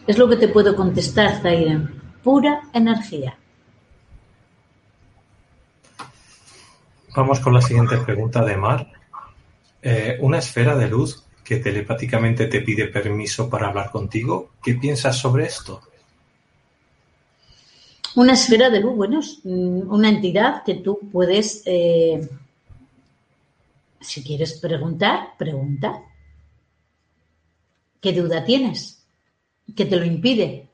Es 0.07 0.17
lo 0.17 0.27
que 0.27 0.35
te 0.35 0.47
puedo 0.47 0.75
contestar, 0.75 1.41
Zairen. 1.41 2.01
Pura 2.23 2.61
energía. 2.73 3.37
Vamos 7.15 7.39
con 7.39 7.53
la 7.53 7.61
siguiente 7.61 7.97
pregunta 7.97 8.43
de 8.43 8.57
Mar. 8.57 8.87
Eh, 9.81 10.17
una 10.21 10.37
esfera 10.39 10.75
de 10.75 10.87
luz 10.87 11.23
que 11.43 11.57
telepáticamente 11.57 12.47
te 12.47 12.61
pide 12.61 12.87
permiso 12.87 13.49
para 13.49 13.67
hablar 13.67 13.91
contigo. 13.91 14.51
¿Qué 14.63 14.75
piensas 14.75 15.17
sobre 15.17 15.45
esto? 15.45 15.81
Una 18.15 18.33
esfera 18.33 18.69
de 18.69 18.81
luz, 18.81 18.95
bueno, 18.95 19.19
es 19.19 19.39
una 19.43 20.09
entidad 20.09 20.63
que 20.63 20.75
tú 20.75 20.99
puedes, 21.11 21.63
eh, 21.65 22.29
si 24.01 24.23
quieres 24.23 24.59
preguntar, 24.59 25.37
pregunta. 25.37 26.03
¿Qué 28.01 28.11
duda 28.11 28.43
tienes? 28.43 29.01
¿Qué 29.75 29.85
te 29.85 29.95
lo 29.95 30.03
impide? 30.03 30.67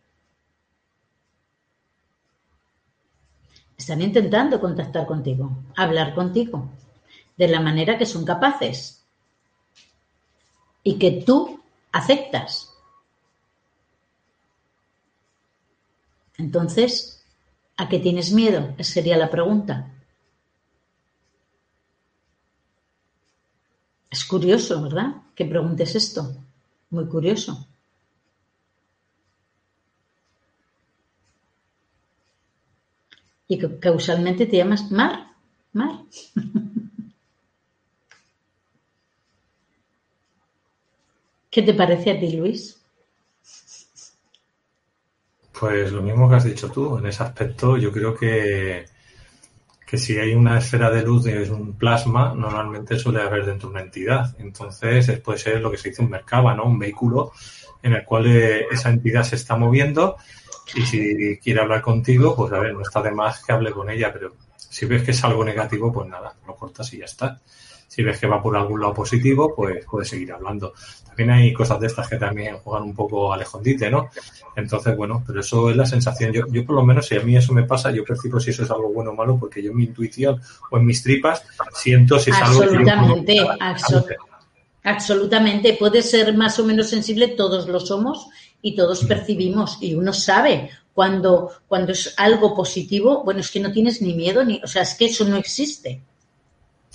Están 3.78 4.02
intentando 4.02 4.60
contactar 4.60 5.06
contigo, 5.06 5.52
hablar 5.76 6.16
contigo, 6.16 6.68
de 7.38 7.48
la 7.48 7.60
manera 7.60 8.00
que 8.00 8.08
son 8.08 8.26
capaces 8.26 9.04
y 10.82 10.98
que 10.98 11.24
tú 11.24 11.62
aceptas. 11.92 12.74
Entonces, 16.38 17.16
¿a 17.78 17.88
qué 17.88 18.00
tienes 18.00 18.32
miedo? 18.34 18.76
Sería 18.80 19.18
la 19.18 19.30
pregunta. 19.30 19.92
Es 24.12 24.26
curioso, 24.26 24.82
¿verdad? 24.82 25.16
Que 25.34 25.46
preguntes 25.46 25.96
esto. 25.96 26.36
Muy 26.90 27.08
curioso. 27.08 27.68
Y 33.48 33.58
que 33.58 33.80
causalmente 33.80 34.46
te 34.46 34.58
llamas 34.58 34.92
Mar. 34.92 35.32
Mar. 35.74 35.96
¿Qué 41.52 41.62
te 41.62 41.74
parece 41.74 42.12
a 42.12 42.20
ti, 42.20 42.32
Luis? 42.38 42.77
Pues 45.60 45.91
lo 45.91 46.01
mismo 46.01 46.30
que 46.30 46.36
has 46.36 46.43
dicho 46.43 46.70
tú. 46.70 46.97
En 46.97 47.08
ese 47.08 47.24
aspecto, 47.24 47.78
yo 47.78 47.91
creo 47.91 48.16
que, 48.16 48.86
que 49.86 49.97
si 49.97 50.18
hay 50.18 50.34
una 50.34 50.58
esfera 50.58 50.89
de 50.89 51.01
luz 51.01 51.26
es 51.28 51.49
un 51.49 51.74
plasma, 51.74 52.34
normalmente 52.36 52.99
suele 52.99 53.22
haber 53.22 53.45
dentro 53.45 53.70
una 53.70 53.82
entidad. 53.82 54.36
Entonces, 54.39 55.20
puede 55.20 55.39
ser 55.39 55.62
lo 55.62 55.72
que 55.72 55.78
se 55.78 55.89
dice 55.89 56.01
un 56.01 56.10
mercaba, 56.10 56.53
¿no? 56.53 56.66
Un 56.66 56.80
vehículo 56.80 57.32
en 57.82 57.93
el 57.93 58.03
cual 58.03 58.28
eh, 58.28 58.66
esa 58.72 58.89
entidad 58.89 59.24
se 59.24 59.36
está 59.36 59.55
moviendo 59.55 60.18
y 60.76 60.82
si 60.82 61.38
quiere 61.38 61.62
hablar 61.62 61.82
contigo, 61.82 62.36
pues 62.36 62.51
a 62.51 62.60
ver, 62.60 62.74
no 62.74 62.82
está 62.82 63.01
de 63.01 63.12
más 63.12 63.43
que 63.43 63.53
hable 63.53 63.72
con 63.72 63.89
ella, 63.89 64.12
pero 64.12 64.34
si 64.58 64.86
ves 64.86 65.03
que 65.03 65.12
es 65.12 65.24
algo 65.24 65.43
negativo, 65.43 65.91
pues 65.93 66.08
nada, 66.10 66.36
lo 66.45 66.55
cortas 66.55 66.91
y 66.93 66.99
ya 66.99 67.05
está. 67.05 67.39
Si 67.88 68.04
ves 68.04 68.20
que 68.20 68.28
va 68.28 68.42
por 68.42 68.56
algún 68.56 68.82
lado 68.82 68.94
positivo, 68.94 69.54
pues 69.56 69.86
puedes 69.90 70.10
seguir 70.10 70.32
hablando. 70.34 70.74
También 71.08 71.32
hay 71.32 71.54
cosas 71.54 71.80
de 71.80 71.88
estas 71.88 72.08
que 72.08 72.18
también 72.18 72.58
juegan 72.58 72.84
un 72.84 72.94
poco 72.94 73.34
al 73.34 73.42
escondite, 73.42 73.90
¿no? 73.90 74.10
Entonces, 74.56 74.96
bueno, 74.96 75.24
pero 75.26 75.40
eso 75.40 75.70
es 75.70 75.78
la 75.78 75.86
sensación. 75.86 76.32
Yo, 76.32 76.44
yo 76.52 76.66
por 76.66 76.76
lo 76.76 76.84
menos, 76.84 77.08
si 77.08 77.16
a 77.16 77.22
mí 77.22 77.36
eso 77.36 77.54
me 77.54 77.64
pasa, 77.64 77.92
yo 77.92 78.04
percibo 78.04 78.40
si 78.40 78.52
eso 78.52 78.64
es 78.64 78.72
algo 78.72 78.90
bueno 78.90 79.12
o 79.12 79.16
malo, 79.16 79.38
porque 79.40 79.64
yo 79.64 79.72
en 79.72 79.78
mi 79.78 79.86
intuición 79.86 80.42
o 80.70 80.78
en 80.78 80.86
mis 80.86 81.02
tripas 81.02 81.44
siento 81.74 82.20
si 82.20 82.30
es 82.30 82.38
algo 82.38 82.62
que 82.62 82.68
yo 82.68 83.48
Absolutamente, 84.84 85.74
puede 85.74 86.02
ser 86.02 86.38
más 86.38 86.60
o 86.60 86.66
menos 86.66 86.90
sensible, 86.90 87.28
todos 87.30 87.68
lo 87.68 87.80
somos 87.80 88.30
y 88.62 88.74
todos 88.74 89.04
percibimos 89.04 89.80
y 89.82 89.96
uno 89.96 90.14
sabe 90.14 90.70
cuando, 90.94 91.52
cuando 91.68 91.92
es 91.92 92.14
algo 92.18 92.56
positivo, 92.56 93.22
bueno, 93.24 93.42
es 93.42 93.52
que 93.52 93.60
no 93.60 93.72
tienes 93.72 94.02
ni 94.02 94.14
miedo, 94.14 94.46
ni, 94.46 94.62
o 94.64 94.68
sea, 94.68 94.84
es 94.84 94.96
que 94.96 95.06
eso 95.06 95.26
no 95.26 95.36
existe. 95.36 96.02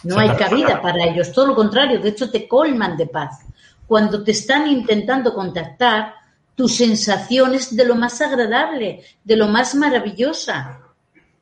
No 0.05 0.19
hay 0.19 0.31
cabida 0.31 0.81
para 0.81 1.05
ellos, 1.05 1.33
todo 1.33 1.47
lo 1.47 1.55
contrario, 1.55 2.01
de 2.01 2.11
hecho 2.11 2.31
te 2.31 2.49
colman 2.49 2.97
de 2.97 3.07
paz. 3.07 3.41
Cuando 3.87 4.23
te 4.25 4.33
están 4.33 4.67
intentando 4.69 5.35
contactar, 5.35 6.15
tu 6.55 6.69
sensación 6.69 7.55
es 7.55 7.75
de 7.75 7.85
lo 7.85 7.95
más 7.95 8.21
agradable, 8.21 9.03
de 9.23 9.37
lo 9.37 9.49
más 9.49 9.75
maravillosa. 9.75 10.81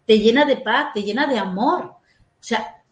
Te 0.06 0.18
llena 0.18 0.44
de 0.44 0.56
paz, 0.56 0.92
te 0.94 1.02
llena 1.02 1.26
de 1.26 1.38
amor. 1.38 1.84
O 1.84 2.42
sea, 2.42 2.82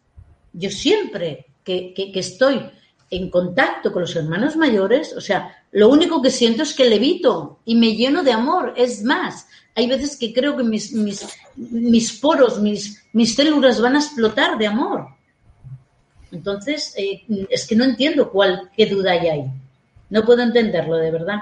yo 0.53 0.69
siempre 0.69 1.47
que, 1.63 1.93
que 1.93 2.19
estoy 2.19 2.69
en 3.11 3.29
contacto 3.29 3.91
con 3.91 4.03
los 4.03 4.15
hermanos 4.15 4.55
mayores, 4.55 5.13
o 5.15 5.21
sea, 5.21 5.63
lo 5.71 5.89
único 5.89 6.21
que 6.21 6.31
siento 6.31 6.63
es 6.63 6.73
que 6.73 6.89
levito 6.89 7.59
y 7.65 7.75
me 7.75 7.95
lleno 7.95 8.23
de 8.23 8.31
amor. 8.31 8.73
Es 8.75 9.03
más, 9.03 9.47
hay 9.75 9.87
veces 9.87 10.17
que 10.17 10.33
creo 10.33 10.57
que 10.57 10.63
mis, 10.63 10.91
mis, 10.93 11.25
mis 11.55 12.19
poros, 12.19 12.59
mis, 12.59 13.03
mis 13.13 13.35
células 13.35 13.81
van 13.81 13.95
a 13.95 13.99
explotar 13.99 14.57
de 14.57 14.67
amor. 14.67 15.07
Entonces, 16.31 16.93
eh, 16.97 17.23
es 17.49 17.67
que 17.67 17.75
no 17.75 17.83
entiendo 17.83 18.29
cuál, 18.31 18.69
qué 18.75 18.85
duda 18.85 19.13
hay 19.13 19.27
ahí. 19.27 19.45
No 20.09 20.25
puedo 20.25 20.41
entenderlo, 20.41 20.97
de 20.97 21.11
verdad. 21.11 21.39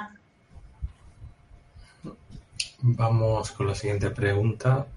Vamos 2.79 3.51
con 3.51 3.67
la 3.67 3.75
siguiente 3.75 4.09
pregunta 4.11 4.87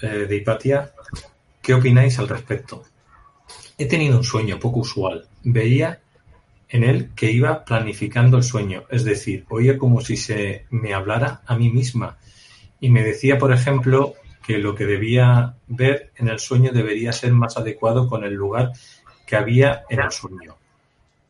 eh, 0.00 0.26
de 0.28 0.36
Hipatia. 0.36 0.92
¿Qué 1.62 1.74
opináis 1.74 2.18
al 2.18 2.28
respecto? 2.28 2.84
He 3.78 3.86
tenido 3.86 4.18
un 4.18 4.24
sueño 4.24 4.58
poco 4.58 4.80
usual. 4.80 5.26
Veía 5.42 6.00
en 6.68 6.84
él 6.84 7.10
que 7.14 7.30
iba 7.30 7.64
planificando 7.64 8.36
el 8.36 8.42
sueño, 8.42 8.84
es 8.90 9.04
decir, 9.04 9.44
oía 9.48 9.78
como 9.78 10.00
si 10.00 10.16
se 10.16 10.66
me 10.70 10.92
hablara 10.92 11.42
a 11.46 11.56
mí 11.56 11.70
misma 11.70 12.18
y 12.80 12.90
me 12.90 13.02
decía, 13.02 13.38
por 13.38 13.52
ejemplo, 13.52 14.14
que 14.44 14.58
lo 14.58 14.74
que 14.74 14.84
debía 14.84 15.54
ver 15.66 16.12
en 16.16 16.28
el 16.28 16.38
sueño 16.38 16.72
debería 16.72 17.12
ser 17.12 17.32
más 17.32 17.56
adecuado 17.56 18.08
con 18.08 18.24
el 18.24 18.34
lugar 18.34 18.72
que 19.26 19.36
había 19.36 19.84
en 19.88 20.00
el 20.00 20.10
sueño. 20.10 20.56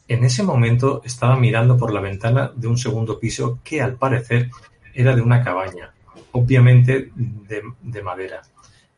En 0.09 0.25
ese 0.25 0.43
momento 0.43 1.01
estaba 1.05 1.37
mirando 1.37 1.77
por 1.77 1.93
la 1.93 2.01
ventana 2.01 2.53
de 2.55 2.69
un 2.69 2.77
segundo 2.77 3.19
piso 3.19 3.61
que 3.63 3.81
al 3.81 3.95
parecer 3.97 4.51
era 4.93 5.15
de 5.15 5.23
una 5.23 5.43
cabaña, 5.43 5.93
obviamente 6.33 7.11
de, 7.15 7.63
de 7.81 8.03
madera 8.03 8.43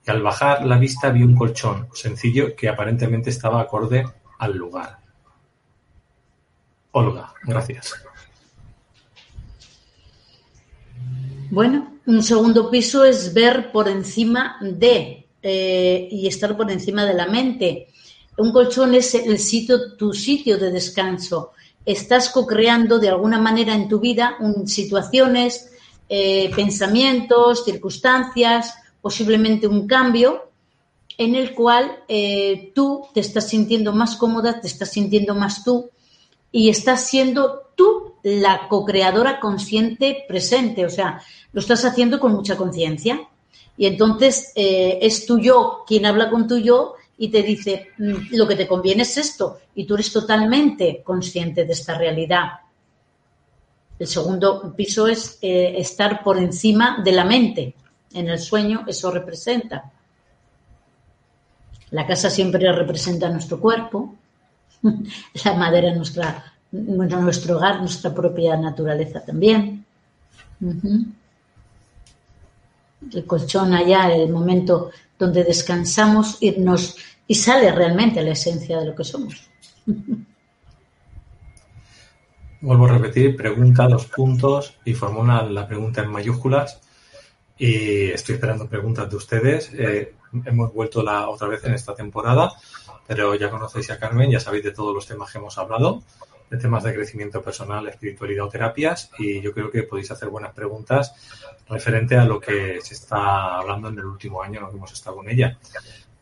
y 0.06 0.10
al 0.10 0.22
bajar 0.22 0.64
la 0.64 0.78
vista 0.78 1.10
vi 1.10 1.22
un 1.22 1.34
colchón 1.34 1.88
sencillo 1.92 2.54
que 2.54 2.68
aparentemente 2.68 3.30
estaba 3.30 3.60
acorde 3.60 4.04
al 4.38 4.56
lugar. 4.56 4.98
Olga, 6.92 7.34
gracias. 7.42 8.05
Bueno, 11.51 11.99
un 12.07 12.22
segundo 12.22 12.70
piso 12.70 13.05
es 13.05 13.32
ver 13.32 13.70
por 13.70 13.88
encima 13.88 14.57
de 14.61 15.26
eh, 15.42 16.09
y 16.11 16.26
estar 16.26 16.57
por 16.57 16.70
encima 16.70 17.05
de 17.05 17.14
la 17.14 17.26
mente. 17.26 17.88
Un 18.38 18.53
colchón 18.53 18.94
es 18.94 19.14
el 19.14 19.38
sitio, 19.38 19.94
tu 19.97 20.12
sitio 20.12 20.59
de 20.59 20.72
descanso. 20.72 21.53
Estás 21.84 22.30
co-creando 22.30 22.99
de 22.99 23.11
alguna 23.11 23.38
manera 23.38 23.74
en 23.74 23.88
tu 23.88 24.01
vida 24.01 24.36
situaciones, 24.66 25.70
eh, 26.09 26.51
pensamientos, 26.55 27.64
circunstancias, 27.64 28.74
posiblemente 29.01 29.68
un 29.68 29.86
cambio 29.86 30.51
en 31.16 31.36
el 31.36 31.55
cual 31.55 32.01
eh, 32.09 32.72
tú 32.74 33.07
te 33.14 33.20
estás 33.20 33.49
sintiendo 33.49 33.92
más 33.92 34.16
cómoda, 34.16 34.61
te 34.61 34.66
estás 34.66 34.90
sintiendo 34.90 35.34
más 35.34 35.62
tú 35.64 35.90
y 36.51 36.68
estás 36.68 37.07
siendo 37.07 37.70
tú 37.76 38.14
la 38.22 38.68
co-creadora 38.68 39.40
consciente 39.40 40.24
presente, 40.28 40.84
o 40.84 40.90
sea, 40.90 41.20
lo 41.52 41.60
estás 41.60 41.84
haciendo 41.84 42.18
con 42.18 42.32
mucha 42.32 42.56
conciencia. 42.56 43.20
Y 43.76 43.86
entonces 43.86 44.52
eh, 44.54 44.98
es 45.02 45.26
tu 45.26 45.38
yo 45.38 45.84
quien 45.86 46.06
habla 46.06 46.30
con 46.30 46.48
tu 46.48 46.58
yo 46.58 46.94
y 47.18 47.28
te 47.28 47.42
dice, 47.42 47.88
mm, 47.98 48.34
lo 48.36 48.46
que 48.46 48.56
te 48.56 48.66
conviene 48.66 49.02
es 49.02 49.16
esto, 49.16 49.58
y 49.74 49.84
tú 49.84 49.94
eres 49.94 50.12
totalmente 50.12 51.02
consciente 51.04 51.64
de 51.64 51.72
esta 51.72 51.96
realidad. 51.96 52.52
El 53.98 54.06
segundo 54.06 54.74
piso 54.74 55.06
es 55.06 55.38
eh, 55.40 55.74
estar 55.78 56.22
por 56.22 56.38
encima 56.38 57.00
de 57.02 57.12
la 57.12 57.24
mente, 57.24 57.74
en 58.12 58.28
el 58.28 58.38
sueño 58.38 58.84
eso 58.86 59.10
representa. 59.10 59.92
La 61.90 62.06
casa 62.06 62.30
siempre 62.30 62.70
representa 62.72 63.28
nuestro 63.28 63.60
cuerpo, 63.60 64.14
la 65.44 65.54
madera 65.54 65.94
nuestra, 65.94 66.55
nuestro 67.20 67.57
hogar, 67.57 67.81
nuestra 67.81 68.14
propia 68.14 68.57
naturaleza 68.57 69.24
también. 69.24 69.85
El 73.12 73.24
colchón 73.27 73.74
allá, 73.74 74.12
el 74.12 74.31
momento 74.31 74.91
donde 75.18 75.45
descansamos 75.45 76.39
irnos, 76.41 76.97
y 77.29 77.35
sale 77.35 77.72
realmente 77.72 78.22
la 78.22 78.31
esencia 78.33 78.79
de 78.79 78.87
lo 78.87 78.95
que 78.95 79.05
somos. 79.05 79.51
Vuelvo 82.61 82.87
a 82.87 82.93
repetir, 82.93 83.37
pregunta, 83.37 83.87
dos 83.87 84.07
puntos 84.07 84.79
y 84.85 84.95
formula 84.95 85.43
la 85.43 85.68
pregunta 85.68 86.03
en 86.03 86.11
mayúsculas 86.11 86.81
y 87.59 88.11
estoy 88.11 88.37
esperando 88.37 88.66
preguntas 88.66 89.11
de 89.11 89.16
ustedes. 89.16 89.70
Eh, 89.74 90.14
hemos 90.45 90.72
vuelto 90.72 91.03
la 91.03 91.29
otra 91.29 91.49
vez 91.49 91.62
en 91.64 91.74
esta 91.74 91.95
temporada, 91.95 92.53
pero 93.07 93.35
ya 93.35 93.51
conocéis 93.51 93.91
a 93.91 93.99
Carmen, 93.99 94.31
ya 94.31 94.41
sabéis 94.41 94.64
de 94.64 94.72
todos 94.72 94.95
los 94.95 95.07
temas 95.07 95.31
que 95.31 95.39
hemos 95.39 95.57
hablado, 95.59 96.03
de 96.51 96.57
temas 96.59 96.84
de 96.84 96.94
crecimiento 96.94 97.42
personal, 97.42 97.86
espiritualidad 97.88 98.47
o 98.47 98.49
terapias, 98.49 99.11
y 99.18 99.40
yo 99.40 99.53
creo 99.53 99.70
que 99.70 99.82
podéis 99.82 100.11
hacer 100.11 100.28
buenas 100.28 100.53
preguntas 100.53 101.14
referente 101.68 102.16
a 102.16 102.24
lo 102.24 102.40
que 102.40 102.80
se 102.80 102.94
está 102.94 103.57
hablando 103.57 103.88
en 103.88 103.99
el 103.99 104.05
último 104.05 104.42
año 104.42 104.61
en 104.61 104.70
que 104.70 104.76
hemos 104.76 104.92
estado 104.92 105.16
con 105.16 105.28
ella. 105.28 105.59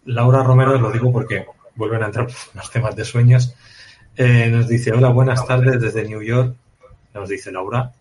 Laura 0.07 0.43
Romero, 0.43 0.79
lo 0.79 0.91
digo 0.91 1.13
porque 1.13 1.47
vuelven 1.75 2.03
a 2.03 2.07
entrar 2.07 2.29
los 2.55 2.71
temas 2.71 2.97
de 2.97 3.05
sueños, 3.05 3.55
eh, 4.17 4.49
nos 4.49 4.69
dice, 4.69 4.93
hola, 4.93 5.09
buenas 5.09 5.47
tardes 5.47 5.81
desde 5.81 6.09
New 6.09 6.23
York, 6.23 6.55
nos 7.13 7.29
dice 7.29 7.53
Laura, 7.53 7.93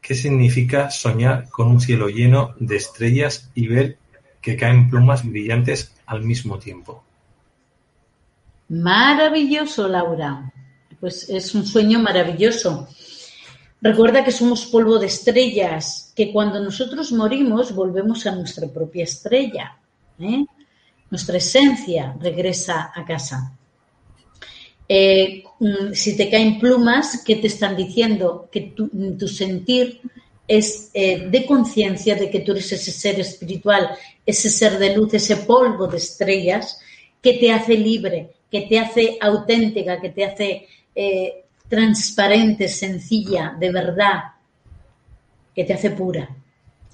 ¿Qué 0.00 0.14
significa 0.14 0.90
soñar 0.90 1.48
con 1.50 1.68
un 1.68 1.80
cielo 1.80 2.08
lleno 2.08 2.54
de 2.58 2.76
estrellas 2.76 3.50
y 3.54 3.68
ver 3.68 3.98
que 4.40 4.56
caen 4.56 4.88
plumas 4.88 5.28
brillantes 5.28 5.94
al 6.06 6.22
mismo 6.22 6.58
tiempo? 6.58 7.04
Maravilloso, 8.68 9.88
Laura. 9.88 10.52
Pues 11.00 11.28
es 11.28 11.54
un 11.54 11.66
sueño 11.66 11.98
maravilloso. 11.98 12.88
Recuerda 13.80 14.22
que 14.22 14.32
somos 14.32 14.66
polvo 14.66 14.98
de 14.98 15.06
estrellas, 15.06 16.12
que 16.14 16.30
cuando 16.32 16.60
nosotros 16.60 17.10
morimos 17.12 17.74
volvemos 17.74 18.26
a 18.26 18.34
nuestra 18.34 18.68
propia 18.68 19.04
estrella. 19.04 19.76
¿eh? 20.20 20.44
nuestra 21.10 21.36
esencia 21.36 22.16
regresa 22.20 22.92
a 22.94 23.04
casa. 23.04 23.56
Eh, 24.88 25.44
mm, 25.58 25.92
si 25.92 26.16
te 26.16 26.30
caen 26.30 26.58
plumas, 26.58 27.22
¿qué 27.24 27.36
te 27.36 27.48
están 27.48 27.76
diciendo? 27.76 28.48
Que 28.50 28.72
tu, 28.74 29.28
sentir 29.28 30.00
es 30.48 30.90
eh, 30.94 31.28
de 31.28 31.46
conciencia 31.46 32.14
de 32.14 32.30
que 32.30 32.40
tú 32.40 32.52
eres 32.52 32.72
ese 32.72 32.90
ser 32.90 33.20
espiritual, 33.20 33.90
ese 34.26 34.50
ser 34.50 34.78
de 34.78 34.96
luz, 34.96 35.14
ese 35.14 35.36
polvo 35.36 35.86
de 35.86 35.98
estrellas 35.98 36.80
que 37.22 37.34
te 37.34 37.52
hace 37.52 37.76
libre, 37.76 38.30
que 38.50 38.62
te 38.62 38.78
hace 38.78 39.16
auténtica, 39.20 40.00
que 40.00 40.10
te 40.10 40.24
hace 40.24 40.66
eh, 41.02 41.46
transparente, 41.66 42.68
sencilla, 42.68 43.56
de 43.58 43.72
verdad, 43.72 44.34
que 45.54 45.64
te 45.64 45.72
hace 45.72 45.92
pura. 45.92 46.28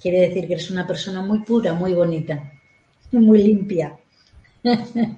Quiere 0.01 0.21
decir 0.21 0.47
que 0.47 0.53
eres 0.53 0.71
una 0.71 0.87
persona 0.87 1.21
muy 1.21 1.39
pura, 1.39 1.73
muy 1.73 1.93
bonita, 1.93 2.53
muy 3.11 3.43
limpia. 3.43 3.97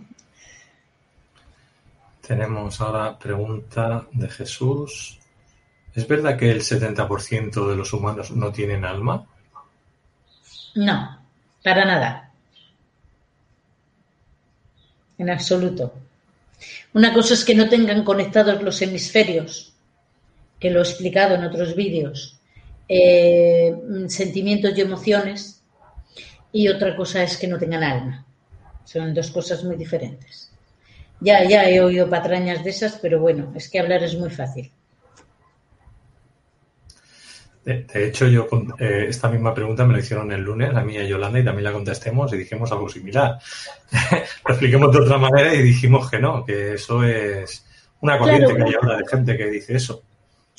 Tenemos 2.28 2.82
ahora 2.82 3.20
pregunta 3.20 4.08
de 4.12 4.28
Jesús. 4.28 5.20
¿Es 5.94 6.08
verdad 6.08 6.36
que 6.36 6.50
el 6.50 6.62
70% 6.62 7.70
de 7.70 7.76
los 7.76 7.94
humanos 7.94 8.32
no 8.32 8.52
tienen 8.52 8.86
alma? 8.86 9.24
No, 10.74 11.20
para 11.64 11.86
nada. 11.86 12.32
En 15.20 15.30
absoluto. 15.30 16.09
Una 16.94 17.14
cosa 17.14 17.34
es 17.34 17.46
que 17.46 17.56
no 17.56 17.70
tengan 17.70 18.04
conectados 18.04 18.62
los 18.62 18.82
hemisferios, 18.82 19.74
que 20.60 20.70
lo 20.70 20.80
he 20.80 20.84
explicado 20.84 21.36
en 21.36 21.44
otros 21.44 21.76
vídeos, 21.76 22.40
eh, 22.88 23.76
sentimientos 24.08 24.78
y 24.78 24.82
emociones, 24.82 25.64
y 26.52 26.68
otra 26.68 26.96
cosa 26.96 27.24
es 27.24 27.38
que 27.38 27.48
no 27.48 27.58
tengan 27.58 27.84
alma. 27.84 28.26
Son 28.84 29.14
dos 29.14 29.30
cosas 29.32 29.64
muy 29.64 29.76
diferentes. 29.76 30.52
Ya, 31.22 31.44
ya 31.44 31.70
he 31.70 31.82
oído 31.82 32.10
patrañas 32.10 32.64
de 32.64 32.72
esas, 32.72 32.98
pero 33.02 33.20
bueno, 33.20 33.52
es 33.56 33.70
que 33.70 33.80
hablar 33.80 34.04
es 34.04 34.16
muy 34.16 34.30
fácil. 34.30 34.72
De, 37.70 38.08
hecho, 38.08 38.28
yo 38.28 38.48
eh, 38.80 39.06
esta 39.10 39.30
misma 39.30 39.54
pregunta 39.54 39.86
me 39.86 39.94
la 39.94 40.00
hicieron 40.00 40.32
el 40.32 40.42
lunes 40.42 40.76
a 40.76 40.82
mí 40.82 40.96
y 40.96 40.98
a 40.98 41.04
Yolanda 41.04 41.40
y 41.40 41.46
también 41.46 41.66
la 41.66 41.74
contestemos 41.74 42.34
y 42.34 42.38
dijimos 42.38 42.72
algo 42.72 42.90
similar. 42.90 43.38
lo 44.46 44.54
expliquemos 44.54 44.92
de 44.92 45.00
otra 45.00 45.18
manera 45.18 45.54
y 45.54 45.62
dijimos 45.62 46.10
que 46.10 46.20
no, 46.20 46.44
que 46.44 46.74
eso 46.74 47.04
es 47.04 47.66
una 48.02 48.18
corriente 48.18 48.56
que 48.56 48.64
hay 48.64 48.74
ahora 48.74 48.98
de 48.98 49.08
gente 49.08 49.38
que 49.38 49.46
dice 49.52 49.76
eso. 49.76 50.02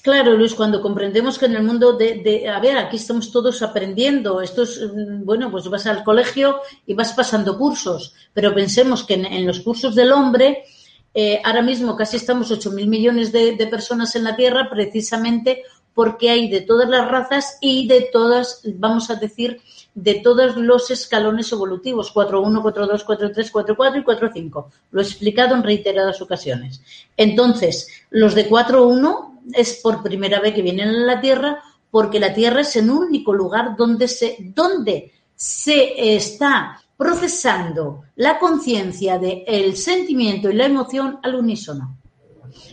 Claro, 0.03 0.35
Luis, 0.35 0.55
cuando 0.55 0.81
comprendemos 0.81 1.39
que 1.39 1.47
en 1.47 1.57
el 1.57 1.63
mundo 1.63 1.93
de, 1.93 2.49
a 2.49 2.59
ver, 2.61 2.79
aquí 2.79 2.97
estamos 2.97 3.31
todos 3.31 3.61
aprendiendo, 3.61 4.41
esto 4.41 4.63
es, 4.63 4.81
mm, 4.81 5.25
bueno, 5.25 5.51
pues 5.51 5.69
vas 5.69 5.87
al 5.87 6.05
colegio 6.05 6.61
y 6.87 6.95
vas 6.95 7.13
pasando 7.13 7.59
cursos, 7.59 8.15
pero 8.33 8.55
pensemos 8.55 9.05
que 9.05 9.15
en, 9.15 9.47
los 9.47 9.61
cursos 9.61 9.95
del 9.95 10.13
hombre, 10.13 10.65
eh, 11.13 11.43
ahora 11.45 11.61
mismo 11.61 11.97
casi 11.97 12.17
estamos 12.17 12.51
8.000 12.51 12.87
millones 12.87 13.33
de, 13.33 13.57
de, 13.57 13.67
personas 13.67 14.15
en 14.17 14.25
la 14.25 14.37
Tierra 14.37 14.71
precisamente 14.71 15.65
porque 16.01 16.31
hay 16.31 16.49
de 16.49 16.63
todas 16.63 16.89
las 16.89 17.11
razas 17.11 17.59
y 17.61 17.87
de 17.87 18.09
todas, 18.11 18.63
vamos 18.77 19.11
a 19.11 19.17
decir, 19.17 19.61
de 19.95 20.15
todos 20.15 20.57
los 20.57 20.91
escalones 20.91 21.53
evolutivos, 21.53 22.15
4.1, 22.15 22.63
4.2, 22.63 23.05
4.3, 23.05 23.53
4.4 23.53 24.01
y 24.01 24.05
4.5. 24.05 24.67
Lo 24.93 25.01
he 25.03 25.05
explicado 25.05 25.55
en 25.55 25.63
reiteradas 25.63 26.23
ocasiones. 26.23 26.81
Entonces, 27.19 27.87
los 28.09 28.35
de 28.35 28.49
4.1 28.49 29.41
es 29.53 29.79
por 29.83 30.03
primera 30.03 30.41
vez 30.41 30.55
que 30.55 30.63
vienen 30.63 30.89
a 30.89 30.93
la 30.93 31.21
Tierra 31.21 31.63
porque 31.91 32.19
la 32.19 32.33
Tierra 32.33 32.63
es 32.63 32.75
el 32.77 32.89
único 32.89 33.35
lugar 33.35 33.77
donde 33.77 34.09
se, 34.09 34.39
donde 34.41 35.13
se 35.37 36.17
está 36.17 36.81
procesando 36.97 38.05
la 38.17 38.39
conciencia 38.39 39.19
del 39.19 39.77
sentimiento 39.77 40.49
y 40.49 40.55
la 40.55 40.65
emoción 40.65 41.19
al 41.23 41.35
unísono. 41.35 42.00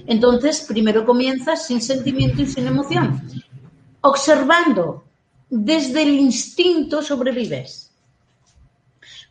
Entonces, 0.05 0.65
primero 0.67 1.05
comienzas 1.05 1.67
sin 1.67 1.82
sentimiento 1.82 2.41
y 2.41 2.45
sin 2.45 2.67
emoción, 2.67 3.21
observando. 4.01 5.03
Desde 5.49 6.03
el 6.03 6.09
instinto 6.09 7.01
sobrevives. 7.01 7.88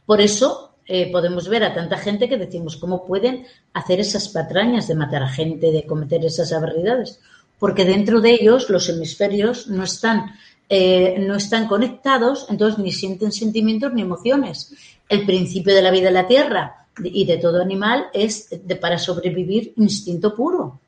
Por 0.06 0.20
eso 0.22 0.76
eh, 0.86 1.10
podemos 1.10 1.48
ver 1.48 1.64
a 1.64 1.74
tanta 1.74 1.98
gente 1.98 2.28
que 2.28 2.38
decimos, 2.38 2.76
¿cómo 2.76 3.04
pueden 3.04 3.44
hacer 3.74 4.00
esas 4.00 4.28
patrañas 4.28 4.86
de 4.88 4.94
matar 4.94 5.22
a 5.24 5.28
gente, 5.28 5.72
de 5.72 5.84
cometer 5.84 6.24
esas 6.24 6.52
aberridades? 6.52 7.20
Porque 7.58 7.84
dentro 7.84 8.20
de 8.20 8.34
ellos 8.34 8.70
los 8.70 8.88
hemisferios 8.88 9.66
no 9.66 9.82
están, 9.82 10.36
eh, 10.68 11.16
no 11.18 11.34
están 11.34 11.66
conectados, 11.66 12.46
entonces 12.48 12.78
ni 12.78 12.92
sienten 12.92 13.32
sentimientos 13.32 13.92
ni 13.92 14.02
emociones. 14.02 14.72
El 15.08 15.26
principio 15.26 15.74
de 15.74 15.82
la 15.82 15.90
vida 15.90 16.08
en 16.08 16.14
la 16.14 16.28
Tierra 16.28 16.85
y 17.02 17.24
de 17.24 17.36
todo 17.38 17.60
animal 17.60 18.06
es 18.12 18.48
de, 18.50 18.76
para 18.76 18.98
sobrevivir 18.98 19.72
instinto 19.76 20.34
puro. 20.34 20.80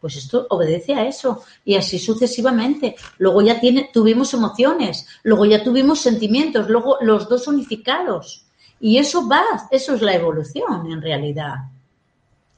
Pues 0.00 0.16
esto 0.16 0.46
obedece 0.48 0.94
a 0.94 1.06
eso 1.06 1.42
y 1.64 1.74
así 1.76 1.98
sucesivamente. 1.98 2.96
Luego 3.18 3.42
ya 3.42 3.60
tiene, 3.60 3.90
tuvimos 3.92 4.32
emociones, 4.32 5.06
luego 5.22 5.44
ya 5.44 5.62
tuvimos 5.62 6.00
sentimientos, 6.00 6.70
luego 6.70 6.96
los 7.02 7.28
dos 7.28 7.46
unificados. 7.46 8.46
Y 8.80 8.96
eso 8.96 9.28
va, 9.28 9.42
eso 9.70 9.94
es 9.94 10.00
la 10.00 10.14
evolución 10.14 10.90
en 10.90 11.02
realidad. 11.02 11.56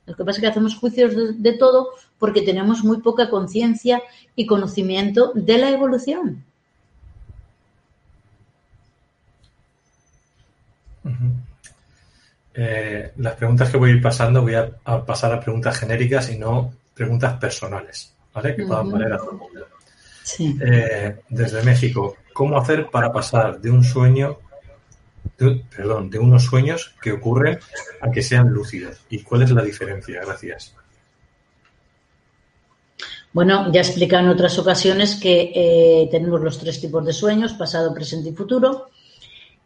Lo 0.06 0.14
que 0.14 0.24
pasa 0.24 0.38
es 0.38 0.40
que 0.40 0.48
hacemos 0.48 0.76
juicios 0.76 1.14
de, 1.42 1.52
todo 1.54 1.90
porque 2.18 2.42
tenemos 2.42 2.84
muy 2.84 2.98
poca 2.98 3.28
conciencia 3.28 4.02
y 4.36 4.46
conocimiento 4.46 5.32
de 5.34 5.58
la 5.58 5.70
evolución. 5.70 6.44
Eh, 12.54 13.12
las 13.16 13.34
preguntas 13.34 13.70
que 13.70 13.76
voy 13.76 13.90
a 13.90 13.94
ir 13.94 14.02
pasando 14.02 14.42
voy 14.42 14.54
a, 14.54 14.70
pasar 15.06 15.32
a 15.32 15.40
preguntas 15.40 15.78
genéricas 15.78 16.30
y 16.30 16.38
no 16.38 16.72
preguntas 16.94 17.38
personales, 17.38 18.12
¿vale? 18.34 18.54
Que 18.54 18.66
puedan 18.66 18.90
valer 18.90 19.12
a 19.14 19.18
todo 19.18 19.30
el 19.32 19.36
mundo. 19.38 19.66
Eh, 20.38 21.20
desde 21.28 21.62
México, 21.62 22.16
¿cómo 22.32 22.58
hacer 22.58 22.90
para 22.90 23.12
pasar 23.12 23.60
de 23.60 23.70
un 23.70 23.82
sueño 23.82 24.38
perdón, 25.36 26.10
de 26.10 26.18
unos 26.18 26.44
sueños 26.44 26.94
que 27.00 27.12
ocurren 27.12 27.58
a 28.00 28.10
que 28.10 28.22
sean 28.22 28.48
lúcidos. 28.48 29.00
¿Y 29.10 29.22
cuál 29.22 29.42
es 29.42 29.50
la 29.50 29.62
diferencia? 29.62 30.20
Gracias. 30.24 30.74
Bueno, 33.32 33.72
ya 33.72 33.80
he 33.80 33.84
explicado 33.84 34.24
en 34.24 34.28
otras 34.28 34.58
ocasiones 34.58 35.14
que 35.16 35.52
eh, 35.54 36.08
tenemos 36.10 36.40
los 36.42 36.58
tres 36.58 36.80
tipos 36.80 37.04
de 37.04 37.14
sueños, 37.14 37.54
pasado, 37.54 37.94
presente 37.94 38.28
y 38.28 38.34
futuro, 38.34 38.90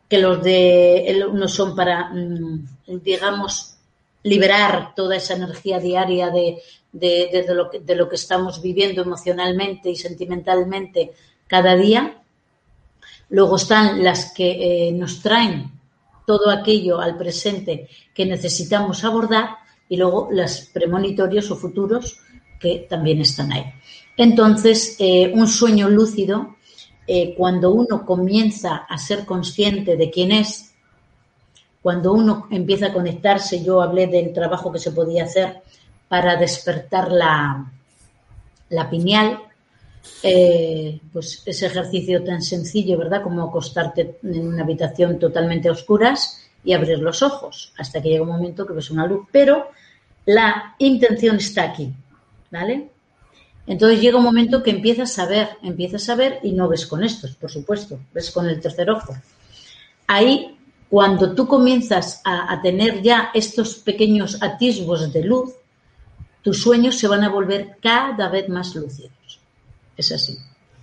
que 0.08 0.18
los 0.18 0.42
de 0.42 1.24
unos 1.30 1.52
son 1.52 1.74
para, 1.74 2.10
mm, 2.10 2.66
digamos, 3.02 3.76
liberar 4.22 4.94
toda 4.94 5.16
esa 5.16 5.34
energía 5.34 5.78
diaria 5.78 6.30
de, 6.30 6.62
lo 7.48 7.70
que, 7.70 7.80
de 7.80 7.96
lo 7.96 8.08
que 8.08 8.16
estamos 8.16 8.62
viviendo 8.62 9.02
emocionalmente 9.02 9.90
y 9.90 9.96
sentimentalmente 9.96 11.12
cada 11.46 11.76
día 11.76 12.22
Luego 13.28 13.56
están 13.56 14.02
las 14.04 14.32
que 14.32 14.88
eh, 14.88 14.92
nos 14.92 15.20
traen 15.20 15.72
todo 16.26 16.50
aquello 16.50 17.00
al 17.00 17.16
presente 17.16 17.88
que 18.14 18.26
necesitamos 18.26 19.04
abordar 19.04 19.56
y 19.88 19.96
luego 19.96 20.28
las 20.32 20.70
premonitorios 20.72 21.50
o 21.50 21.56
futuros 21.56 22.18
que 22.60 22.86
también 22.88 23.20
están 23.20 23.52
ahí. 23.52 23.64
Entonces, 24.16 24.96
eh, 24.98 25.30
un 25.34 25.46
sueño 25.46 25.88
lúcido, 25.88 26.55
eh, 27.06 27.34
cuando 27.36 27.70
uno 27.72 28.04
comienza 28.04 28.76
a 28.76 28.98
ser 28.98 29.24
consciente 29.24 29.96
de 29.96 30.10
quién 30.10 30.32
es, 30.32 30.74
cuando 31.82 32.12
uno 32.12 32.48
empieza 32.50 32.86
a 32.86 32.92
conectarse, 32.92 33.62
yo 33.62 33.80
hablé 33.80 34.08
del 34.08 34.32
trabajo 34.32 34.72
que 34.72 34.80
se 34.80 34.90
podía 34.90 35.24
hacer 35.24 35.62
para 36.08 36.36
despertar 36.36 37.12
la, 37.12 37.72
la 38.70 38.90
pineal, 38.90 39.38
eh, 40.22 41.00
pues 41.12 41.42
ese 41.46 41.66
ejercicio 41.66 42.24
tan 42.24 42.42
sencillo, 42.42 42.98
¿verdad? 42.98 43.22
Como 43.22 43.42
acostarte 43.42 44.18
en 44.22 44.48
una 44.48 44.62
habitación 44.62 45.18
totalmente 45.18 45.68
a 45.68 45.72
oscuras 45.72 46.42
y 46.64 46.72
abrir 46.72 46.98
los 46.98 47.22
ojos 47.22 47.72
hasta 47.78 48.02
que 48.02 48.08
llega 48.08 48.22
un 48.22 48.30
momento 48.30 48.66
que 48.66 48.72
ves 48.72 48.90
una 48.90 49.06
luz. 49.06 49.26
Pero 49.30 49.68
la 50.24 50.74
intención 50.78 51.36
está 51.36 51.62
aquí, 51.62 51.92
¿vale? 52.50 52.90
Entonces 53.66 54.00
llega 54.00 54.18
un 54.18 54.24
momento 54.24 54.62
que 54.62 54.70
empiezas 54.70 55.18
a 55.18 55.26
ver, 55.26 55.48
empiezas 55.62 56.08
a 56.08 56.14
ver 56.14 56.38
y 56.42 56.52
no 56.52 56.68
ves 56.68 56.86
con 56.86 57.02
estos, 57.02 57.34
por 57.34 57.50
supuesto, 57.50 57.98
ves 58.14 58.30
con 58.30 58.46
el 58.46 58.60
tercer 58.60 58.88
ojo. 58.90 59.16
Ahí, 60.06 60.56
cuando 60.88 61.34
tú 61.34 61.48
comienzas 61.48 62.20
a, 62.24 62.60
tener 62.62 63.02
ya 63.02 63.30
estos 63.34 63.74
pequeños 63.74 64.40
atisbos 64.40 65.12
de 65.12 65.24
luz, 65.24 65.54
tus 66.42 66.62
sueños 66.62 66.96
se 66.96 67.08
van 67.08 67.24
a 67.24 67.28
volver 67.28 67.78
cada 67.82 68.28
vez 68.28 68.48
más 68.48 68.76
lúcidos. 68.76 69.40
Es 69.96 70.12
así. 70.12 70.38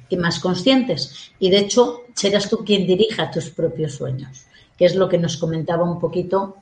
Y 0.09 0.17
más 0.17 0.39
conscientes. 0.39 1.31
Y 1.39 1.49
de 1.49 1.59
hecho, 1.59 2.01
serás 2.13 2.49
tú 2.49 2.65
quien 2.65 2.85
dirija 2.85 3.31
tus 3.31 3.49
propios 3.49 3.95
sueños, 3.95 4.45
que 4.77 4.85
es 4.85 4.95
lo 4.95 5.07
que 5.07 5.17
nos 5.17 5.37
comentaba 5.37 5.89
un 5.89 6.01
poquito 6.01 6.57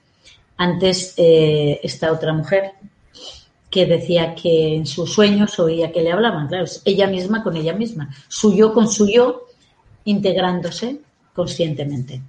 antes 0.58 1.16
eh, 1.18 1.80
esta 1.82 2.12
otra 2.12 2.32
mujer, 2.32 2.74
que 3.72 3.86
decía 3.86 4.36
que 4.36 4.76
en 4.76 4.86
sus 4.86 5.14
sueños 5.14 5.58
oía 5.58 5.92
que 5.94 6.02
le 6.02 6.12
hablaban. 6.12 6.50
Claro, 6.50 6.66
es 6.66 6.82
ella 6.84 7.08
misma 7.08 7.42
con 7.42 7.56
ella 7.56 7.74
misma. 7.74 8.14
Su 8.28 8.54
yo 8.54 8.74
con 8.74 8.90
su 8.90 9.10
yo, 9.10 9.48
integrándose 10.04 11.00
conscientemente. 11.34 12.22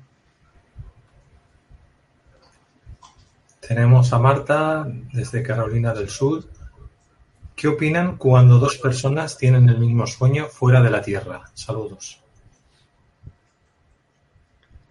Tenemos 3.60 4.12
a 4.12 4.18
Marta 4.18 4.86
desde 5.12 5.42
Carolina 5.42 5.92
del 5.92 6.08
Sur. 6.08 6.44
¿Qué 7.56 7.68
opinan 7.68 8.16
cuando 8.16 8.58
dos 8.58 8.76
personas 8.78 9.36
tienen 9.36 9.68
el 9.68 9.78
mismo 9.78 10.06
sueño 10.06 10.46
fuera 10.46 10.80
de 10.80 10.90
la 10.90 11.02
Tierra? 11.02 11.50
Saludos. 11.54 12.20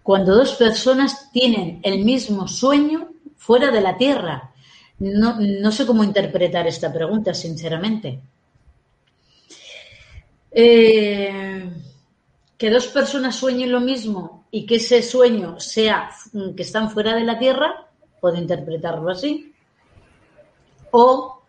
Cuando 0.02 0.34
dos 0.34 0.54
personas 0.54 1.30
tienen 1.32 1.80
el 1.82 2.04
mismo 2.04 2.46
sueño 2.48 3.08
fuera 3.36 3.70
de 3.70 3.80
la 3.80 3.96
Tierra. 3.96 4.51
No, 5.02 5.72
sé 5.72 5.84
cómo 5.84 6.04
interpretar 6.04 6.68
esta 6.68 6.92
pregunta, 6.92 7.34
sinceramente. 7.34 8.20
Eh, 10.52 11.70
que 12.56 12.70
dos 12.70 12.86
personas 12.86 13.34
sueñen 13.34 13.72
lo 13.72 13.80
mismo 13.80 14.46
y 14.52 14.64
que 14.64 14.76
ese 14.76 15.02
sueño 15.02 15.58
sea 15.58 16.08
que 16.56 16.62
están 16.62 16.88
fuera 16.88 17.16
de 17.16 17.24
la 17.24 17.36
Tierra, 17.36 17.88
puedo 18.20 18.36
interpretarlo 18.36 19.10
así. 19.10 19.52
O 20.92 21.42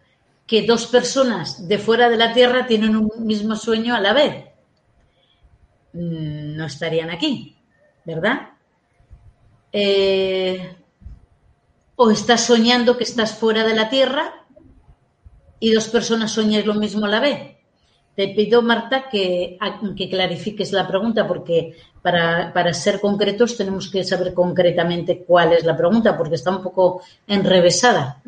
que 0.47 0.65
dos 0.65 0.87
personas 0.87 1.67
de 1.67 1.77
fuera 1.77 2.09
de 2.09 2.17
la 2.17 2.33
Tierra 2.33 2.65
tienen 2.65 2.95
un 2.95 3.11
mismo 3.23 3.55
sueño 3.55 3.93
a 3.93 3.99
la 3.99 4.13
vez. 4.13 4.45
Mm, 5.93 6.55
no 6.55 6.65
estarían 6.65 7.11
aquí, 7.11 7.55
¿verdad? 8.03 8.49
Eh, 9.71 10.75
o 11.95 12.09
estás 12.09 12.45
soñando 12.45 12.97
que 12.97 13.03
estás 13.03 13.33
fuera 13.33 13.63
de 13.63 13.75
la 13.75 13.89
Tierra 13.89 14.45
y 15.59 15.71
dos 15.71 15.87
personas 15.87 16.31
sueñan 16.31 16.65
lo 16.65 16.73
mismo 16.73 17.05
a 17.05 17.09
la 17.09 17.19
vez. 17.19 17.53
Te 18.15 18.27
pido, 18.29 18.61
Marta, 18.61 19.09
que, 19.09 19.57
que 19.97 20.09
clarifiques 20.09 20.71
la 20.71 20.87
pregunta 20.87 21.27
porque 21.27 21.75
para, 22.01 22.53
para, 22.53 22.73
ser 22.73 22.99
concretos 22.99 23.57
tenemos 23.57 23.89
que 23.89 24.03
saber 24.03 24.33
concretamente 24.33 25.23
cuál 25.25 25.53
es 25.53 25.63
la 25.63 25.75
pregunta 25.75 26.15
porque 26.15 26.35
está 26.35 26.51
un 26.51 26.61
poco 26.61 27.01
enrevesada. 27.25 28.21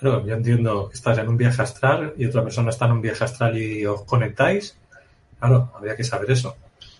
Claro, 0.00 0.26
yo 0.26 0.34
entiendo 0.34 0.88
que 0.88 0.94
estás 0.94 1.18
en 1.18 1.28
un 1.28 1.36
viaje 1.36 1.62
astral 1.62 2.14
y 2.16 2.24
otra 2.24 2.42
persona 2.42 2.70
está 2.70 2.86
en 2.86 2.92
un 2.92 3.02
viaje 3.02 3.22
astral 3.22 3.56
y 3.56 3.84
os 3.84 4.02
conectáis. 4.02 4.76
Claro, 5.38 5.70
habría 5.76 5.94
que 5.94 6.04
saber 6.04 6.30
eso. 6.30 6.56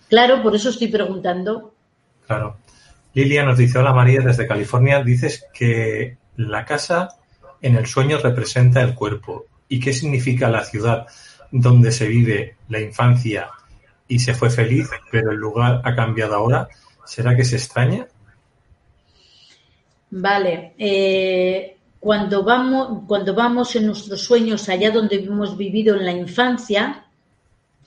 Claro, 0.07 0.43
por 0.43 0.55
eso 0.55 0.69
estoy 0.69 0.87
preguntando. 0.87 1.73
Claro. 2.27 2.57
Lilia 3.13 3.43
nos 3.43 3.57
dice, 3.57 3.77
hola 3.77 3.93
María 3.93 4.21
desde 4.21 4.47
California, 4.47 5.03
dices 5.03 5.45
que 5.53 6.17
la 6.37 6.65
casa 6.65 7.09
en 7.61 7.75
el 7.75 7.85
sueño 7.85 8.17
representa 8.17 8.81
el 8.81 8.95
cuerpo. 8.95 9.45
¿Y 9.67 9.79
qué 9.79 9.93
significa 9.93 10.49
la 10.49 10.63
ciudad 10.63 11.07
donde 11.51 11.91
se 11.91 12.07
vive 12.07 12.55
la 12.69 12.79
infancia 12.79 13.49
y 14.07 14.19
se 14.19 14.33
fue 14.33 14.49
feliz, 14.49 14.89
pero 15.11 15.31
el 15.31 15.37
lugar 15.37 15.81
ha 15.83 15.95
cambiado 15.95 16.35
ahora? 16.35 16.67
¿Será 17.05 17.35
que 17.35 17.43
se 17.43 17.57
extraña? 17.57 18.07
Vale. 20.11 20.73
Eh, 20.77 21.77
cuando, 21.99 22.43
vamos, 22.43 23.03
cuando 23.07 23.33
vamos 23.33 23.75
en 23.75 23.87
nuestros 23.87 24.21
sueños 24.21 24.67
allá 24.69 24.91
donde 24.91 25.17
hemos 25.17 25.57
vivido 25.57 25.95
en 25.95 26.05
la 26.05 26.11
infancia, 26.11 27.05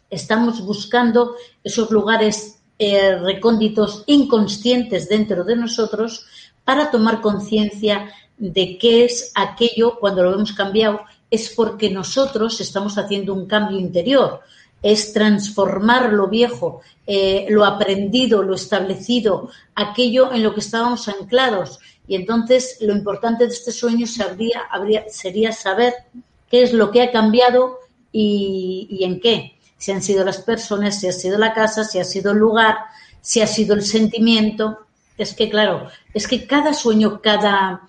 estamos 0.08 0.64
buscando 0.64 1.36
esos 1.62 1.90
lugares 1.90 2.62
eh, 2.76 3.16
recónditos 3.18 4.02
inconscientes 4.06 5.08
dentro 5.08 5.44
de 5.44 5.54
nosotros 5.54 6.26
para 6.64 6.90
tomar 6.90 7.20
conciencia 7.20 8.12
de 8.36 8.78
qué 8.78 9.04
es 9.04 9.30
aquello 9.36 9.98
cuando 10.00 10.24
lo 10.24 10.34
hemos 10.34 10.52
cambiado, 10.52 11.02
es 11.30 11.50
porque 11.50 11.90
nosotros 11.90 12.60
estamos 12.60 12.98
haciendo 12.98 13.32
un 13.32 13.46
cambio 13.46 13.78
interior, 13.78 14.40
es 14.82 15.12
transformar 15.12 16.12
lo 16.12 16.26
viejo, 16.28 16.80
eh, 17.06 17.46
lo 17.48 17.64
aprendido, 17.64 18.42
lo 18.42 18.54
establecido, 18.54 19.50
aquello 19.76 20.32
en 20.32 20.42
lo 20.42 20.52
que 20.52 20.60
estábamos 20.60 21.06
anclados. 21.08 21.78
Y 22.08 22.16
entonces 22.16 22.78
lo 22.80 22.92
importante 22.92 23.46
de 23.46 23.52
este 23.52 23.70
sueño 23.70 24.06
habría, 24.70 25.04
sería 25.08 25.52
saber 25.52 25.94
qué 26.50 26.62
es 26.62 26.72
lo 26.72 26.90
que 26.90 27.02
ha 27.02 27.12
cambiado 27.12 27.78
y 28.12 28.98
en 29.02 29.20
qué 29.20 29.53
si 29.84 29.92
han 29.92 30.02
sido 30.02 30.24
las 30.24 30.38
personas, 30.38 30.98
si 30.98 31.08
ha 31.08 31.12
sido 31.12 31.36
la 31.36 31.52
casa, 31.52 31.84
si 31.84 31.98
ha 31.98 32.04
sido 32.04 32.32
el 32.32 32.38
lugar, 32.38 32.74
si 33.20 33.42
ha 33.42 33.46
sido 33.46 33.74
el 33.74 33.82
sentimiento. 33.82 34.78
Es 35.18 35.34
que, 35.34 35.50
claro, 35.50 35.88
es 36.14 36.26
que 36.26 36.46
cada 36.46 36.72
sueño, 36.72 37.20
cada 37.20 37.82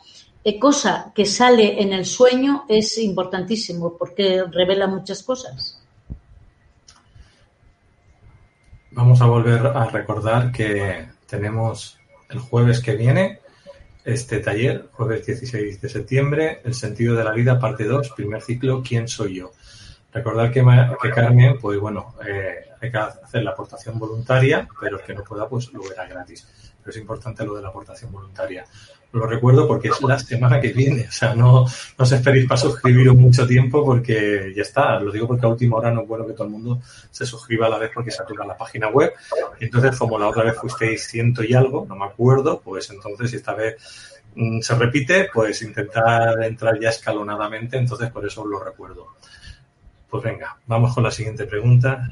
eh, 0.44 0.60
cosa 0.60 1.14
que 1.16 1.26
sale 1.26 1.82
en 1.82 1.94
el 1.94 2.06
sueño 2.06 2.66
es 2.68 2.98
importantísimo 2.98 3.98
porque 3.98 4.44
revela 4.52 4.88
muchas 4.88 5.24
cosas. 5.24 5.82
Vamos 8.92 9.22
a 9.22 9.28
volver 9.28 9.66
a 9.66 9.86
recordar 9.86 10.52
que 10.52 11.08
tenemos 11.28 11.98
el 12.30 12.40
jueves 12.40 12.82
que 12.82 12.98
viene 12.98 13.40
este 14.04 14.40
taller, 14.40 14.90
jueves 14.92 15.26
16 15.26 15.80
de 15.80 15.88
septiembre, 15.88 16.62
El 16.66 16.74
sentido 16.74 17.16
de 17.16 17.24
la 17.24 17.32
vida, 17.32 17.58
parte 17.58 17.86
2, 17.86 18.12
primer 18.18 18.42
ciclo, 18.42 18.84
¿Quién 18.86 19.08
soy 19.08 19.36
yo? 19.36 19.54
Recordar 20.16 20.50
que, 20.50 20.64
Carmen, 21.14 21.58
pues 21.60 21.78
bueno, 21.78 22.16
eh, 22.26 22.70
hay 22.80 22.90
que 22.90 22.98
hacer 22.98 23.44
la 23.44 23.52
aportación 23.52 24.00
voluntaria, 24.00 24.66
pero 24.80 24.98
el 24.98 25.04
que 25.04 25.14
no 25.14 25.26
pueda, 25.26 25.50
pues 25.50 25.74
lo 25.74 25.84
verá 25.84 26.08
gratis. 26.08 26.48
Pero 26.80 26.90
es 26.90 26.98
importante 26.98 27.46
lo 27.46 27.54
de 27.54 27.62
la 27.62 27.68
aportación 27.68 28.14
voluntaria. 28.14 28.66
Lo 29.12 29.28
recuerdo 29.28 29.68
porque 29.68 29.90
es 29.90 30.02
la 30.02 30.18
semana 30.18 30.62
que 30.62 30.72
viene, 30.72 31.08
o 31.10 31.12
sea, 31.12 31.36
no, 31.36 31.66
no 31.66 32.04
os 32.04 32.12
esperéis 32.14 32.48
para 32.48 32.62
suscribiros 32.62 33.14
mucho 33.14 33.46
tiempo 33.46 33.84
porque 33.84 34.54
ya 34.56 34.62
está. 34.62 34.98
Lo 35.02 35.12
digo 35.12 35.28
porque 35.28 35.46
a 35.46 35.50
última 35.50 35.76
hora 35.76 35.92
no 35.92 36.04
es 36.04 36.08
bueno 36.08 36.26
que 36.26 36.32
todo 36.32 36.46
el 36.46 36.52
mundo 36.52 36.80
se 37.12 37.26
suscriba 37.26 37.68
a 37.68 37.72
la 37.72 37.78
vez 37.78 37.92
porque 37.94 38.12
se 38.12 38.18
satura 38.18 38.46
la 38.46 38.56
página 38.56 38.88
web. 38.88 39.12
entonces, 39.60 39.98
como 40.00 40.18
la 40.18 40.30
otra 40.30 40.46
vez 40.46 40.56
fuisteis 40.56 41.08
ciento 41.08 41.44
y 41.44 41.54
algo, 41.54 41.86
no 41.90 41.96
me 41.98 42.06
acuerdo, 42.06 42.62
pues 42.62 42.90
entonces 42.90 43.34
esta 43.34 43.54
vez 43.54 43.76
mm, 44.34 44.62
se 44.62 44.76
repite, 44.76 45.28
pues 45.34 45.62
intentar 45.62 46.42
entrar 46.42 46.80
ya 46.80 46.88
escalonadamente, 46.88 47.76
entonces 47.76 48.10
por 48.12 48.26
eso 48.26 48.44
os 48.44 48.48
lo 48.48 48.64
recuerdo. 48.64 49.16
Pues 50.10 50.24
venga, 50.24 50.58
vamos 50.68 50.94
con 50.94 51.04
la 51.04 51.12
siguiente 51.12 51.46
pregunta. 51.46 52.12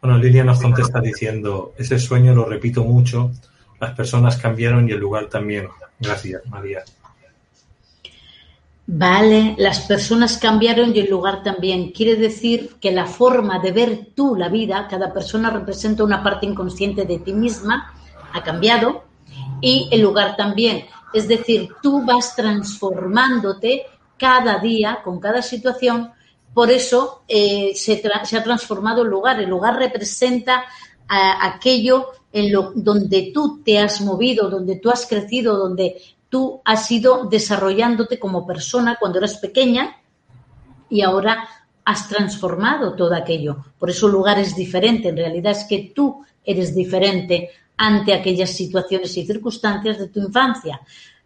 Bueno, 0.00 0.18
Lilia 0.18 0.44
nos 0.44 0.60
contesta 0.60 1.00
diciendo, 1.00 1.74
ese 1.76 1.98
sueño 1.98 2.34
lo 2.34 2.46
repito 2.46 2.84
mucho, 2.84 3.32
las 3.78 3.92
personas 3.92 4.36
cambiaron 4.36 4.88
y 4.88 4.92
el 4.92 4.98
lugar 4.98 5.26
también. 5.26 5.68
Gracias, 5.98 6.46
María. 6.46 6.82
Vale, 8.92 9.54
las 9.58 9.80
personas 9.80 10.38
cambiaron 10.38 10.96
y 10.96 11.00
el 11.00 11.10
lugar 11.10 11.44
también. 11.44 11.92
Quiere 11.92 12.16
decir 12.16 12.76
que 12.80 12.90
la 12.90 13.06
forma 13.06 13.60
de 13.60 13.70
ver 13.70 14.08
tú 14.16 14.34
la 14.34 14.48
vida, 14.48 14.88
cada 14.88 15.12
persona 15.12 15.48
representa 15.48 16.02
una 16.02 16.22
parte 16.24 16.46
inconsciente 16.46 17.04
de 17.04 17.18
ti 17.20 17.32
misma, 17.32 17.94
ha 18.32 18.42
cambiado 18.42 19.04
y 19.60 19.88
el 19.92 20.00
lugar 20.00 20.36
también. 20.36 20.86
Es 21.12 21.28
decir, 21.28 21.68
tú 21.82 22.04
vas 22.04 22.34
transformándote 22.34 23.84
cada 24.16 24.58
día 24.58 24.98
con 25.04 25.20
cada 25.20 25.40
situación 25.40 26.10
por 26.52 26.70
eso 26.70 27.22
eh, 27.28 27.72
se, 27.74 28.02
ha 28.04 28.42
transformado 28.42 29.02
el 29.02 29.08
lugar. 29.08 29.40
El 29.40 29.50
lugar 29.50 29.76
representa 29.76 30.64
aquello 31.08 32.10
en 32.32 32.52
lo, 32.52 32.72
donde 32.74 33.32
tú 33.34 33.62
te 33.64 33.78
has 33.80 34.00
movido, 34.00 34.48
donde 34.48 34.76
tú 34.76 34.90
has 34.90 35.06
crecido, 35.06 35.56
donde 35.56 36.00
tú 36.28 36.60
has 36.64 36.88
ido 36.90 37.24
desarrollándote 37.24 38.18
como 38.18 38.46
persona 38.46 38.96
cuando 38.98 39.18
eras 39.18 39.38
pequeña 39.38 39.96
y 40.88 41.02
ahora 41.02 41.48
has 41.84 42.08
transformado 42.08 42.94
todo 42.94 43.14
aquello. 43.14 43.64
Por 43.78 43.90
eso 43.90 44.06
el 44.06 44.12
lugar 44.12 44.38
es 44.38 44.54
diferente. 44.54 45.08
En 45.08 45.16
realidad 45.16 45.52
es 45.52 45.64
que 45.64 45.92
tú 45.94 46.24
eres 46.44 46.74
diferente 46.74 47.50
ante 47.76 48.14
aquellas 48.14 48.50
situaciones 48.50 49.16
y 49.16 49.26
circunstancias 49.26 49.98
de 49.98 50.08
tu 50.08 50.20
infancia. 50.20 50.80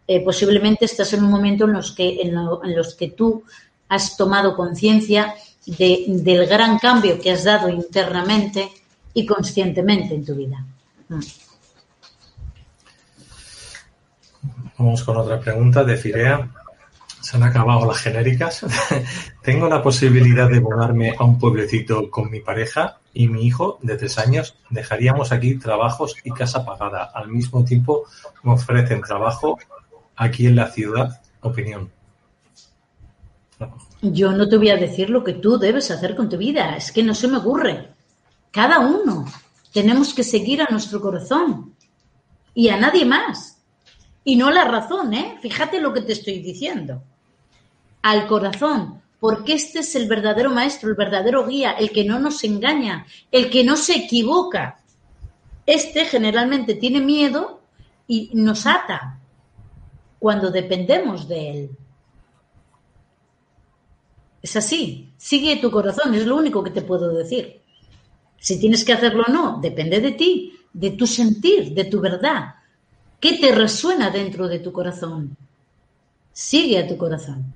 Eh, 0.07 0.23
posiblemente 0.23 0.85
estás 0.85 1.13
en 1.13 1.23
un 1.23 1.31
momento 1.31 1.65
en 1.65 1.73
los 1.73 1.91
que, 1.91 2.21
en 2.21 2.75
los 2.75 2.95
que 2.95 3.09
tú 3.09 3.43
has 3.89 4.17
tomado 4.17 4.55
conciencia 4.55 5.35
de, 5.65 6.05
del 6.07 6.47
gran 6.47 6.79
cambio 6.79 7.19
que 7.19 7.31
has 7.31 7.43
dado 7.43 7.69
internamente 7.69 8.69
y 9.13 9.25
conscientemente 9.25 10.13
en 10.13 10.25
tu 10.25 10.35
vida. 10.35 10.65
Mm. 11.09 11.19
Vamos 14.77 15.03
con 15.03 15.17
otra 15.17 15.39
pregunta 15.39 15.83
de 15.83 15.95
Firea. 15.95 16.49
Se 17.21 17.37
han 17.37 17.43
acabado 17.43 17.87
las 17.87 17.97
genéricas. 17.97 18.65
Tengo 19.41 19.69
la 19.69 19.81
posibilidad 19.81 20.49
de 20.49 20.59
mudarme 20.59 21.15
a 21.17 21.23
un 21.23 21.39
pueblecito 21.39 22.11
con 22.11 22.29
mi 22.29 22.41
pareja 22.41 22.99
y 23.13 23.29
mi 23.29 23.47
hijo 23.47 23.79
de 23.81 23.95
tres 23.95 24.19
años. 24.19 24.57
Dejaríamos 24.69 25.31
aquí 25.31 25.57
trabajos 25.57 26.17
y 26.23 26.31
casa 26.31 26.65
pagada. 26.65 27.05
Al 27.05 27.29
mismo 27.29 27.63
tiempo 27.63 28.03
me 28.43 28.51
ofrecen 28.51 29.01
trabajo 29.01 29.57
aquí 30.15 30.45
en 30.45 30.57
la 30.57 30.69
ciudad. 30.69 31.21
Opinión. 31.41 31.89
Yo 34.01 34.31
no 34.31 34.47
te 34.47 34.57
voy 34.57 34.69
a 34.69 34.77
decir 34.77 35.09
lo 35.09 35.23
que 35.23 35.33
tú 35.33 35.57
debes 35.57 35.89
hacer 35.91 36.15
con 36.15 36.29
tu 36.29 36.37
vida, 36.37 36.75
es 36.75 36.91
que 36.91 37.03
no 37.03 37.15
se 37.15 37.27
me 37.27 37.37
ocurre. 37.37 37.89
Cada 38.51 38.79
uno 38.79 39.25
tenemos 39.73 40.13
que 40.13 40.23
seguir 40.23 40.61
a 40.61 40.67
nuestro 40.69 41.01
corazón 41.01 41.73
y 42.53 42.69
a 42.69 42.77
nadie 42.77 43.05
más. 43.05 43.61
Y 44.23 44.35
no 44.35 44.49
la 44.49 44.65
razón, 44.65 45.13
¿eh? 45.13 45.37
Fíjate 45.41 45.79
lo 45.79 45.93
que 45.93 46.01
te 46.01 46.13
estoy 46.13 46.39
diciendo. 46.39 47.03
Al 48.01 48.27
corazón, 48.27 49.01
porque 49.19 49.53
este 49.53 49.79
es 49.79 49.95
el 49.95 50.07
verdadero 50.07 50.51
maestro, 50.51 50.89
el 50.89 50.95
verdadero 50.95 51.45
guía, 51.45 51.71
el 51.71 51.91
que 51.91 52.05
no 52.05 52.19
nos 52.19 52.43
engaña, 52.43 53.05
el 53.31 53.49
que 53.49 53.63
no 53.63 53.75
se 53.75 53.95
equivoca. 53.95 54.79
Este 55.65 56.05
generalmente 56.05 56.75
tiene 56.75 57.01
miedo 57.01 57.61
y 58.07 58.29
nos 58.33 58.65
ata 58.65 59.19
cuando 60.19 60.51
dependemos 60.51 61.27
de 61.27 61.49
Él. 61.51 61.69
Es 64.45 64.55
así, 64.55 65.09
sigue 65.17 65.55
tu 65.55 65.71
corazón, 65.71 66.13
es 66.13 66.23
lo 66.23 66.35
único 66.35 66.63
que 66.63 66.69
te 66.69 66.83
puedo 66.83 67.11
decir. 67.11 67.61
Si 68.37 68.59
tienes 68.59 68.85
que 68.85 68.93
hacerlo 68.93 69.23
o 69.27 69.31
no, 69.31 69.59
depende 69.59 69.99
de 69.99 70.11
ti, 70.11 70.53
de 70.71 70.91
tu 70.91 71.07
sentir, 71.07 71.73
de 71.73 71.85
tu 71.85 71.99
verdad. 71.99 72.53
¿Qué 73.19 73.39
te 73.39 73.55
resuena 73.55 74.11
dentro 74.11 74.47
de 74.47 74.59
tu 74.59 74.71
corazón? 74.71 75.35
Sigue 76.31 76.77
a 76.77 76.87
tu 76.87 76.95
corazón. 76.95 77.51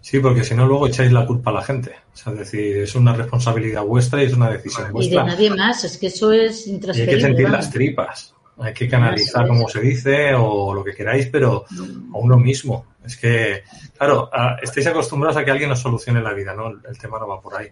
Sí, 0.00 0.20
porque 0.20 0.44
si 0.44 0.54
no, 0.54 0.68
luego 0.68 0.86
echáis 0.86 1.10
la 1.10 1.26
culpa 1.26 1.50
a 1.50 1.54
la 1.54 1.62
gente. 1.62 1.96
es 2.14 2.38
decir, 2.38 2.76
es 2.76 2.94
una 2.94 3.12
responsabilidad 3.12 3.82
vuestra 3.82 4.22
y 4.22 4.26
es 4.26 4.34
una 4.34 4.50
decisión 4.50 4.92
vuestra. 4.92 5.22
Y 5.22 5.24
de 5.24 5.30
nadie 5.32 5.50
más, 5.50 5.82
es 5.82 5.98
que 5.98 6.06
eso 6.06 6.30
es 6.30 6.68
intransferible. 6.68 7.12
Y 7.12 7.14
hay 7.16 7.20
que 7.20 7.26
sentir 7.26 7.50
las 7.50 7.70
tripas, 7.72 8.32
hay 8.58 8.72
que 8.72 8.88
canalizar, 8.88 9.48
como 9.48 9.68
se 9.68 9.80
dice, 9.80 10.32
o 10.32 10.72
lo 10.72 10.84
que 10.84 10.94
queráis, 10.94 11.26
pero 11.26 11.64
a 12.12 12.18
uno 12.18 12.38
mismo. 12.38 12.93
Es 13.04 13.16
que, 13.16 13.62
claro, 13.96 14.30
estáis 14.62 14.86
acostumbrados 14.86 15.36
a 15.36 15.44
que 15.44 15.50
alguien 15.50 15.70
os 15.70 15.80
solucione 15.80 16.22
la 16.22 16.32
vida, 16.32 16.54
¿no? 16.54 16.68
El 16.68 16.98
tema 16.98 17.18
no 17.18 17.28
va 17.28 17.40
por 17.40 17.54
ahí. 17.56 17.68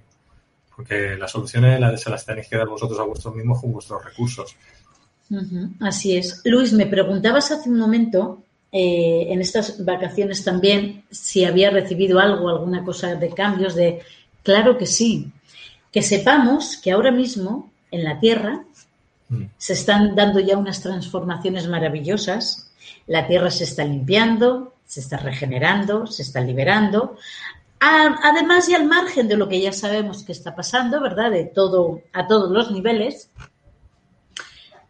Porque 0.75 1.17
las 1.17 1.31
soluciones 1.31 2.01
se 2.01 2.11
las 2.11 2.25
tenéis 2.25 2.49
que 2.49 2.57
dar 2.57 2.69
vosotros 2.69 2.99
a 2.99 3.05
vosotros 3.05 3.37
mismos 3.37 3.61
con 3.61 3.73
vuestros 3.73 4.05
recursos. 4.05 4.57
Así 5.81 6.17
es. 6.17 6.43
Luis, 6.45 6.73
me 6.73 6.87
preguntabas 6.87 7.51
hace 7.51 7.71
un 7.71 7.79
momento, 7.79 8.43
eh, 8.71 9.27
en 9.29 9.41
estas 9.41 9.85
vacaciones 9.85 10.45
también, 10.45 11.05
si 11.11 11.45
había 11.45 11.71
recibido 11.71 12.19
algo, 12.19 12.49
alguna 12.49 12.85
cosa 12.85 13.15
de 13.15 13.31
cambios, 13.31 13.75
de... 13.75 14.03
Claro 14.43 14.77
que 14.77 14.87
sí. 14.87 15.33
Que 15.91 16.03
sepamos 16.03 16.77
que 16.77 16.93
ahora 16.93 17.11
mismo 17.11 17.71
en 17.91 18.05
la 18.05 18.19
Tierra 18.19 18.65
mm. 19.29 19.45
se 19.57 19.73
están 19.75 20.15
dando 20.15 20.41
ya 20.41 20.59
unas 20.59 20.83
transformaciones 20.83 21.69
maravillosas. 21.69 22.71
La 23.07 23.27
Tierra 23.27 23.51
se 23.51 23.65
está 23.65 23.85
limpiando, 23.85 24.72
se 24.93 25.01
está 25.01 25.17
regenerando, 25.17 26.07
se 26.07 26.21
está 26.21 26.43
liberando. 26.43 27.17
Además, 27.81 28.69
y 28.69 28.75
al 28.75 28.85
margen 28.85 29.27
de 29.27 29.39
lo 29.39 29.49
que 29.49 29.59
ya 29.59 29.73
sabemos 29.73 30.23
que 30.23 30.33
está 30.33 30.55
pasando, 30.55 31.01
¿verdad? 31.01 31.31
De 31.31 31.47
todo, 31.47 32.03
a 32.13 32.27
todos 32.27 32.51
los 32.51 32.71
niveles, 32.71 33.31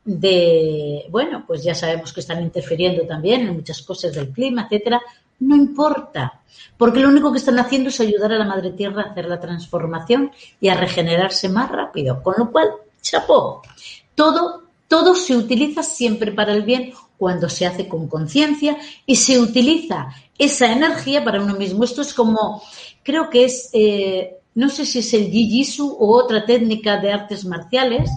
de, 0.04 1.06
bueno, 1.08 1.44
pues 1.46 1.62
ya 1.62 1.76
sabemos 1.76 2.12
que 2.12 2.18
están 2.18 2.42
interfiriendo 2.42 3.06
también 3.06 3.42
en 3.42 3.54
muchas 3.54 3.80
cosas 3.82 4.12
del 4.12 4.30
clima, 4.30 4.62
etcétera. 4.62 5.00
No 5.38 5.54
importa, 5.54 6.40
porque 6.76 6.98
lo 6.98 7.08
único 7.08 7.30
que 7.30 7.38
están 7.38 7.60
haciendo 7.60 7.90
es 7.90 8.00
ayudar 8.00 8.32
a 8.32 8.38
la 8.38 8.44
Madre 8.44 8.72
Tierra 8.72 9.02
a 9.02 9.10
hacer 9.12 9.26
la 9.26 9.38
transformación 9.38 10.32
y 10.60 10.66
a 10.66 10.74
regenerarse 10.74 11.48
más 11.48 11.70
rápido. 11.70 12.20
Con 12.24 12.34
lo 12.38 12.50
cual, 12.50 12.72
chapó. 13.00 13.62
Todo, 14.16 14.64
todo 14.88 15.14
se 15.14 15.36
utiliza 15.36 15.84
siempre 15.84 16.32
para 16.32 16.52
el 16.54 16.64
bien 16.64 16.92
cuando 17.22 17.48
se 17.48 17.64
hace 17.64 17.86
con 17.86 18.08
conciencia 18.08 18.76
y 19.06 19.14
se 19.14 19.38
utiliza 19.38 20.08
esa 20.36 20.72
energía 20.72 21.22
para 21.22 21.40
uno 21.40 21.54
mismo. 21.54 21.84
Esto 21.84 22.02
es 22.02 22.12
como, 22.12 22.60
creo 23.04 23.30
que 23.30 23.44
es, 23.44 23.70
eh, 23.74 24.38
no 24.56 24.68
sé 24.68 24.84
si 24.84 24.98
es 24.98 25.14
el 25.14 25.30
Jiu-Jitsu 25.30 25.88
o 26.00 26.16
otra 26.16 26.44
técnica 26.44 26.96
de 26.96 27.12
artes 27.12 27.44
marciales, 27.44 28.10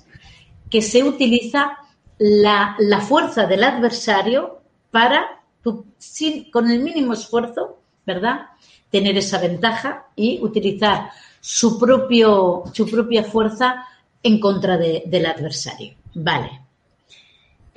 que 0.71 0.81
se 0.81 1.03
utiliza 1.03 1.77
la, 2.17 2.75
fuerza 3.07 3.45
del 3.45 3.63
adversario 3.63 4.61
para, 4.89 5.39
con 5.61 6.71
el 6.71 6.79
mínimo 6.79 7.13
esfuerzo, 7.13 7.77
¿verdad?, 8.07 8.47
tener 8.89 9.15
esa 9.19 9.37
ventaja 9.37 10.07
y 10.15 10.41
utilizar 10.41 11.11
su, 11.39 11.77
propio, 11.77 12.63
su 12.73 12.89
propia 12.89 13.23
fuerza 13.23 13.85
en 14.23 14.39
contra 14.39 14.79
del 14.79 15.25
adversario. 15.27 15.93
Vale. 16.15 16.64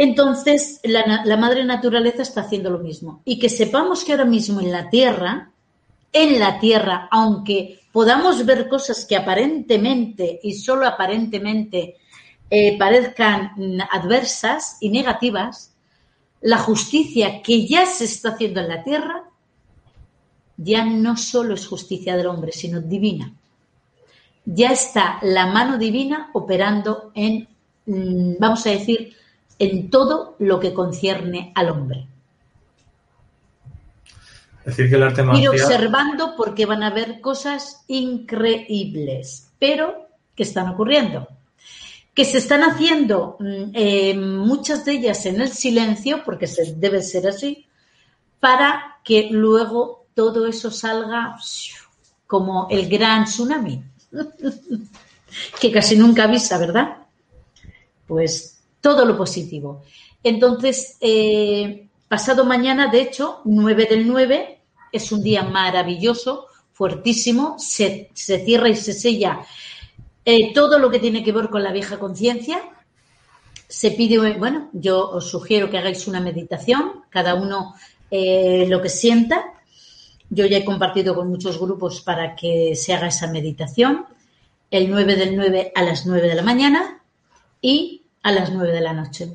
Entonces, 0.01 0.81
la, 0.85 1.37
madre 1.37 1.65
naturaleza 1.65 2.23
está 2.23 2.43
haciendo 2.43 2.71
lo 2.71 2.79
mismo. 2.79 3.21
Y 3.25 3.41
que 3.41 3.49
sepamos 3.49 4.05
que 4.05 4.13
ahora 4.13 4.25
mismo 4.25 4.61
en 4.61 4.71
la 4.71 4.89
Tierra, 4.89 5.51
en 6.13 6.39
la 6.39 6.61
Tierra, 6.61 7.09
aunque 7.11 7.81
podamos 7.91 8.47
ver 8.47 8.69
cosas 8.69 9.05
que 9.05 9.17
aparentemente 9.17 10.39
y 10.41 10.55
solo 10.55 10.87
aparentemente 10.87 11.97
eh, 12.49 12.79
parezcan 12.79 13.51
adversas 13.91 14.77
y 14.81 14.91
negativas, 14.91 15.75
la 16.43 16.59
justicia 16.59 17.43
que 17.43 17.67
ya 17.67 17.85
se 17.85 18.05
está 18.05 18.31
haciendo 18.31 18.61
en 18.61 18.69
la 18.69 18.85
Tierra 18.85 19.25
ya 20.57 20.85
no 20.85 21.17
solo 21.17 21.55
es 21.55 21.67
justicia 21.67 22.17
del 22.17 22.29
hombre, 22.29 22.53
sino 22.53 22.81
divina. 22.81 23.33
Ya 24.45 24.71
está 24.71 25.19
la 25.23 25.47
mano 25.47 25.77
divina 25.77 26.31
operando 26.35 27.11
en, 27.17 27.49
mm, 27.87 28.37
vamos 28.39 28.65
a 28.67 28.71
decir, 28.71 29.17
en 29.59 29.91
todo 29.91 30.37
lo 30.39 30.61
que 30.61 30.73
concierne 30.73 31.53
al 31.55 31.71
hombre. 31.71 32.07
decir 34.65 34.89
que 34.89 34.97
el 34.97 35.03
arte 35.03 35.25
Ir 35.35 35.49
observando 35.49 36.35
porque 36.37 36.67
van 36.67 36.83
a 36.83 36.89
haber 36.89 37.21
cosas 37.21 37.85
increíbles, 37.89 39.51
pero 39.59 40.09
que 40.35 40.43
están 40.43 40.69
ocurriendo. 40.69 41.29
Que 42.15 42.25
se 42.25 42.39
están 42.39 42.63
haciendo 42.63 43.37
mm, 43.41 43.71
eh, 43.75 44.15
muchas 44.15 44.85
de 44.85 44.93
ellas 44.93 45.25
en 45.27 45.41
el 45.41 45.51
silencio, 45.51 46.23
porque 46.25 46.47
se, 46.47 46.75
debe 46.75 47.03
ser 47.03 47.27
así, 47.27 47.67
para 48.41 48.99
que 49.05 49.29
luego 49.31 50.07
todo 50.15 50.47
eso 50.47 50.71
salga 50.71 51.37
como 52.27 52.69
el 52.71 52.89
gran 52.89 53.25
tsunami, 53.25 53.83
que 55.61 55.73
casi 55.73 55.97
nunca 55.97 56.25
avisa, 56.25 56.59
¿verdad? 56.59 56.99
Pues 58.07 58.58
todo 58.81 59.05
lo 59.05 59.17
positivo. 59.17 59.83
Entonces, 60.23 60.97
eh, 61.01 61.89
pasado 62.09 62.45
mañana, 62.45 62.89
de 62.89 63.03
hecho, 63.03 63.41
9 63.45 63.87
del 63.87 64.07
9, 64.07 64.61
es 64.93 65.13
un 65.13 65.23
día 65.23 65.43
maravilloso, 65.43 66.47
fuertísimo, 66.73 67.57
se, 67.59 68.11
cierra 68.15 68.69
y 68.69 68.77
se 68.77 68.93
sella 68.93 69.41
eh, 70.25 70.53
todo 70.55 70.79
lo 70.79 70.91
que 70.91 70.99
tiene 70.99 71.25
que 71.25 71.33
ver 71.33 71.49
con 71.49 71.63
la 71.63 71.73
vieja 71.73 71.99
conciencia. 71.99 72.61
Se 73.67 73.91
pide, 73.91 74.19
bueno, 74.39 74.71
yo 74.73 75.11
os 75.11 75.29
sugiero 75.29 75.71
que 75.71 75.79
hagáis 75.79 76.07
una 76.07 76.21
meditación, 76.21 77.03
cada 77.11 77.35
uno 77.35 77.75
eh, 78.11 78.67
lo 78.69 78.81
que 78.81 78.89
sienta. 78.89 79.45
Yo 80.31 80.47
ya 80.47 80.59
he 80.59 80.65
compartido 80.65 81.15
con 81.15 81.29
muchos 81.29 81.59
grupos 81.59 82.01
para 82.01 82.37
que 82.37 82.77
se 82.77 82.93
haga 82.95 83.09
esa 83.09 83.27
meditación, 83.29 84.07
el 84.71 84.91
9 84.91 85.17
del 85.17 85.37
9 85.37 85.73
a 85.75 85.83
las 85.83 86.07
9 86.07 86.29
de 86.29 86.35
la 86.35 86.43
mañana 86.43 87.03
y 87.61 87.98
a 88.29 88.33
las 88.33 88.53
nueve 88.53 88.73
de 88.73 88.81
la 88.83 88.93
noche. 88.93 89.31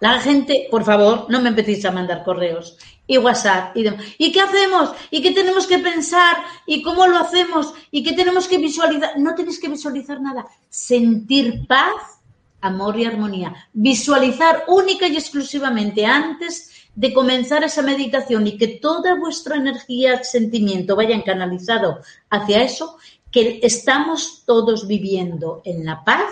La 0.00 0.20
gente, 0.20 0.66
por 0.70 0.84
favor, 0.84 1.26
no 1.28 1.40
me 1.40 1.50
empecéis 1.50 1.84
a 1.84 1.92
mandar 1.92 2.24
correos 2.24 2.76
y 3.06 3.18
WhatsApp 3.18 3.76
y 3.76 3.84
demás. 3.84 4.04
¿Y 4.18 4.32
qué 4.32 4.40
hacemos? 4.40 4.90
¿Y 5.10 5.22
qué 5.22 5.32
tenemos 5.32 5.66
que 5.66 5.78
pensar? 5.78 6.38
¿Y 6.66 6.82
cómo 6.82 7.06
lo 7.06 7.18
hacemos? 7.18 7.72
¿Y 7.90 8.02
qué 8.02 8.12
tenemos 8.12 8.48
que 8.48 8.58
visualizar? 8.58 9.18
No 9.18 9.34
tenéis 9.34 9.60
que 9.60 9.68
visualizar 9.68 10.20
nada. 10.20 10.46
Sentir 10.68 11.66
paz, 11.68 12.20
amor 12.60 12.98
y 12.98 13.04
armonía. 13.04 13.54
Visualizar 13.72 14.64
única 14.68 15.06
y 15.06 15.16
exclusivamente 15.16 16.04
antes 16.04 16.70
de 16.94 17.12
comenzar 17.14 17.64
esa 17.64 17.82
meditación 17.82 18.46
y 18.46 18.58
que 18.58 18.68
toda 18.68 19.14
vuestra 19.14 19.56
energía, 19.56 20.22
sentimiento 20.24 20.96
vayan 20.96 21.22
canalizado 21.22 22.00
hacia 22.28 22.62
eso 22.62 22.98
que 23.32 23.60
estamos 23.62 24.44
todos 24.44 24.86
viviendo 24.86 25.62
en 25.64 25.84
la 25.84 26.04
paz, 26.04 26.22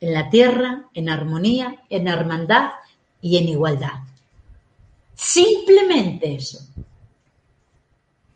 en 0.00 0.12
la 0.12 0.28
tierra, 0.28 0.88
en 0.92 1.08
armonía, 1.08 1.82
en 1.88 2.08
hermandad 2.08 2.70
y 3.22 3.36
en 3.36 3.48
igualdad. 3.48 4.00
Simplemente 5.14 6.34
eso. 6.34 6.58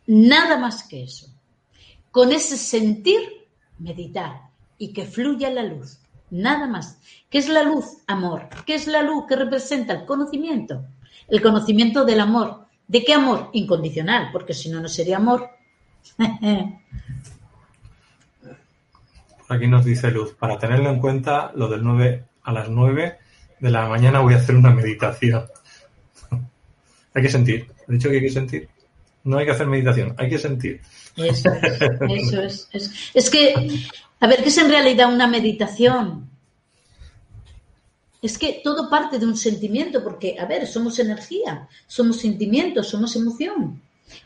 Nada 0.07 0.57
más 0.57 0.87
que 0.87 1.03
eso. 1.03 1.27
Con 2.11 2.31
ese 2.31 2.55
sentir, 2.55 3.19
meditar 3.79 4.49
y 4.77 4.93
que 4.93 5.05
fluya 5.05 5.49
la 5.49 5.63
luz. 5.63 5.99
Nada 6.29 6.67
más. 6.67 6.99
¿Qué 7.29 7.39
es 7.39 7.49
la 7.49 7.63
luz? 7.63 7.85
Amor. 8.07 8.47
¿Qué 8.65 8.75
es 8.75 8.87
la 8.87 9.01
luz 9.01 9.25
que 9.27 9.35
representa 9.35 9.93
el 9.93 10.05
conocimiento? 10.05 10.85
El 11.27 11.41
conocimiento 11.41 12.05
del 12.05 12.21
amor. 12.21 12.65
¿De 12.87 13.03
qué 13.03 13.13
amor? 13.13 13.49
Incondicional, 13.53 14.29
porque 14.31 14.53
si 14.53 14.69
no, 14.69 14.79
no 14.79 14.87
sería 14.87 15.17
amor. 15.17 15.49
Aquí 19.47 19.67
nos 19.67 19.85
dice 19.85 20.09
Luz, 20.09 20.33
para 20.33 20.57
tenerlo 20.57 20.89
en 20.89 20.99
cuenta, 20.99 21.51
lo 21.55 21.67
del 21.67 21.83
9 21.83 22.25
a 22.43 22.51
las 22.51 22.69
9 22.69 23.17
de 23.59 23.69
la 23.69 23.87
mañana 23.87 24.19
voy 24.19 24.33
a 24.33 24.37
hacer 24.37 24.55
una 24.55 24.71
meditación. 24.71 25.45
hay 27.13 27.21
que 27.21 27.29
sentir. 27.29 27.67
He 27.87 27.93
dicho 27.93 28.09
que 28.09 28.15
hay 28.15 28.21
que 28.21 28.29
sentir. 28.29 28.69
No 29.23 29.37
hay 29.37 29.45
que 29.45 29.51
hacer 29.51 29.67
meditación, 29.67 30.15
hay 30.17 30.29
que 30.29 30.37
sentir. 30.37 30.81
Eso 31.15 31.51
es, 31.53 31.81
eso 32.09 32.41
es, 32.71 33.11
es. 33.13 33.29
que, 33.29 33.53
a 34.19 34.27
ver, 34.27 34.43
¿qué 34.43 34.49
es 34.49 34.57
en 34.57 34.69
realidad 34.69 35.11
una 35.11 35.27
meditación? 35.27 36.29
Es 38.21 38.37
que 38.37 38.61
todo 38.63 38.89
parte 38.89 39.17
de 39.19 39.25
un 39.25 39.37
sentimiento, 39.37 40.03
porque, 40.03 40.35
a 40.39 40.45
ver, 40.45 40.67
somos 40.67 40.97
energía, 40.99 41.67
somos 41.87 42.19
sentimientos, 42.19 42.87
somos 42.87 43.15
emoción 43.15 43.81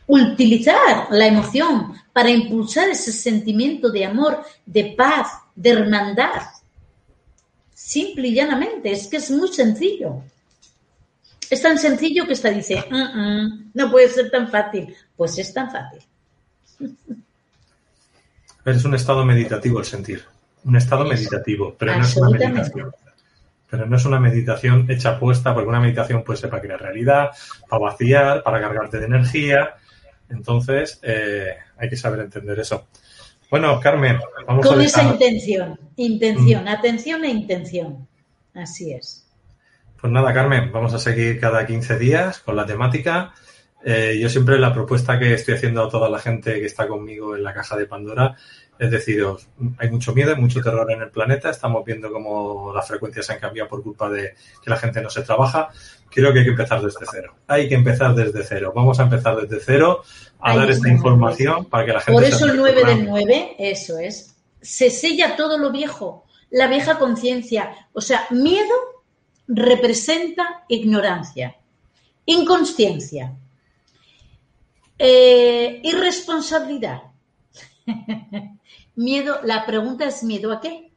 utilizar 0.06 1.08
la 1.10 1.26
emoción 1.26 1.94
para 2.12 2.30
impulsar 2.30 2.88
ese 2.88 3.12
sentimiento 3.12 3.90
de 3.90 4.04
amor, 4.04 4.42
de 4.66 4.94
paz, 4.96 5.28
de 5.54 5.70
hermandad. 5.70 6.42
simple 7.72 8.28
y 8.28 8.34
llanamente, 8.34 8.92
es 8.92 9.08
que 9.08 9.16
es 9.16 9.30
muy 9.32 9.48
sencillo. 9.48 10.22
Es 11.48 11.60
tan 11.60 11.76
sencillo 11.76 12.24
que 12.24 12.34
esta 12.34 12.50
dice, 12.50 12.84
"Mm, 12.88 13.18
mm, 13.18 13.70
no 13.74 13.90
puede 13.90 14.08
ser 14.08 14.30
tan 14.30 14.48
fácil. 14.48 14.94
Pues 15.16 15.36
es 15.38 15.52
tan 15.52 15.72
fácil. 15.72 16.00
Es 18.64 18.84
un 18.84 18.94
estado 18.94 19.24
meditativo 19.24 19.80
el 19.80 19.84
sentir. 19.86 20.24
Un 20.64 20.76
estado 20.76 21.04
meditativo, 21.04 21.74
pero 21.76 21.96
no 21.96 22.04
es 22.04 22.16
una 22.16 22.30
meditación. 22.30 22.92
Pero 23.70 23.86
no 23.86 23.96
es 23.96 24.04
una 24.04 24.18
meditación 24.18 24.86
hecha 24.90 25.18
puesta, 25.18 25.54
porque 25.54 25.68
una 25.68 25.80
meditación 25.80 26.24
puede 26.24 26.38
ser 26.40 26.50
para 26.50 26.62
crear 26.62 26.80
realidad, 26.80 27.30
para 27.68 27.82
vaciar, 27.82 28.42
para 28.42 28.60
cargarte 28.60 28.98
de 28.98 29.06
energía. 29.06 29.74
Entonces, 30.28 30.98
eh, 31.02 31.54
hay 31.78 31.88
que 31.88 31.96
saber 31.96 32.20
entender 32.20 32.58
eso. 32.58 32.88
Bueno, 33.50 33.78
Carmen, 33.80 34.18
vamos 34.46 34.66
a 34.66 34.68
Con 34.68 34.80
esa 34.80 35.00
dejar- 35.02 35.14
intención, 35.14 35.80
intención, 35.96 36.68
atención 36.68 37.24
e 37.24 37.28
intención. 37.28 38.08
Así 38.54 38.92
es. 38.92 39.26
Pues 40.00 40.12
nada, 40.12 40.32
Carmen, 40.32 40.72
vamos 40.72 40.94
a 40.94 40.98
seguir 40.98 41.38
cada 41.40 41.66
15 41.66 41.98
días 41.98 42.38
con 42.40 42.56
la 42.56 42.64
temática. 42.66 43.32
Eh, 43.84 44.18
yo 44.20 44.28
siempre 44.28 44.58
la 44.58 44.72
propuesta 44.72 45.18
que 45.18 45.34
estoy 45.34 45.54
haciendo 45.54 45.82
a 45.84 45.88
toda 45.88 46.08
la 46.10 46.18
gente 46.18 46.54
que 46.60 46.66
está 46.66 46.86
conmigo 46.86 47.34
en 47.36 47.42
la 47.42 47.52
caja 47.54 47.76
de 47.76 47.86
Pandora 47.86 48.36
es 48.80 48.90
deciros, 48.90 49.46
hay 49.76 49.90
mucho 49.90 50.14
miedo, 50.14 50.34
hay 50.34 50.40
mucho 50.40 50.62
terror 50.62 50.90
en 50.90 51.02
el 51.02 51.10
planeta, 51.10 51.50
estamos 51.50 51.84
viendo 51.84 52.10
cómo 52.10 52.72
las 52.74 52.88
frecuencias 52.88 53.26
se 53.26 53.34
han 53.34 53.38
cambiado 53.38 53.68
por 53.68 53.82
culpa 53.82 54.08
de 54.08 54.34
que 54.64 54.70
la 54.70 54.78
gente 54.78 55.02
no 55.02 55.10
se 55.10 55.20
trabaja. 55.20 55.68
Creo 56.08 56.32
que 56.32 56.38
hay 56.38 56.44
que 56.46 56.52
empezar 56.52 56.80
desde 56.80 57.04
cero. 57.10 57.34
Hay 57.46 57.68
que 57.68 57.74
empezar 57.74 58.14
desde 58.14 58.42
cero. 58.42 58.72
Vamos 58.74 58.98
a 58.98 59.02
empezar 59.02 59.36
desde 59.36 59.62
cero 59.62 60.02
a 60.40 60.56
dar 60.56 60.70
esta 60.70 60.88
información 60.88 61.66
para 61.66 61.84
que 61.84 61.92
la 61.92 62.00
gente 62.00 62.12
Por 62.12 62.24
eso 62.24 62.46
el 62.46 62.52
acerque 62.52 62.74
9 62.74 62.84
del 62.86 62.98
más. 63.04 63.08
9, 63.08 63.56
eso 63.58 63.98
es. 63.98 64.34
Se 64.62 64.88
sella 64.88 65.36
todo 65.36 65.58
lo 65.58 65.70
viejo, 65.70 66.24
la 66.48 66.66
vieja 66.66 66.98
conciencia. 66.98 67.88
O 67.92 68.00
sea, 68.00 68.26
miedo 68.30 68.74
representa 69.46 70.64
ignorancia, 70.68 71.54
inconsciencia, 72.24 73.34
eh, 74.98 75.80
irresponsabilidad. 75.84 77.09
miedo, 78.96 79.40
la 79.44 79.66
pregunta 79.66 80.04
es 80.04 80.22
miedo 80.22 80.52
a 80.52 80.60
qué? 80.60 80.90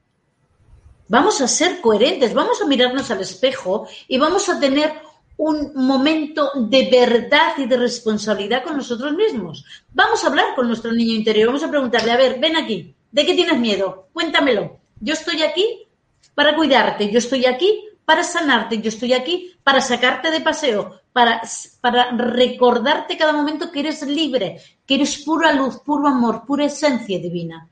Vamos 1.07 1.41
a 1.41 1.47
ser 1.47 1.81
coherentes, 1.81 2.33
vamos 2.33 2.61
a 2.61 2.67
mirarnos 2.67 3.11
al 3.11 3.21
espejo 3.21 3.87
y 4.07 4.17
vamos 4.17 4.49
a 4.49 4.59
tener 4.59 4.93
un 5.37 5.73
momento 5.75 6.51
de 6.55 6.89
verdad 6.89 7.53
y 7.57 7.65
de 7.65 7.77
responsabilidad 7.77 8.63
con 8.63 8.77
nosotros 8.77 9.13
mismos. 9.13 9.65
Vamos 9.93 10.23
a 10.23 10.27
hablar 10.27 10.55
con 10.55 10.67
nuestro 10.67 10.91
niño 10.91 11.13
interior, 11.13 11.47
vamos 11.47 11.63
a 11.63 11.69
preguntarle, 11.69 12.11
a 12.11 12.17
ver, 12.17 12.39
ven 12.39 12.55
aquí, 12.55 12.95
¿de 13.11 13.25
qué 13.25 13.33
tienes 13.33 13.59
miedo? 13.59 14.07
Cuéntamelo. 14.13 14.79
Yo 14.99 15.13
estoy 15.13 15.43
aquí 15.43 15.87
para 16.35 16.55
cuidarte, 16.55 17.11
yo 17.11 17.19
estoy 17.19 17.45
aquí 17.45 17.82
para 18.05 18.23
sanarte, 18.23 18.81
yo 18.81 18.89
estoy 18.89 19.13
aquí 19.13 19.53
para 19.63 19.81
sacarte 19.81 20.29
de 20.31 20.41
paseo, 20.41 20.99
para, 21.13 21.41
para 21.79 22.11
recordarte 22.11 23.17
cada 23.17 23.33
momento 23.33 23.71
que 23.71 23.79
eres 23.79 24.01
libre, 24.03 24.61
que 24.85 24.95
eres 24.95 25.23
pura 25.23 25.53
luz, 25.53 25.77
puro 25.85 26.07
amor, 26.07 26.43
pura 26.45 26.65
esencia 26.65 27.19
divina. 27.19 27.69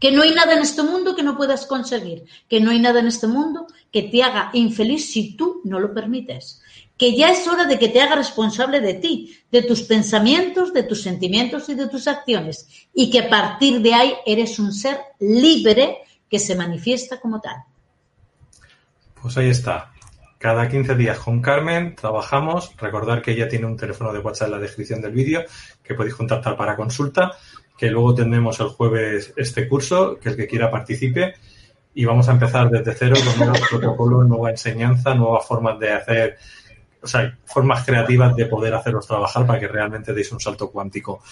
Que 0.00 0.10
no 0.10 0.22
hay 0.22 0.34
nada 0.34 0.54
en 0.54 0.62
este 0.62 0.82
mundo 0.82 1.14
que 1.14 1.22
no 1.22 1.36
puedas 1.36 1.66
conseguir, 1.66 2.24
que 2.48 2.60
no 2.60 2.70
hay 2.70 2.80
nada 2.80 3.00
en 3.00 3.06
este 3.06 3.26
mundo 3.26 3.66
que 3.92 4.04
te 4.04 4.22
haga 4.22 4.50
infeliz 4.54 5.12
si 5.12 5.36
tú 5.36 5.60
no 5.64 5.78
lo 5.78 5.92
permites, 5.92 6.62
que 6.96 7.14
ya 7.14 7.30
es 7.30 7.46
hora 7.46 7.64
de 7.64 7.78
que 7.78 7.88
te 7.88 8.00
haga 8.00 8.16
responsable 8.16 8.80
de 8.80 8.94
ti, 8.94 9.36
de 9.50 9.62
tus 9.62 9.82
pensamientos, 9.82 10.72
de 10.72 10.84
tus 10.84 11.02
sentimientos 11.02 11.68
y 11.68 11.74
de 11.74 11.88
tus 11.88 12.08
acciones, 12.08 12.66
y 12.94 13.10
que 13.10 13.20
a 13.20 13.30
partir 13.30 13.80
de 13.80 13.94
ahí 13.94 14.14
eres 14.24 14.58
un 14.58 14.72
ser 14.72 14.98
libre 15.18 15.98
que 16.30 16.38
se 16.38 16.54
manifiesta 16.54 17.20
como 17.20 17.40
tal. 17.40 17.56
Pues 19.20 19.36
ahí 19.36 19.50
está. 19.50 19.92
Cada 20.38 20.68
15 20.68 20.94
días 20.94 21.18
con 21.18 21.42
Carmen 21.42 21.94
trabajamos. 21.94 22.74
Recordar 22.78 23.20
que 23.20 23.32
ella 23.32 23.46
tiene 23.46 23.66
un 23.66 23.76
teléfono 23.76 24.10
de 24.10 24.20
WhatsApp 24.20 24.46
en 24.46 24.52
la 24.52 24.58
descripción 24.58 25.02
del 25.02 25.12
vídeo 25.12 25.44
que 25.82 25.94
podéis 25.94 26.14
contactar 26.14 26.56
para 26.56 26.76
consulta. 26.76 27.32
Que 27.76 27.90
luego 27.90 28.14
tendremos 28.14 28.58
el 28.60 28.68
jueves 28.68 29.34
este 29.36 29.68
curso, 29.68 30.18
que 30.18 30.30
el 30.30 30.36
que 30.36 30.46
quiera 30.46 30.70
participe. 30.70 31.34
Y 31.92 32.06
vamos 32.06 32.28
a 32.28 32.32
empezar 32.32 32.70
desde 32.70 32.94
cero 32.94 33.16
con 33.22 33.38
nuevos 33.38 33.60
protocolos, 33.70 34.26
nueva 34.26 34.50
enseñanza, 34.50 35.14
nuevas 35.14 35.44
formas 35.44 35.78
de 35.78 35.92
hacer, 35.92 36.38
o 37.02 37.06
sea, 37.06 37.36
formas 37.44 37.84
creativas 37.84 38.34
de 38.34 38.46
poder 38.46 38.72
haceros 38.74 39.06
trabajar 39.06 39.44
para 39.44 39.60
que 39.60 39.68
realmente 39.68 40.14
deis 40.14 40.32
un 40.32 40.40
salto 40.40 40.70
cuántico. 40.70 41.22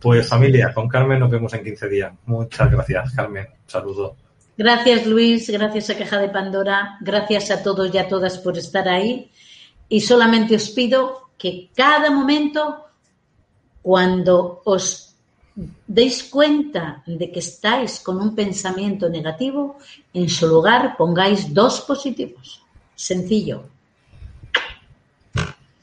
Pues 0.00 0.28
familia, 0.28 0.74
con 0.74 0.88
Carmen 0.88 1.20
nos 1.20 1.30
vemos 1.30 1.54
en 1.54 1.62
15 1.62 1.88
días. 1.88 2.12
Muchas 2.24 2.68
gracias, 2.68 3.12
Carmen. 3.12 3.46
Un 3.46 3.70
saludo. 3.70 4.25
Gracias 4.56 5.06
Luis, 5.06 5.50
gracias 5.50 5.90
a 5.90 5.98
Caja 5.98 6.18
de 6.18 6.30
Pandora, 6.30 6.96
gracias 7.00 7.50
a 7.50 7.62
todos 7.62 7.94
y 7.94 7.98
a 7.98 8.08
todas 8.08 8.38
por 8.38 8.56
estar 8.56 8.88
ahí. 8.88 9.30
Y 9.88 10.00
solamente 10.00 10.56
os 10.56 10.70
pido 10.70 11.30
que 11.36 11.70
cada 11.74 12.10
momento, 12.10 12.86
cuando 13.82 14.62
os 14.64 15.14
deis 15.86 16.24
cuenta 16.24 17.02
de 17.06 17.30
que 17.30 17.40
estáis 17.40 18.00
con 18.00 18.20
un 18.20 18.34
pensamiento 18.34 19.08
negativo, 19.08 19.78
en 20.12 20.28
su 20.28 20.46
lugar 20.46 20.96
pongáis 20.96 21.52
dos 21.52 21.82
positivos. 21.82 22.62
Sencillo. 22.94 23.64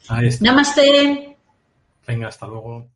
Ahí 0.07 0.28
está. 0.28 0.45
Namaste. 0.45 1.38
Venga, 2.07 2.28
hasta 2.28 2.47
luego. 2.47 2.88